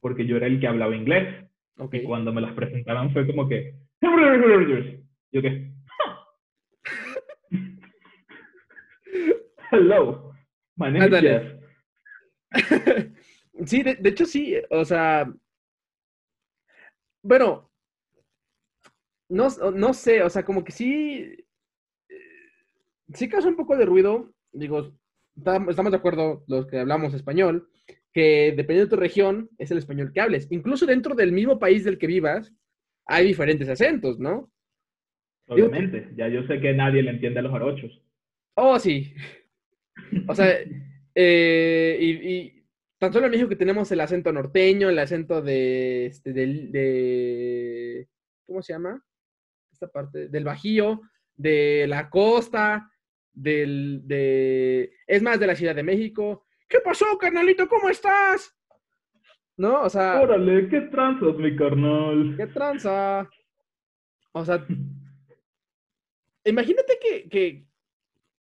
porque 0.00 0.26
yo 0.26 0.36
era 0.36 0.46
el 0.46 0.60
que 0.60 0.66
hablaba 0.66 0.94
inglés. 0.94 1.44
Ok. 1.78 1.94
Y 1.94 2.02
cuando 2.02 2.32
me 2.32 2.40
las 2.40 2.52
presentaron 2.52 3.12
fue 3.12 3.26
como 3.26 3.48
que... 3.48 3.74
Yo 5.32 5.42
qué... 5.42 5.72
Hello, 9.70 10.32
my 10.76 10.90
name 10.90 11.12
is. 11.12 11.20
Jeff. 11.20 11.42
Sí, 13.66 13.82
de, 13.82 13.96
de 13.96 14.10
hecho 14.10 14.24
sí, 14.24 14.54
o 14.70 14.84
sea, 14.84 15.26
bueno, 17.22 17.70
no, 19.28 19.48
no 19.72 19.94
sé, 19.94 20.22
o 20.22 20.30
sea, 20.30 20.44
como 20.44 20.64
que 20.64 20.72
sí, 20.72 21.36
eh, 22.08 22.16
sí 23.14 23.28
causa 23.28 23.48
un 23.48 23.56
poco 23.56 23.76
de 23.76 23.86
ruido, 23.86 24.32
digo, 24.52 24.92
tam- 25.36 25.70
estamos 25.70 25.92
de 25.92 25.98
acuerdo 25.98 26.44
los 26.46 26.66
que 26.66 26.78
hablamos 26.80 27.14
español, 27.14 27.68
que 28.12 28.52
dependiendo 28.56 28.84
de 28.86 28.90
tu 28.90 28.96
región 29.00 29.50
es 29.58 29.70
el 29.70 29.78
español 29.78 30.12
que 30.12 30.20
hables, 30.20 30.48
incluso 30.50 30.86
dentro 30.86 31.14
del 31.14 31.32
mismo 31.32 31.58
país 31.58 31.84
del 31.84 31.98
que 31.98 32.06
vivas, 32.06 32.52
hay 33.06 33.26
diferentes 33.26 33.68
acentos, 33.68 34.18
¿no? 34.18 34.50
Obviamente, 35.48 36.10
ya 36.16 36.28
yo 36.28 36.42
sé 36.46 36.60
que 36.60 36.72
nadie 36.74 37.02
le 37.02 37.10
entiende 37.10 37.40
a 37.40 37.42
los 37.42 37.52
jarochos. 37.52 38.02
Oh, 38.54 38.78
sí. 38.78 39.14
O 40.26 40.34
sea, 40.34 40.56
eh, 41.14 41.98
y, 42.00 42.10
y 42.30 42.64
tan 42.98 43.12
solo 43.12 43.26
en 43.26 43.32
México 43.32 43.48
que 43.48 43.56
tenemos 43.56 43.90
el 43.92 44.00
acento 44.00 44.32
norteño, 44.32 44.88
el 44.88 44.98
acento 44.98 45.40
de, 45.42 46.06
este, 46.06 46.32
del- 46.32 46.70
de, 46.72 48.08
¿cómo 48.46 48.62
se 48.62 48.72
llama? 48.72 49.02
Esta 49.72 49.88
parte, 49.88 50.28
del 50.28 50.44
Bajío, 50.44 51.00
de 51.36 51.86
la 51.88 52.10
costa, 52.10 52.90
del, 53.32 54.02
de, 54.04 54.92
es 55.06 55.22
más, 55.22 55.38
de 55.38 55.46
la 55.46 55.54
Ciudad 55.56 55.74
de 55.74 55.82
México. 55.84 56.44
¿Qué 56.68 56.78
pasó, 56.84 57.16
carnalito? 57.18 57.68
¿Cómo 57.68 57.88
estás? 57.88 58.54
¿No? 59.56 59.82
O 59.82 59.88
sea, 59.88 60.20
Órale, 60.20 60.68
qué 60.68 60.80
tranzas, 60.82 61.36
mi 61.36 61.56
carnal. 61.56 62.34
¿qué 62.36 62.46
tranza? 62.48 63.28
O 64.32 64.44
sea, 64.44 64.64
imagínate 66.48 66.98
que, 67.00 67.28
que, 67.28 67.64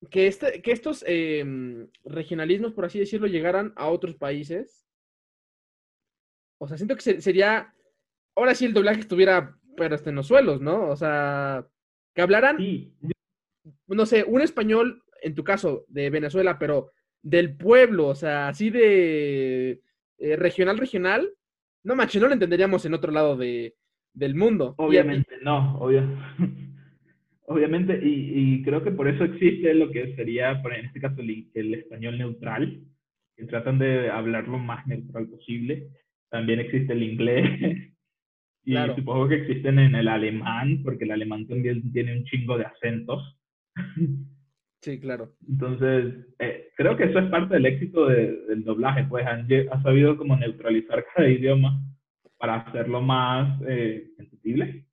que, 0.09 0.27
este, 0.27 0.61
que 0.61 0.71
estos 0.71 1.03
em, 1.07 1.87
regionalismos, 2.03 2.73
por 2.73 2.85
así 2.85 2.99
decirlo, 2.99 3.27
llegaran 3.27 3.73
a 3.75 3.87
otros 3.89 4.15
países. 4.15 4.85
O 6.59 6.67
sea, 6.67 6.77
siento 6.77 6.95
que 6.95 7.01
se- 7.01 7.21
sería. 7.21 7.73
Ahora 8.35 8.55
sí 8.55 8.65
el 8.65 8.73
doblaje 8.73 9.01
estuviera, 9.01 9.57
pero 9.77 9.93
hasta 9.95 10.09
en 10.09 10.15
los 10.15 10.27
suelos, 10.27 10.59
¿no? 10.61 10.89
O 10.89 10.95
sea, 10.95 11.67
que 12.15 12.21
hablaran, 12.21 12.57
Sí, 12.57 12.93
no 13.87 14.05
sé, 14.05 14.23
un 14.27 14.41
español, 14.41 15.03
en 15.21 15.35
tu 15.35 15.43
caso, 15.43 15.85
de 15.87 16.09
Venezuela, 16.09 16.57
pero 16.57 16.91
del 17.21 17.55
pueblo, 17.55 18.07
o 18.07 18.15
sea, 18.15 18.47
así 18.49 18.69
de 18.69 19.81
eh, 20.17 20.35
regional, 20.35 20.77
regional. 20.77 21.31
No 21.83 21.95
manches, 21.95 22.21
no 22.21 22.27
lo 22.27 22.33
entenderíamos 22.33 22.85
en 22.85 22.93
otro 22.93 23.11
lado 23.11 23.35
de, 23.37 23.75
del 24.13 24.35
mundo. 24.35 24.73
Obviamente 24.77 25.37
no, 25.41 25.77
obvio. 25.79 26.01
Obviamente, 27.45 27.99
y, 28.01 28.55
y, 28.55 28.63
creo 28.63 28.83
que 28.83 28.91
por 28.91 29.07
eso 29.07 29.25
existe 29.25 29.73
lo 29.73 29.91
que 29.91 30.15
sería, 30.15 30.51
en 30.51 30.85
este 30.85 31.01
caso, 31.01 31.21
el, 31.21 31.49
el 31.53 31.73
español 31.73 32.17
neutral, 32.17 32.81
que 33.35 33.45
tratan 33.45 33.79
de 33.79 34.09
hablar 34.09 34.47
lo 34.47 34.59
más 34.59 34.85
neutral 34.87 35.27
posible. 35.27 35.89
También 36.29 36.59
existe 36.61 36.93
el 36.93 37.03
inglés, 37.03 37.45
y 38.63 38.75
supongo 38.95 39.27
que 39.27 39.35
existen 39.35 39.79
en 39.79 39.95
el 39.95 40.07
alemán, 40.07 40.81
porque 40.83 41.03
el 41.03 41.11
alemán 41.11 41.45
también 41.47 41.91
tiene 41.91 42.17
un 42.17 42.23
chingo 42.25 42.57
de 42.57 42.65
acentos. 42.65 43.39
Sí, 44.83 44.99
claro. 44.99 45.31
Entonces, 45.47 46.13
eh, 46.39 46.67
creo 46.75 46.97
que 46.97 47.05
eso 47.05 47.17
es 47.19 47.29
parte 47.29 47.53
del 47.53 47.67
éxito 47.67 48.05
del 48.05 48.65
doblaje, 48.65 49.05
pues 49.05 49.25
han, 49.25 49.47
sabido 49.81 50.17
como 50.17 50.35
neutralizar 50.35 51.05
cada 51.15 51.29
idioma 51.29 51.81
para 52.37 52.55
hacerlo 52.57 53.01
más 53.01 53.61
eh, 53.65 54.09
entendible. 54.17 54.85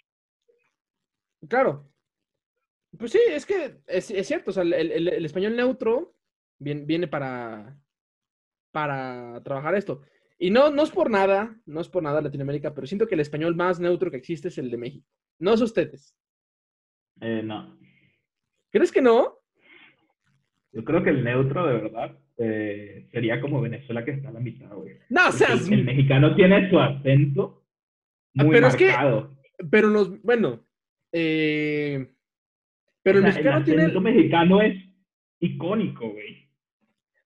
Claro. 1.49 1.90
Pues 2.99 3.13
sí, 3.13 3.21
es 3.29 3.47
que 3.47 3.77
es, 3.87 4.07
cierto, 4.27 4.51
o 4.51 4.53
sea, 4.53 4.63
el, 4.63 5.25
español 5.25 5.57
neutro 5.57 6.15
viene, 6.59 6.85
viene, 6.85 7.09
para, 7.09 7.79
para 8.73 9.41
trabajar 9.43 9.75
esto. 9.75 10.03
Y 10.39 10.51
no, 10.51 10.71
no 10.71 10.83
es 10.83 10.91
por 10.91 11.11
nada, 11.11 11.57
no 11.67 11.81
es 11.81 11.89
por 11.89 12.03
nada 12.03 12.23
Latinoamérica, 12.23 12.75
pero 12.75 12.87
siento 12.87 13.07
que 13.07 13.15
el 13.15 13.21
español 13.21 13.55
más 13.55 13.79
neutro 13.79 14.11
que 14.11 14.17
existe 14.17 14.49
es 14.49 14.59
el 14.59 14.71
de 14.71 14.79
México. 14.79 15.07
No 15.39 15.53
es 15.53 15.61
ustedes. 15.61 16.17
Eh, 17.21 17.43
no. 17.45 17.79
¿Crees 18.71 18.91
que 18.91 19.03
no? 19.03 19.39
Yo 20.73 20.85
creo 20.85 21.03
que 21.03 21.11
el 21.11 21.25
neutro, 21.25 21.67
de 21.67 21.75
verdad, 21.75 22.19
eh, 22.39 23.07
sería 23.13 23.41
como 23.41 23.61
Venezuela 23.61 24.05
que 24.05 24.13
está 24.13 24.31
a 24.31 24.33
la 24.33 24.41
mitad, 24.41 24.73
güey. 24.73 24.97
No, 25.11 25.29
o 25.29 25.33
sea, 25.33 25.53
el, 25.53 25.85
mexicano 25.85 26.35
tiene 26.35 26.71
su 26.71 26.79
acento 26.79 27.65
muy 28.35 28.55
pero 28.55 28.69
marcado. 28.69 29.19
Es 29.19 29.57
que, 29.59 29.67
pero 29.71 29.89
los, 29.89 30.23
bueno, 30.23 30.65
eh, 31.13 32.15
pero 33.03 33.19
el 33.19 33.25
mexicano 33.25 33.65
el 33.65 33.81
acento 33.81 34.01
mexicano 34.01 34.63
es 34.63 34.85
icónico, 35.41 36.11
güey. 36.11 36.49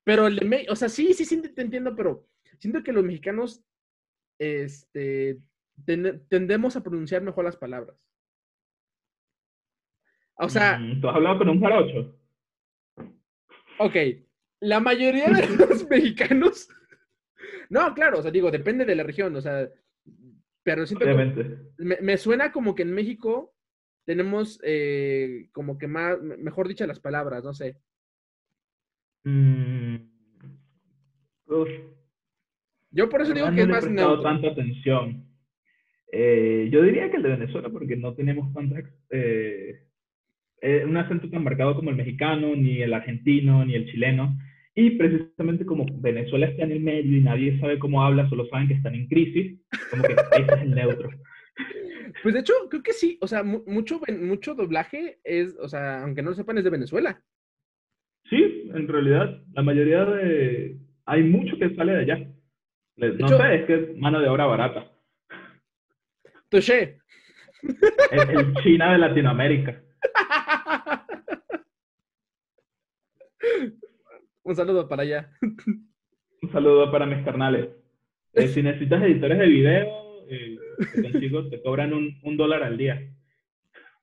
Pero 0.05 0.27
el 0.27 0.37
de 0.37 0.67
o 0.69 0.77
sea, 0.77 0.89
sí, 0.89 1.15
sí, 1.15 1.25
sí, 1.25 1.41
te 1.43 1.63
entiendo, 1.63 1.97
pero 1.97 2.27
siento 2.59 2.83
que 2.83 2.93
los 2.93 3.05
mexicanos, 3.05 3.65
este, 4.39 5.41
tendemos 6.29 6.77
a 6.77 6.83
pronunciar 6.83 7.23
mejor 7.23 7.45
las 7.45 7.57
palabras. 7.57 7.97
O 10.37 10.49
sea... 10.49 10.81
¿Tú 11.01 11.09
has 11.09 11.17
hablado 11.17 11.39
con 11.39 11.49
un 11.49 11.61
jarocho? 11.61 12.19
Ok, 13.79 13.97
la 14.61 14.81
mayoría 14.81 15.29
de 15.31 15.49
los 15.57 15.89
mexicanos. 15.89 16.69
No, 17.69 17.95
claro, 17.95 18.19
o 18.19 18.23
sea, 18.23 18.31
digo, 18.31 18.51
depende 18.51 18.85
de 18.85 18.95
la 18.95 19.03
región, 19.03 19.35
o 19.37 19.41
sea, 19.41 19.69
pero 20.63 20.87
siento 20.87 21.05
que 21.05 22.01
me, 22.01 22.17
suena 22.17 22.53
como 22.53 22.75
que 22.75 22.83
en 22.83 22.93
México 22.93 23.54
tenemos 24.05 24.61
eh, 24.65 25.49
como 25.53 25.79
que 25.79 25.87
más, 25.87 26.21
mejor 26.21 26.69
dicha 26.69 26.87
las 26.87 27.01
palabras, 27.01 27.45
no 27.45 27.55
sé. 27.55 27.77
Mm, 29.25 29.97
yo 32.91 33.09
por 33.09 33.23
eso 33.23 33.35
digo 33.35 33.51
que 33.53 33.63
es 33.63 33.69
más 33.69 33.89
neutro. 33.89 34.23
tanta 34.23 34.49
atención. 34.49 35.25
Eh, 36.13 36.69
yo 36.71 36.83
diría 36.83 37.11
que 37.11 37.17
el 37.17 37.23
de 37.25 37.31
Venezuela, 37.31 37.69
porque 37.71 37.97
no 37.97 38.15
tenemos 38.15 38.53
tantas 38.55 38.85
eh, 39.11 39.81
eh, 40.63 40.85
un 40.87 40.97
acento 40.97 41.29
tan 41.29 41.43
marcado 41.43 41.75
como 41.75 41.91
el 41.91 41.97
mexicano, 41.97 42.55
ni 42.55 42.83
el 42.83 42.95
argentino, 42.95 43.65
ni 43.65 43.75
el 43.75 43.91
chileno. 43.91 44.39
Y 44.77 44.91
precisamente 44.91 45.67
como 45.67 45.87
Venezuela 46.01 46.47
está 46.47 46.65
en 46.65 46.73
el 46.73 46.81
medio 46.81 47.17
y 47.17 47.21
nadie 47.21 47.59
sabe 47.59 47.79
cómo 47.79 48.05
habla, 48.05 48.29
solo 48.29 48.47
saben 48.47 48.69
que 48.69 48.75
están 48.75 48.95
en 48.95 49.09
crisis, 49.09 49.61
como 49.91 50.03
que 50.05 50.13
ese 50.13 50.55
es 50.55 50.63
el 50.63 50.71
neutro. 50.71 51.11
Pues 52.23 52.35
de 52.35 52.41
hecho, 52.41 52.55
creo 52.71 52.83
que 52.83 52.93
sí, 52.93 53.19
o 53.21 53.27
sea, 53.27 53.43
mucho, 53.43 54.01
mucho 54.21 54.55
doblaje 54.55 55.19
es, 55.25 55.57
o 55.59 55.69
sea, 55.69 56.03
aunque 56.03 56.23
no 56.23 56.31
lo 56.31 56.37
sepan, 56.37 56.59
es 56.59 56.65
de 56.65 56.71
Venezuela. 56.71 57.23
Sí, 58.31 58.71
en 58.75 58.89
realidad, 58.89 59.43
la 59.53 59.63
mayoría 59.63 60.05
de... 60.05 60.79
Hay 61.07 61.23
mucho 61.23 61.59
que 61.59 61.75
sale 61.75 61.93
de 61.93 62.01
allá. 62.01 62.27
No 62.97 63.29
sé, 63.29 63.55
es 63.57 63.67
que 63.67 63.75
es 63.75 63.99
mano 63.99 64.21
de 64.21 64.29
obra 64.29 64.47
barata. 64.47 64.91
Touché. 66.49 66.99
el 68.11 68.55
China 68.63 68.93
de 68.93 68.99
Latinoamérica. 68.99 69.83
Un 74.45 74.55
saludo 74.55 74.89
para 74.89 75.03
allá. 75.03 75.31
Un 76.43 76.53
saludo 76.53 76.91
para 76.93 77.07
mis 77.07 77.25
carnales. 77.25 77.69
Eh, 78.35 78.49
si 78.49 78.63
necesitas 78.63 79.03
editores 79.03 79.39
de 79.39 79.47
video, 79.47 80.04
eh, 80.29 80.59
te 81.51 81.63
cobran 81.63 81.93
un, 81.93 82.37
dólar 82.37 82.63
al 82.63 82.77
día. 82.77 83.01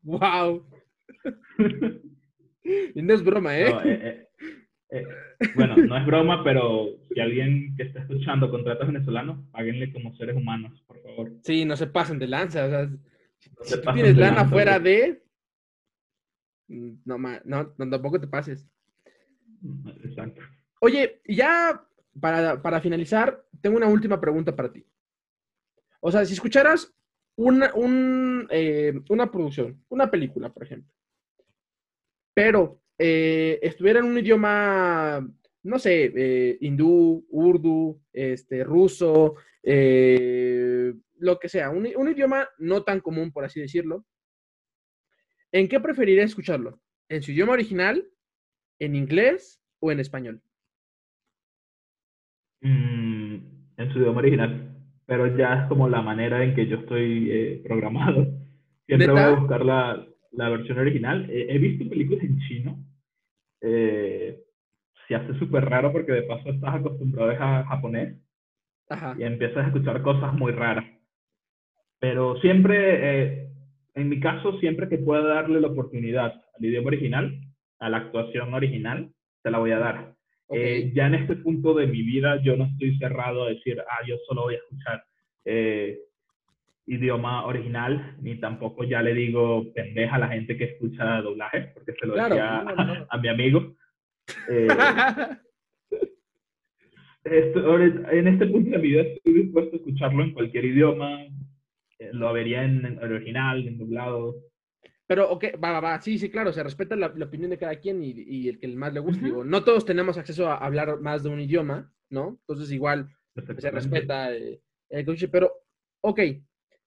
¡Wow! 0.03 0.65
y 2.95 3.01
no 3.01 3.13
es 3.13 3.23
broma, 3.23 3.57
¿eh? 3.57 3.73
¿eh? 3.85 4.27
eh, 4.91 5.03
bueno, 5.55 5.75
no 5.77 5.97
es 5.97 6.05
broma, 6.05 6.43
pero 6.43 6.97
si 7.13 7.19
alguien 7.19 7.75
que 7.75 7.83
está 7.83 8.01
escuchando 8.01 8.49
contratos 8.49 8.87
venezolanos, 8.87 9.45
páguenle 9.51 9.91
como 9.91 10.15
seres 10.15 10.35
humanos, 10.35 10.83
por 10.87 11.01
favor. 11.01 11.31
Sí, 11.43 11.65
no 11.65 11.75
se 11.75 11.87
pasen 11.87 12.19
de 12.19 12.27
lanza. 12.27 12.65
O 12.65 12.69
sea, 12.69 12.89
si 13.63 13.81
tú 13.81 13.93
tienes 13.93 14.17
lana 14.17 14.45
fuera 14.45 14.79
de, 14.79 15.21
no, 17.05 17.17
no, 17.45 17.89
tampoco 17.89 18.19
te 18.19 18.27
pases. 18.27 18.67
Exacto. 20.03 20.41
Oye, 20.79 21.21
ya 21.27 21.85
para, 22.19 22.81
finalizar, 22.81 23.45
tengo 23.61 23.77
una 23.77 23.87
última 23.87 24.19
pregunta 24.19 24.55
para 24.55 24.71
ti. 24.71 24.85
O 26.01 26.11
sea, 26.11 26.25
si 26.25 26.33
escucharas 26.33 26.93
una, 27.37 27.71
eh, 28.49 28.93
una 29.09 29.31
producción, 29.31 29.83
una 29.89 30.11
película, 30.11 30.53
por 30.53 30.63
ejemplo, 30.63 30.91
pero 32.33 32.81
eh, 32.97 33.59
estuviera 33.61 33.99
en 33.99 34.05
un 34.05 34.17
idioma, 34.17 35.25
no 35.63 35.79
sé, 35.79 36.11
eh, 36.15 36.57
hindú, 36.59 37.25
urdu, 37.29 38.01
este, 38.11 38.63
ruso, 38.63 39.35
lo 39.63 41.39
que 41.39 41.49
sea, 41.49 41.69
un, 41.69 41.87
un, 41.95 42.09
idioma 42.09 42.49
no 42.57 42.83
tan 42.83 42.99
común, 42.99 43.31
por 43.31 43.45
así 43.45 43.61
decirlo, 43.61 44.05
¿En 45.51 45.67
qué 45.67 45.79
preferiría 45.79 46.23
escucharlo? 46.23 46.79
¿En 47.09 47.21
su 47.21 47.31
idioma 47.31 47.53
original, 47.53 48.07
en 48.79 48.95
inglés 48.95 49.61
o 49.79 49.91
en 49.91 49.99
español? 49.99 50.41
Mm, 52.61 53.35
en 53.77 53.91
su 53.91 53.99
idioma 53.99 54.19
original, 54.19 54.70
pero 55.11 55.27
ya 55.35 55.55
es 55.55 55.67
como 55.67 55.89
la 55.89 56.01
manera 56.01 56.41
en 56.41 56.55
que 56.55 56.67
yo 56.67 56.77
estoy 56.77 57.29
eh, 57.29 57.61
programado. 57.65 58.27
Siempre 58.87 59.11
voy 59.11 59.19
a 59.19 59.35
buscar 59.35 59.65
la, 59.65 60.07
la 60.31 60.47
versión 60.47 60.79
original. 60.79 61.29
he 61.29 61.57
visto 61.57 61.89
películas 61.89 62.23
en 62.23 62.39
chino. 62.39 62.77
Eh, 63.59 64.39
se 65.05 65.15
hace 65.15 65.37
súper 65.37 65.65
raro 65.65 65.91
porque 65.91 66.13
de 66.13 66.23
paso 66.23 66.49
estás 66.49 66.75
acostumbrado 66.75 67.31
a 67.31 67.65
japonés 67.65 68.19
y 69.17 69.23
empiezas 69.23 69.65
a 69.65 69.67
escuchar 69.67 70.01
cosas 70.01 70.33
muy 70.33 70.53
raras. 70.53 70.85
Pero 71.99 72.39
siempre 72.39 72.77
eh, 73.01 73.49
en 73.95 74.07
mi 74.07 74.21
caso, 74.21 74.57
siempre 74.59 74.87
que 74.87 74.97
pueda 74.97 75.23
darle 75.23 75.59
la 75.59 75.67
oportunidad 75.67 76.41
al 76.57 76.65
idioma 76.65 76.87
original, 76.87 77.37
a 77.79 77.89
la 77.89 77.97
actuación 77.97 78.53
original, 78.53 79.11
te 79.43 79.51
la 79.51 79.57
voy 79.57 79.71
a 79.71 79.79
dar. 79.79 80.15
Eh, 80.53 80.91
ya 80.93 81.07
en 81.07 81.15
este 81.15 81.37
punto 81.37 81.73
de 81.73 81.87
mi 81.87 82.03
vida, 82.03 82.41
yo 82.43 82.57
no 82.57 82.65
estoy 82.65 82.97
cerrado 82.97 83.45
a 83.45 83.49
decir, 83.49 83.79
ah, 83.79 84.05
yo 84.05 84.17
solo 84.27 84.43
voy 84.43 84.55
a 84.55 84.57
escuchar 84.57 85.03
eh, 85.45 85.97
idioma 86.87 87.45
original, 87.45 88.17
ni 88.21 88.35
tampoco 88.35 88.83
ya 88.83 89.01
le 89.01 89.13
digo 89.13 89.71
pendeja 89.73 90.15
a 90.15 90.19
la 90.19 90.27
gente 90.27 90.57
que 90.57 90.65
escucha 90.65 91.21
doblaje, 91.21 91.71
porque 91.73 91.93
se 91.99 92.05
lo 92.05 92.15
decía 92.15 92.59
a, 93.09 93.17
mi 93.17 93.29
amigo. 93.29 93.75
Eh, 94.49 94.67
en 97.23 98.27
este 98.27 98.45
punto 98.47 98.71
de 98.71 98.77
mi 98.77 98.89
vida 98.89 99.01
estoy 99.03 99.33
dispuesto 99.33 99.75
a 99.75 99.77
escucharlo 99.77 100.23
en 100.23 100.33
cualquier 100.33 100.65
idioma, 100.65 101.23
eh, 101.99 102.09
lo 102.13 102.33
vería 102.33 102.63
en, 102.63 102.99
original, 103.01 103.67
en 103.67 103.77
doblado. 103.77 104.35
Pero, 105.11 105.29
ok, 105.29 105.43
va, 105.61 105.73
va, 105.73 105.81
va, 105.81 106.01
sí, 106.01 106.17
sí, 106.17 106.29
claro, 106.29 106.53
se 106.53 106.63
respeta 106.63 106.95
la, 106.95 107.07
opinión 107.07 107.49
de 107.49 107.57
cada 107.57 107.75
quien 107.75 108.01
y, 108.01 108.47
el 108.47 108.59
que 108.59 108.69
más 108.69 108.93
le 108.93 109.01
guste. 109.01 109.25
Digo, 109.25 109.43
no 109.43 109.65
todos 109.65 109.83
tenemos 109.83 110.17
acceso 110.17 110.47
a 110.47 110.55
hablar 110.55 111.01
más 111.01 111.21
de 111.21 111.27
un 111.27 111.41
idioma, 111.41 111.91
¿no? 112.09 112.39
Entonces, 112.47 112.71
igual 112.71 113.09
se 113.35 113.71
respeta 113.71 114.33
eh, 114.33 114.61
el 114.87 115.05
coche. 115.05 115.27
Pero, 115.27 115.51
ok, 115.99 116.21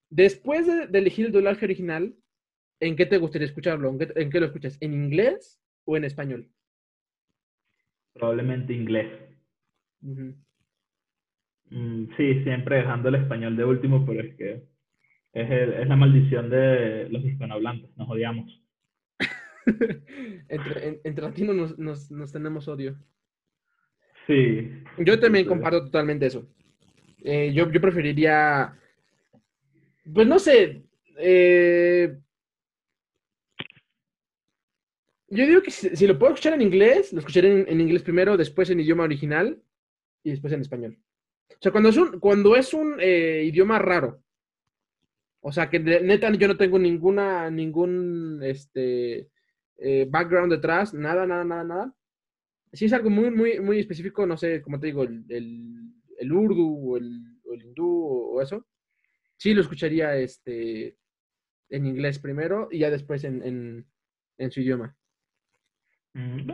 después 0.09 0.67
de, 0.67 0.99
elegir 0.99 1.27
el 1.27 1.33
doblaje 1.33 1.67
original, 1.67 2.17
¿en 2.81 2.97
qué 2.97 3.05
te 3.05 3.19
gustaría 3.19 3.45
escucharlo? 3.45 3.91
¿En 3.91 4.31
qué, 4.31 4.41
lo 4.41 4.47
escuchas? 4.47 4.79
¿En 4.81 4.95
inglés 4.95 5.61
o 5.85 5.99
en 5.99 6.05
español? 6.05 6.49
Probablemente 8.15 8.73
inglés. 8.73 9.21
Mm, 10.01 10.31
sí, 12.17 12.43
siempre 12.43 12.77
dejando 12.77 13.11
el 13.11 13.17
español 13.17 13.55
de 13.55 13.67
último, 13.67 14.07
pero 14.07 14.23
es 14.23 14.35
que 14.37 14.74
es, 15.35 15.51
es 15.51 15.89
la 15.89 15.97
maldición 15.97 16.49
de 16.49 17.09
los 17.11 17.25
hispanohablantes, 17.25 17.91
nos 17.97 18.09
odiamos. 18.09 18.63
entre, 20.49 21.01
entre, 21.03 21.25
latinos 21.25 21.77
nos, 21.77 22.11
nos, 22.11 22.33
tenemos 22.33 22.69
odio. 22.69 22.97
Sí. 24.27 24.71
Yo 24.99 25.19
también 25.19 25.47
comparto 25.47 25.85
totalmente 25.85 26.27
eso. 26.27 26.47
Eh, 27.23 27.53
yo, 27.53 27.71
yo 27.71 27.81
preferiría, 27.81 28.79
pues 30.13 30.27
no 30.27 30.39
sé, 30.39 30.83
Eh, 31.17 32.17
yo 35.29 35.47
digo 35.47 35.63
que 35.63 35.71
si, 35.71 36.07
lo 36.07 36.19
puedo 36.19 36.33
escuchar 36.33 36.55
en 36.55 36.63
inglés, 36.63 37.13
lo 37.13 37.21
escucharé 37.21 37.69
en, 37.69 37.81
inglés 37.81 38.03
primero, 38.03 38.37
después 38.37 38.71
en 38.71 38.81
idioma 38.81 39.05
original 39.05 39.61
y 40.23 40.31
después 40.31 40.53
en 40.53 40.61
español. 40.61 40.99
O 41.51 41.57
sea, 41.61 41.73
cuando 41.73 41.89
es 41.89 41.97
un, 41.97 42.21
cuando 42.21 42.57
es 42.57 42.75
un 42.75 42.97
eh, 43.01 43.45
idioma 43.47 43.79
raro, 43.79 44.24
o 45.47 45.53
sea, 45.53 45.69
que 45.69 45.79
neta 45.79 46.33
yo 46.33 46.49
no 46.49 46.57
tengo 46.57 46.79
ninguna, 46.79 47.51
ningún, 47.51 48.41
este, 48.43 49.29
eh, 49.77 50.07
background 50.09 50.53
detrás, 50.53 50.95
nada, 50.95 51.27
nada, 51.27 51.45
nada, 51.45 51.65
nada. 51.65 51.95
Si 52.73 52.87
es 52.87 52.93
algo 52.93 53.11
muy, 53.11 53.31
muy, 53.31 53.61
muy 53.61 53.79
específico, 53.79 54.27
no 54.27 54.37
sé, 54.37 54.63
como 54.63 54.81
te 54.81 54.87
digo, 54.87 55.03
el, 55.03 55.25
el, 55.29 56.33
urdu 56.33 56.93
o 56.93 56.97
el, 56.97 57.23
hindú 57.63 58.35
o, 58.35 58.43
eso, 58.43 58.67
sí 59.37 59.53
lo 59.55 59.61
escucharía 59.61 60.17
este, 60.17 60.97
en 61.69 61.87
inglés 61.87 62.19
primero 62.19 62.69
y 62.71 62.79
ya 62.79 62.91
después 62.91 63.23
en, 63.25 63.87
en 64.39 64.51
su 64.51 64.61
idioma. 64.61 64.97
Mm, 66.15 66.51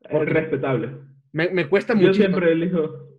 es 0.00 0.28
respetable. 0.28 0.90
Me, 1.32 1.68
cuesta 1.68 1.94
mucho. 1.94 2.08
Yo 2.08 2.14
siempre 2.14 2.52
elijo. 2.52 3.18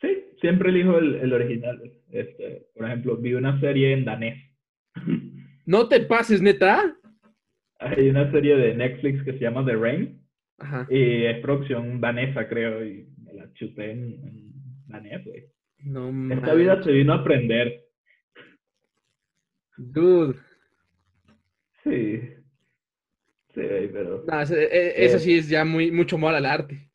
Sí, 0.00 0.24
siempre 0.40 0.70
elijo 0.70 0.98
el, 0.98 1.32
original. 1.32 1.80
Este, 2.10 2.66
por 2.74 2.86
ejemplo, 2.86 3.16
vi 3.16 3.34
una 3.34 3.58
serie 3.60 3.92
en 3.92 4.04
danés. 4.04 4.49
No 5.66 5.88
te 5.88 6.00
pases, 6.00 6.42
neta. 6.42 6.96
Hay 7.78 8.08
una 8.08 8.30
serie 8.30 8.56
de 8.56 8.74
Netflix 8.74 9.22
que 9.22 9.32
se 9.32 9.38
llama 9.38 9.64
The 9.64 9.76
Rain. 9.76 10.20
Y 10.90 11.24
es 11.24 11.38
producción 11.40 12.00
danesa, 12.00 12.46
creo, 12.48 12.84
y 12.84 13.08
me 13.24 13.32
la 13.32 13.52
chuté 13.54 13.92
en, 13.92 14.52
danés, 14.86 15.24
güey. 15.24 15.44
No, 15.78 16.34
Esta 16.34 16.54
vida 16.54 16.82
se 16.82 16.92
vino 16.92 17.14
a 17.14 17.16
aprender. 17.16 17.82
Dude. 19.78 20.38
Sí. 21.82 22.20
Sí, 23.54 23.62
pero... 23.92 24.24
eso 24.42 24.54
e, 24.54 25.04
e, 25.04 25.18
sí 25.18 25.38
es 25.38 25.48
ya 25.48 25.64
muy, 25.64 25.90
mucho 25.90 26.18
mal 26.18 26.34
al 26.34 26.46
arte. 26.46 26.90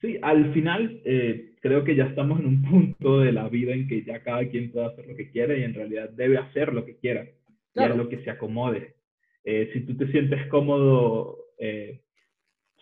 Sí, 0.00 0.18
al 0.22 0.52
final 0.54 1.00
eh, 1.04 1.51
creo 1.62 1.84
que 1.84 1.94
ya 1.94 2.04
estamos 2.04 2.40
en 2.40 2.46
un 2.46 2.62
punto 2.62 3.20
de 3.20 3.32
la 3.32 3.48
vida 3.48 3.72
en 3.72 3.88
que 3.88 4.02
ya 4.02 4.22
cada 4.22 4.46
quien 4.48 4.72
puede 4.72 4.86
hacer 4.86 5.06
lo 5.06 5.16
que 5.16 5.30
quiere 5.30 5.60
y 5.60 5.62
en 5.62 5.74
realidad 5.74 6.10
debe 6.10 6.36
hacer 6.36 6.74
lo 6.74 6.84
que 6.84 6.96
quiera. 6.96 7.26
Claro. 7.72 7.94
Y 7.94 7.98
lo 7.98 8.08
que 8.08 8.22
se 8.22 8.30
acomode. 8.30 8.96
Eh, 9.44 9.70
si 9.72 9.80
tú 9.86 9.96
te 9.96 10.08
sientes 10.08 10.46
cómodo 10.48 11.38
eh, 11.58 12.02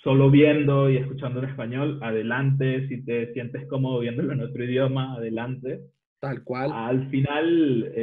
solo 0.03 0.31
viendo 0.31 0.91
y 0.91 0.97
escuchando 0.97 1.41
en 1.41 1.51
español, 1.51 2.01
adelante. 2.03 2.89
Si 2.89 3.05
te 3.05 3.33
sientes 3.35 3.66
cómodo 3.68 4.01
viéndolo 4.01 4.33
en 4.33 4.41
otro 4.41 4.64
idioma, 4.64 5.14
adelante. 5.14 5.83
Tal 6.18 6.43
cual. 6.43 6.70
Al 6.72 7.09
final, 7.11 7.95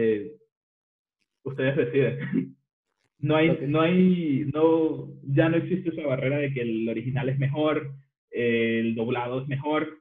ustedes 1.43 1.75
deciden. 1.75 2.55
No 3.19 3.35
hay, 3.35 3.57
no 3.67 3.81
hay, 3.81 4.45
no, 4.53 5.09
ya 5.23 5.49
no 5.49 5.57
existe 5.57 5.89
esa 5.89 6.05
barrera 6.05 6.37
de 6.37 6.53
que 6.53 6.61
el 6.61 6.87
original 6.87 7.29
es 7.29 7.39
mejor, 7.39 7.93
el 8.29 8.93
doblado 8.93 9.41
es 9.41 9.47
mejor. 9.47 9.97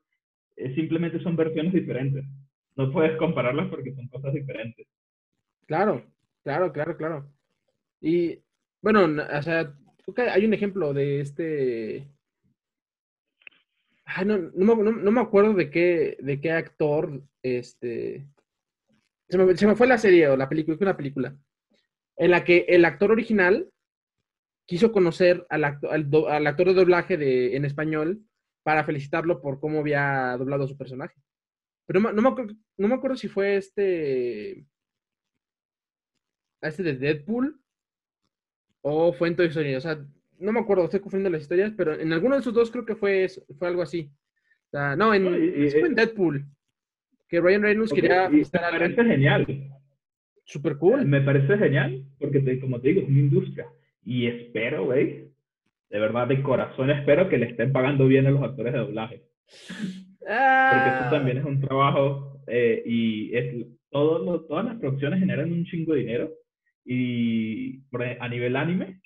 Simplemente 0.74 1.20
son 1.22 1.36
versiones 1.36 1.72
diferentes. 1.72 2.24
No 2.76 2.92
puedes 2.92 3.16
compararlas 3.16 3.68
porque 3.68 3.94
son 3.94 4.08
cosas 4.08 4.32
diferentes. 4.34 4.86
Claro, 5.66 6.04
claro, 6.42 6.72
claro, 6.72 6.96
claro. 6.96 7.32
Y 8.00 8.38
bueno, 8.82 9.04
o 9.04 9.42
sea, 9.42 9.74
hay 10.30 10.44
un 10.44 10.54
ejemplo 10.54 10.92
de 10.92 11.20
este. 11.20 12.08
no, 14.24 14.36
no, 14.54 15.10
me 15.10 15.20
acuerdo 15.20 15.54
de 15.54 15.70
qué, 15.70 16.16
de 16.20 16.40
qué 16.40 16.52
actor, 16.52 17.22
este. 17.42 18.26
Se 19.28 19.38
me, 19.38 19.56
se 19.56 19.66
me 19.66 19.74
fue 19.74 19.88
la 19.88 19.98
serie 19.98 20.28
o 20.28 20.36
la 20.36 20.48
película, 20.48 20.76
una 20.80 20.96
película 20.96 21.36
en 22.16 22.30
la 22.30 22.44
que 22.44 22.64
el 22.68 22.84
actor 22.84 23.12
original 23.12 23.70
quiso 24.66 24.90
conocer 24.90 25.46
al, 25.48 25.64
al, 25.64 26.46
actor 26.46 26.68
de 26.68 26.74
doblaje 26.74 27.16
de, 27.16 27.56
en 27.56 27.64
español 27.64 28.22
para 28.66 28.82
felicitarlo 28.82 29.40
por 29.40 29.60
cómo 29.60 29.78
había 29.78 30.34
doblado 30.36 30.64
a 30.64 30.66
su 30.66 30.76
personaje. 30.76 31.14
Pero 31.86 32.00
no, 32.00 32.20
me 32.20 32.28
acuerdo, 32.28 32.52
no 32.76 32.88
me 32.88 32.96
acuerdo 32.96 33.16
si 33.16 33.28
fue 33.28 33.56
este. 33.56 34.66
Este 36.60 36.82
de 36.82 36.94
Deadpool 36.94 37.60
o 38.80 39.12
fue 39.12 39.28
en 39.28 39.36
Toy 39.36 39.46
Story. 39.46 39.76
O 39.76 39.80
sea, 39.80 40.04
no 40.40 40.50
me 40.50 40.58
acuerdo, 40.58 40.82
estoy 40.82 40.98
confundiendo 40.98 41.30
las 41.30 41.42
historias, 41.42 41.74
pero 41.76 41.94
en 41.94 42.12
alguno 42.12 42.34
de 42.34 42.40
esos 42.40 42.52
dos 42.52 42.72
creo 42.72 42.84
que 42.84 42.96
fue, 42.96 43.28
fue 43.56 43.68
algo 43.68 43.82
así. 43.82 44.10
O 44.66 44.70
sea, 44.70 44.96
no, 44.96 45.14
en, 45.14 45.26
fue 45.70 45.86
en 45.86 45.94
Deadpool. 45.94 46.44
Que 47.28 47.40
Ryan 47.40 47.62
Reynolds 47.62 47.92
quería. 47.92 48.28
Y, 48.32 48.44
parece 48.46 49.04
genial. 49.04 49.46
Super 50.42 50.76
cool. 50.76 51.06
Me 51.06 51.20
parece 51.20 51.56
genial, 51.56 52.04
porque 52.18 52.58
como 52.58 52.80
te 52.80 52.88
digo, 52.88 53.02
es 53.02 53.08
una 53.08 53.20
industria. 53.20 53.68
Y 54.02 54.26
espero, 54.26 54.86
güey, 54.86 55.25
de 55.88 56.00
verdad, 56.00 56.26
de 56.26 56.42
corazón 56.42 56.90
espero 56.90 57.28
que 57.28 57.38
le 57.38 57.46
estén 57.46 57.72
pagando 57.72 58.06
bien 58.06 58.26
a 58.26 58.30
los 58.30 58.42
actores 58.42 58.72
de 58.72 58.78
doblaje. 58.78 59.22
Porque 60.18 60.88
eso 61.00 61.10
también 61.10 61.38
es 61.38 61.44
un 61.44 61.60
trabajo 61.60 62.42
eh, 62.46 62.82
y 62.84 63.36
es, 63.36 63.66
todo 63.90 64.44
todas 64.46 64.64
las 64.64 64.76
producciones 64.78 65.20
generan 65.20 65.52
un 65.52 65.64
chingo 65.64 65.94
de 65.94 66.00
dinero. 66.00 66.30
Y 66.84 67.82
a 68.20 68.28
nivel 68.28 68.54
anime, 68.56 69.00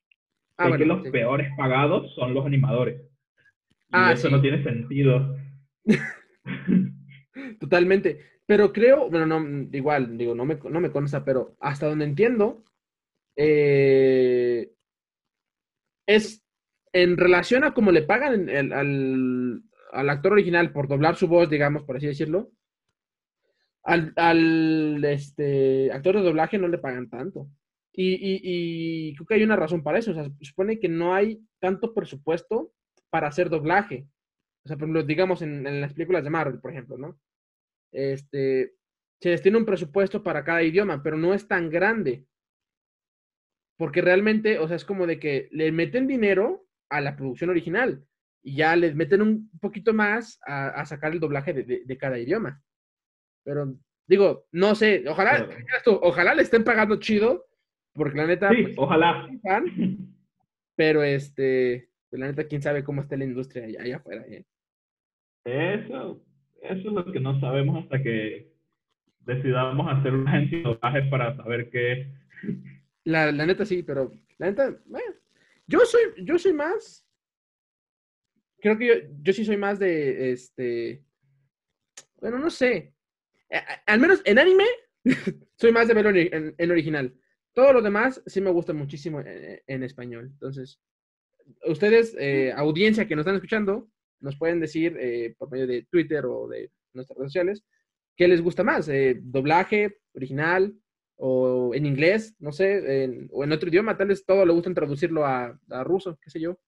ah, 0.58 0.76
que 0.76 0.84
los 0.84 1.06
peores 1.08 1.48
pagados 1.56 2.14
son 2.14 2.34
los 2.34 2.44
animadores. 2.44 3.00
Y 3.00 3.92
ah, 3.92 4.12
eso 4.12 4.28
no 4.28 4.40
tiene 4.40 4.62
sentido. 4.62 5.36
Totalmente. 7.60 8.20
Pero 8.46 8.72
creo, 8.72 9.08
bueno, 9.08 9.26
no, 9.26 9.68
igual, 9.72 10.18
digo, 10.18 10.34
no 10.34 10.44
me, 10.44 10.56
no 10.56 10.80
me 10.80 10.90
consta, 10.90 11.24
pero 11.24 11.56
hasta 11.60 11.86
donde 11.86 12.04
entiendo, 12.04 12.64
eh, 13.36 14.72
es 16.06 16.44
en 16.93 17.16
relación 17.16 17.64
a 17.64 17.72
cómo 17.74 17.93
le 17.93 18.03
pagan 18.03 18.49
al, 18.72 20.11
actor 20.11 20.32
original 20.32 20.72
por 20.72 20.88
doblar 20.88 21.16
su 21.16 21.28
voz, 21.28 21.49
digamos, 21.49 21.84
por 21.84 21.97
así 21.97 22.07
decirlo, 22.07 22.51
al, 23.82 25.03
este, 25.05 25.91
actor 25.93 26.16
de 26.16 26.22
doblaje 26.22 26.59
no 26.59 26.68
le 26.68 26.78
pagan 26.78 27.09
tanto. 27.09 27.49
Y, 27.93 29.14
creo 29.14 29.26
que 29.26 29.34
hay 29.34 29.43
una 29.43 29.57
razón 29.57 29.82
para 29.82 29.99
eso. 29.99 30.12
O 30.12 30.14
sea, 30.14 30.30
supone 30.41 30.78
que 30.78 30.88
no 30.88 31.14
hay 31.14 31.41
tanto 31.59 31.93
presupuesto 31.93 32.72
para 33.11 33.28
hacer 33.28 33.51
doblaje. 33.51 34.07
O 34.64 34.68
sea, 34.68 34.76
por 34.76 34.84
ejemplo, 34.84 35.03
digamos 35.03 35.43
en, 35.43 35.66
en 35.66 35.80
las 35.80 35.93
películas 35.95 36.24
de 36.24 36.30
Marvel, 36.30 36.61
por 36.61 36.70
ejemplo, 36.70 36.97
¿no? 36.97 37.18
este, 37.93 38.74
se 39.20 39.30
destina 39.30 39.59
un 39.59 39.66
presupuesto 39.66 40.22
para 40.22 40.45
cada 40.45 40.62
idioma, 40.62 41.03
pero 41.03 41.16
no 41.16 41.34
es 41.34 41.47
tan 41.47 41.70
grande. 41.70 42.24
Porque 43.76 44.01
realmente, 44.01 44.59
o 44.59 44.66
sea, 44.66 44.76
es 44.76 44.84
como 44.84 45.07
de 45.07 45.18
que 45.18 45.49
le 45.53 45.72
meten 45.72 46.07
dinero 46.07 46.66
a 46.91 47.01
la 47.01 47.16
producción 47.16 47.51
original 47.51 48.05
y 48.43 48.57
ya 48.57 48.76
les 48.76 48.95
meten 48.95 49.22
un 49.22 49.51
poquito 49.61 49.93
más 49.93 50.38
a, 50.47 50.84
sacar 50.86 51.12
el 51.12 51.20
doblaje 51.20 51.53
de, 51.53 51.99
cada 51.99 52.18
idioma. 52.18 52.62
Pero 53.45 53.74
digo, 54.07 54.47
no 54.53 54.74
sé, 54.74 55.05
ojalá, 55.09 55.49
ojalá 55.86 56.34
le 56.34 56.43
estén 56.43 56.64
pagando 56.64 56.97
chido, 56.97 57.47
porque 57.93 58.18
la 58.18 58.26
neta. 58.26 58.51
Sí, 58.51 58.62
pues, 58.62 58.74
ojalá. 58.78 59.28
pero 60.76 61.03
este, 61.03 61.91
pues, 62.09 62.20
la 62.20 62.28
neta, 62.28 62.45
quién 62.45 62.62
sabe 62.62 62.84
cómo 62.84 63.03
está 63.03 63.16
la 63.16 63.24
industria 63.24 63.64
allá, 63.64 63.97
afuera. 63.97 64.24
¿eh? 64.26 64.45
Eso, 65.45 66.22
eso 66.62 66.88
es 66.88 66.95
lo 66.95 67.12
que 67.12 67.20
no 67.20 67.38
sabemos 67.41 67.82
hasta 67.84 68.03
que 68.03 68.51
decidamos 69.20 69.86
hacer 69.93 70.14
una 70.14 70.30
agencia 70.32 70.59
de 70.59 70.64
doblaje 70.64 71.03
para 71.11 71.36
saber 71.36 71.70
qué 71.70 72.11
La, 73.05 73.30
la 73.32 73.47
neta 73.47 73.64
sí, 73.64 73.82
pero 73.82 74.12
la 74.38 74.47
neta, 74.47 74.74
bueno, 74.86 75.12
yo 75.70 75.80
soy, 75.86 76.02
yo 76.24 76.38
soy 76.38 76.52
más, 76.52 77.06
creo 78.60 78.76
que 78.76 78.86
yo, 78.86 78.94
yo 79.22 79.32
sí 79.32 79.44
soy 79.44 79.56
más 79.56 79.78
de, 79.78 80.32
este, 80.32 81.04
bueno, 82.20 82.38
no 82.38 82.50
sé, 82.50 82.92
al 83.86 84.00
menos 84.00 84.20
en 84.24 84.38
anime, 84.38 84.66
soy 85.56 85.72
más 85.72 85.86
de 85.86 85.94
verlo 85.94 86.10
en, 86.14 86.70
original. 86.70 87.14
Todo 87.52 87.72
lo 87.72 87.82
demás 87.82 88.22
sí 88.26 88.40
me 88.40 88.50
gusta 88.50 88.72
muchísimo 88.72 89.22
en, 89.24 89.82
español. 89.82 90.26
Entonces, 90.32 90.80
ustedes, 91.66 92.16
eh, 92.18 92.52
audiencia 92.54 93.06
que 93.06 93.16
nos 93.16 93.22
están 93.22 93.36
escuchando, 93.36 93.90
nos 94.20 94.36
pueden 94.36 94.60
decir 94.60 94.96
eh, 95.00 95.34
por 95.38 95.50
medio 95.50 95.66
de 95.66 95.86
Twitter 95.90 96.26
o 96.26 96.48
de 96.48 96.70
nuestras 96.92 97.16
redes 97.16 97.32
sociales 97.32 97.64
qué 98.16 98.28
les 98.28 98.42
gusta 98.42 98.62
más, 98.62 98.88
eh, 98.88 99.18
doblaje, 99.22 100.00
original 100.14 100.74
o 101.22 101.74
en 101.74 101.84
inglés, 101.84 102.34
no 102.38 102.50
sé, 102.50 103.28
o 103.30 103.44
en 103.44 103.52
otro 103.52 103.68
idioma, 103.68 103.96
tal 103.96 104.08
vez 104.08 104.24
todo 104.24 104.46
le 104.46 104.52
gustan 104.52 104.74
traducirlo 104.74 105.26
a, 105.26 105.54
ruso, 105.84 106.18
qué 106.22 106.30
sé 106.30 106.40
yo. 106.40 106.58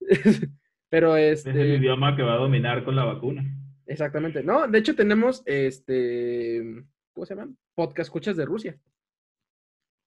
Pero 0.88 1.16
este... 1.16 1.50
Es 1.50 1.56
el 1.56 1.82
idioma 1.82 2.14
que 2.14 2.22
va 2.22 2.34
a 2.34 2.38
dominar 2.38 2.84
con 2.84 2.94
la 2.94 3.04
vacuna. 3.04 3.44
Exactamente. 3.86 4.44
No, 4.44 4.68
de 4.68 4.78
hecho 4.78 4.94
tenemos 4.94 5.42
este, 5.44 6.84
¿cómo 7.12 7.26
se 7.26 7.34
llama? 7.34 7.52
Podcast 7.74 8.06
escuchas 8.06 8.36
de 8.36 8.44
Rusia. 8.44 8.78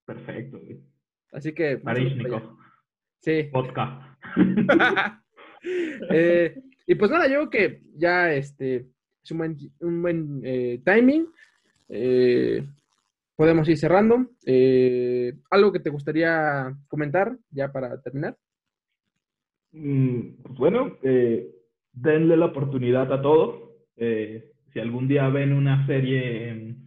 Perfecto. 0.06 0.62
Así 1.34 1.52
que... 1.52 1.78
Marishnikov. 1.84 2.58
Sí. 3.22 3.50
Podcast. 3.52 4.02
Eh, 6.10 6.56
y 6.86 6.96
pues 6.96 7.10
nada, 7.10 7.28
yo 7.28 7.50
creo 7.50 7.50
que 7.50 7.82
ya 7.96 8.32
este 8.32 8.86
es 9.24 9.32
un 9.32 9.40
buen, 9.40 9.58
un 9.80 10.02
buen 10.02 10.42
eh, 10.44 10.80
timing. 10.86 11.28
Eh, 11.90 12.64
podemos 13.38 13.70
ir 13.70 13.78
cerrando. 13.78 14.32
Eh, 14.46 15.32
¿Algo 15.52 15.72
que 15.72 15.80
te 15.80 15.92
gustaría 15.92 16.76
comentar 16.90 17.38
ya 17.52 17.72
para 17.72 18.02
terminar? 18.02 18.36
Mm, 19.72 20.56
bueno, 20.58 20.98
eh, 21.04 21.48
denle 21.94 22.36
la 22.36 22.48
oportunidad 22.48 23.14
a 23.14 23.22
todos. 23.22 23.76
Eh, 23.96 24.52
si 24.74 24.80
algún 24.80 25.08
día 25.08 25.30
ven 25.30 25.54
una 25.54 25.86
serie 25.86 26.50
en, 26.50 26.86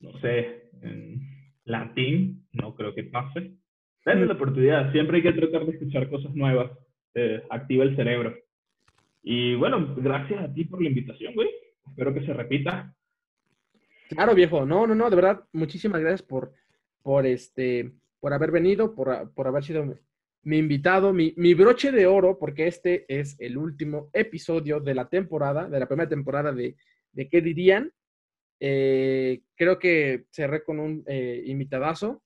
no 0.00 0.18
sé, 0.20 0.70
en 0.80 1.20
latín, 1.64 2.46
no 2.52 2.74
creo 2.74 2.94
que 2.94 3.04
pase. 3.04 3.52
Denle 4.04 4.26
la 4.26 4.34
oportunidad. 4.34 4.90
Siempre 4.92 5.18
hay 5.18 5.22
que 5.22 5.32
tratar 5.34 5.66
de 5.66 5.72
escuchar 5.72 6.08
cosas 6.08 6.34
nuevas. 6.34 6.72
activa 7.50 7.84
el 7.84 7.94
cerebro. 7.94 8.34
Y 9.22 9.54
bueno, 9.56 9.94
gracias 9.98 10.42
a 10.42 10.52
ti 10.52 10.64
por 10.64 10.82
la 10.82 10.88
invitación, 10.88 11.34
güey. 11.34 11.50
Espero 11.86 12.14
que 12.14 12.24
se 12.24 12.32
repita. 12.32 12.94
Claro, 14.14 14.34
viejo. 14.34 14.66
No, 14.66 14.86
no, 14.86 14.94
no, 14.94 15.08
de 15.10 15.16
verdad, 15.16 15.44
muchísimas 15.52 16.00
gracias 16.00 16.22
por, 16.22 16.52
por 17.02 17.26
este, 17.26 17.92
por 18.20 18.32
haber 18.32 18.50
venido, 18.50 18.94
por, 18.94 19.32
por 19.32 19.46
haber 19.46 19.64
sido 19.64 19.98
mi 20.44 20.58
invitado, 20.58 21.12
mi, 21.12 21.32
mi, 21.36 21.54
broche 21.54 21.92
de 21.92 22.06
oro, 22.06 22.38
porque 22.38 22.66
este 22.66 23.04
es 23.08 23.36
el 23.38 23.56
último 23.56 24.10
episodio 24.12 24.80
de 24.80 24.94
la 24.94 25.08
temporada, 25.08 25.68
de 25.68 25.78
la 25.78 25.86
primera 25.86 26.08
temporada 26.08 26.52
de, 26.52 26.76
de 27.12 27.28
¿Qué 27.28 27.40
dirían? 27.40 27.92
Eh, 28.60 29.42
creo 29.54 29.78
que 29.78 30.24
cerré 30.30 30.62
con 30.64 30.78
un 30.78 31.04
eh, 31.06 31.42
invitadazo, 31.46 32.22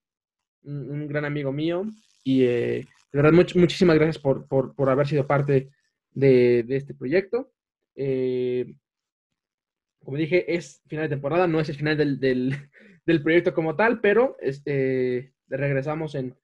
un, 0.65 1.07
gran 1.09 1.25
amigo 1.25 1.53
mío, 1.53 1.85
y 2.25 2.45
eh, 2.45 2.87
de 3.13 3.23
verdad, 3.23 3.33
muchísimas 3.33 3.97
gracias 3.97 4.19
por, 4.19 4.47
por, 4.49 4.75
por, 4.75 4.91
haber 4.91 5.07
sido 5.07 5.27
parte 5.27 5.71
de, 6.11 6.63
de 6.63 6.77
este 6.77 6.95
proyecto. 6.95 7.53
Como 10.07 10.19
dije, 10.19 10.55
es 10.55 10.83
final 10.87 11.07
de 11.07 11.17
temporada, 11.17 11.49
no 11.49 11.59
es 11.59 11.69
el 11.69 11.75
final 11.75 11.97
del, 11.97 12.21
del, 13.07 13.23
proyecto 13.25 13.53
como 13.53 13.75
tal, 13.75 14.01
pero 14.01 14.37
este, 14.41 15.35
regresamos 15.49 16.15
en, 16.15 16.39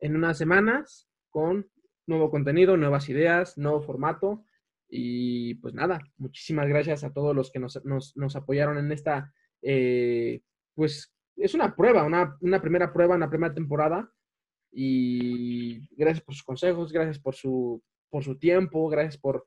en 0.00 0.16
unas 0.16 0.36
semanas 0.36 1.08
con 1.30 1.70
nuevo 2.06 2.28
contenido, 2.28 2.76
nuevas 2.76 3.08
ideas, 3.08 3.56
nuevo 3.56 3.80
formato. 3.82 4.44
Y 4.88 5.54
pues 5.54 5.74
nada, 5.74 6.00
muchísimas 6.16 6.66
gracias 6.66 7.04
a 7.04 7.12
todos 7.12 7.36
los 7.36 7.52
que 7.52 7.60
nos, 7.60 8.36
apoyaron 8.36 8.78
en 8.78 8.90
esta, 8.90 9.32
eh, 9.62 10.42
pues 10.74 11.14
es 11.36 11.54
una 11.54 11.76
prueba, 11.76 12.02
una, 12.02 12.60
primera 12.60 12.92
prueba, 12.92 13.14
una 13.14 13.30
primera 13.30 13.54
temporada. 13.54 14.10
Y 14.72 15.86
gracias 15.96 16.24
por 16.24 16.34
sus 16.34 16.42
consejos, 16.42 16.92
gracias 16.92 17.20
por 17.20 17.36
su, 17.36 17.80
por 18.10 18.24
su 18.24 18.36
tiempo, 18.40 18.88
gracias 18.88 19.18
por 19.18 19.46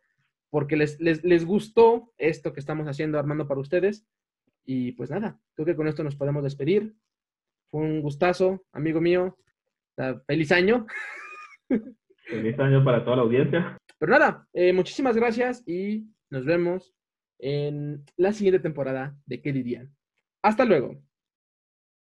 porque 0.50 0.78
les, 0.78 1.00
les, 1.00 1.45
gustó 1.45 2.14
esto 2.18 2.54
que 2.54 2.60
estamos 2.60 2.88
haciendo, 2.88 3.20
armando 3.20 3.48
para 3.48 3.60
ustedes. 3.60 4.08
Y 4.66 4.93
pues 4.93 5.10
nada, 5.10 5.39
creo 5.56 5.66
que 5.66 5.76
con 5.76 5.88
esto 5.88 6.04
nos 6.04 6.16
podemos 6.16 6.43
despedir. 6.43 6.93
Fue 7.70 7.82
un 7.82 8.02
gustazo, 8.02 8.66
amigo 8.72 9.02
mío. 9.02 9.38
Feliz 10.26 10.52
año. 10.52 10.86
Feliz 12.28 12.60
año 12.60 12.84
para 12.84 13.04
toda 13.04 13.18
la 13.18 13.22
audiencia. 13.24 13.78
Pero 13.98 14.12
nada, 14.12 14.48
eh, 14.54 14.74
muchísimas 14.74 15.16
gracias 15.16 15.64
y 15.68 16.08
nos 16.30 16.45
vemos 16.45 16.93
en 17.39 18.04
la 18.16 18.34
siguiente 18.34 18.60
temporada 18.60 19.16
de 19.26 19.41
¿Qué 19.41 19.52
dirían? 19.52 19.95
Hasta 20.43 20.66
luego. 20.66 21.02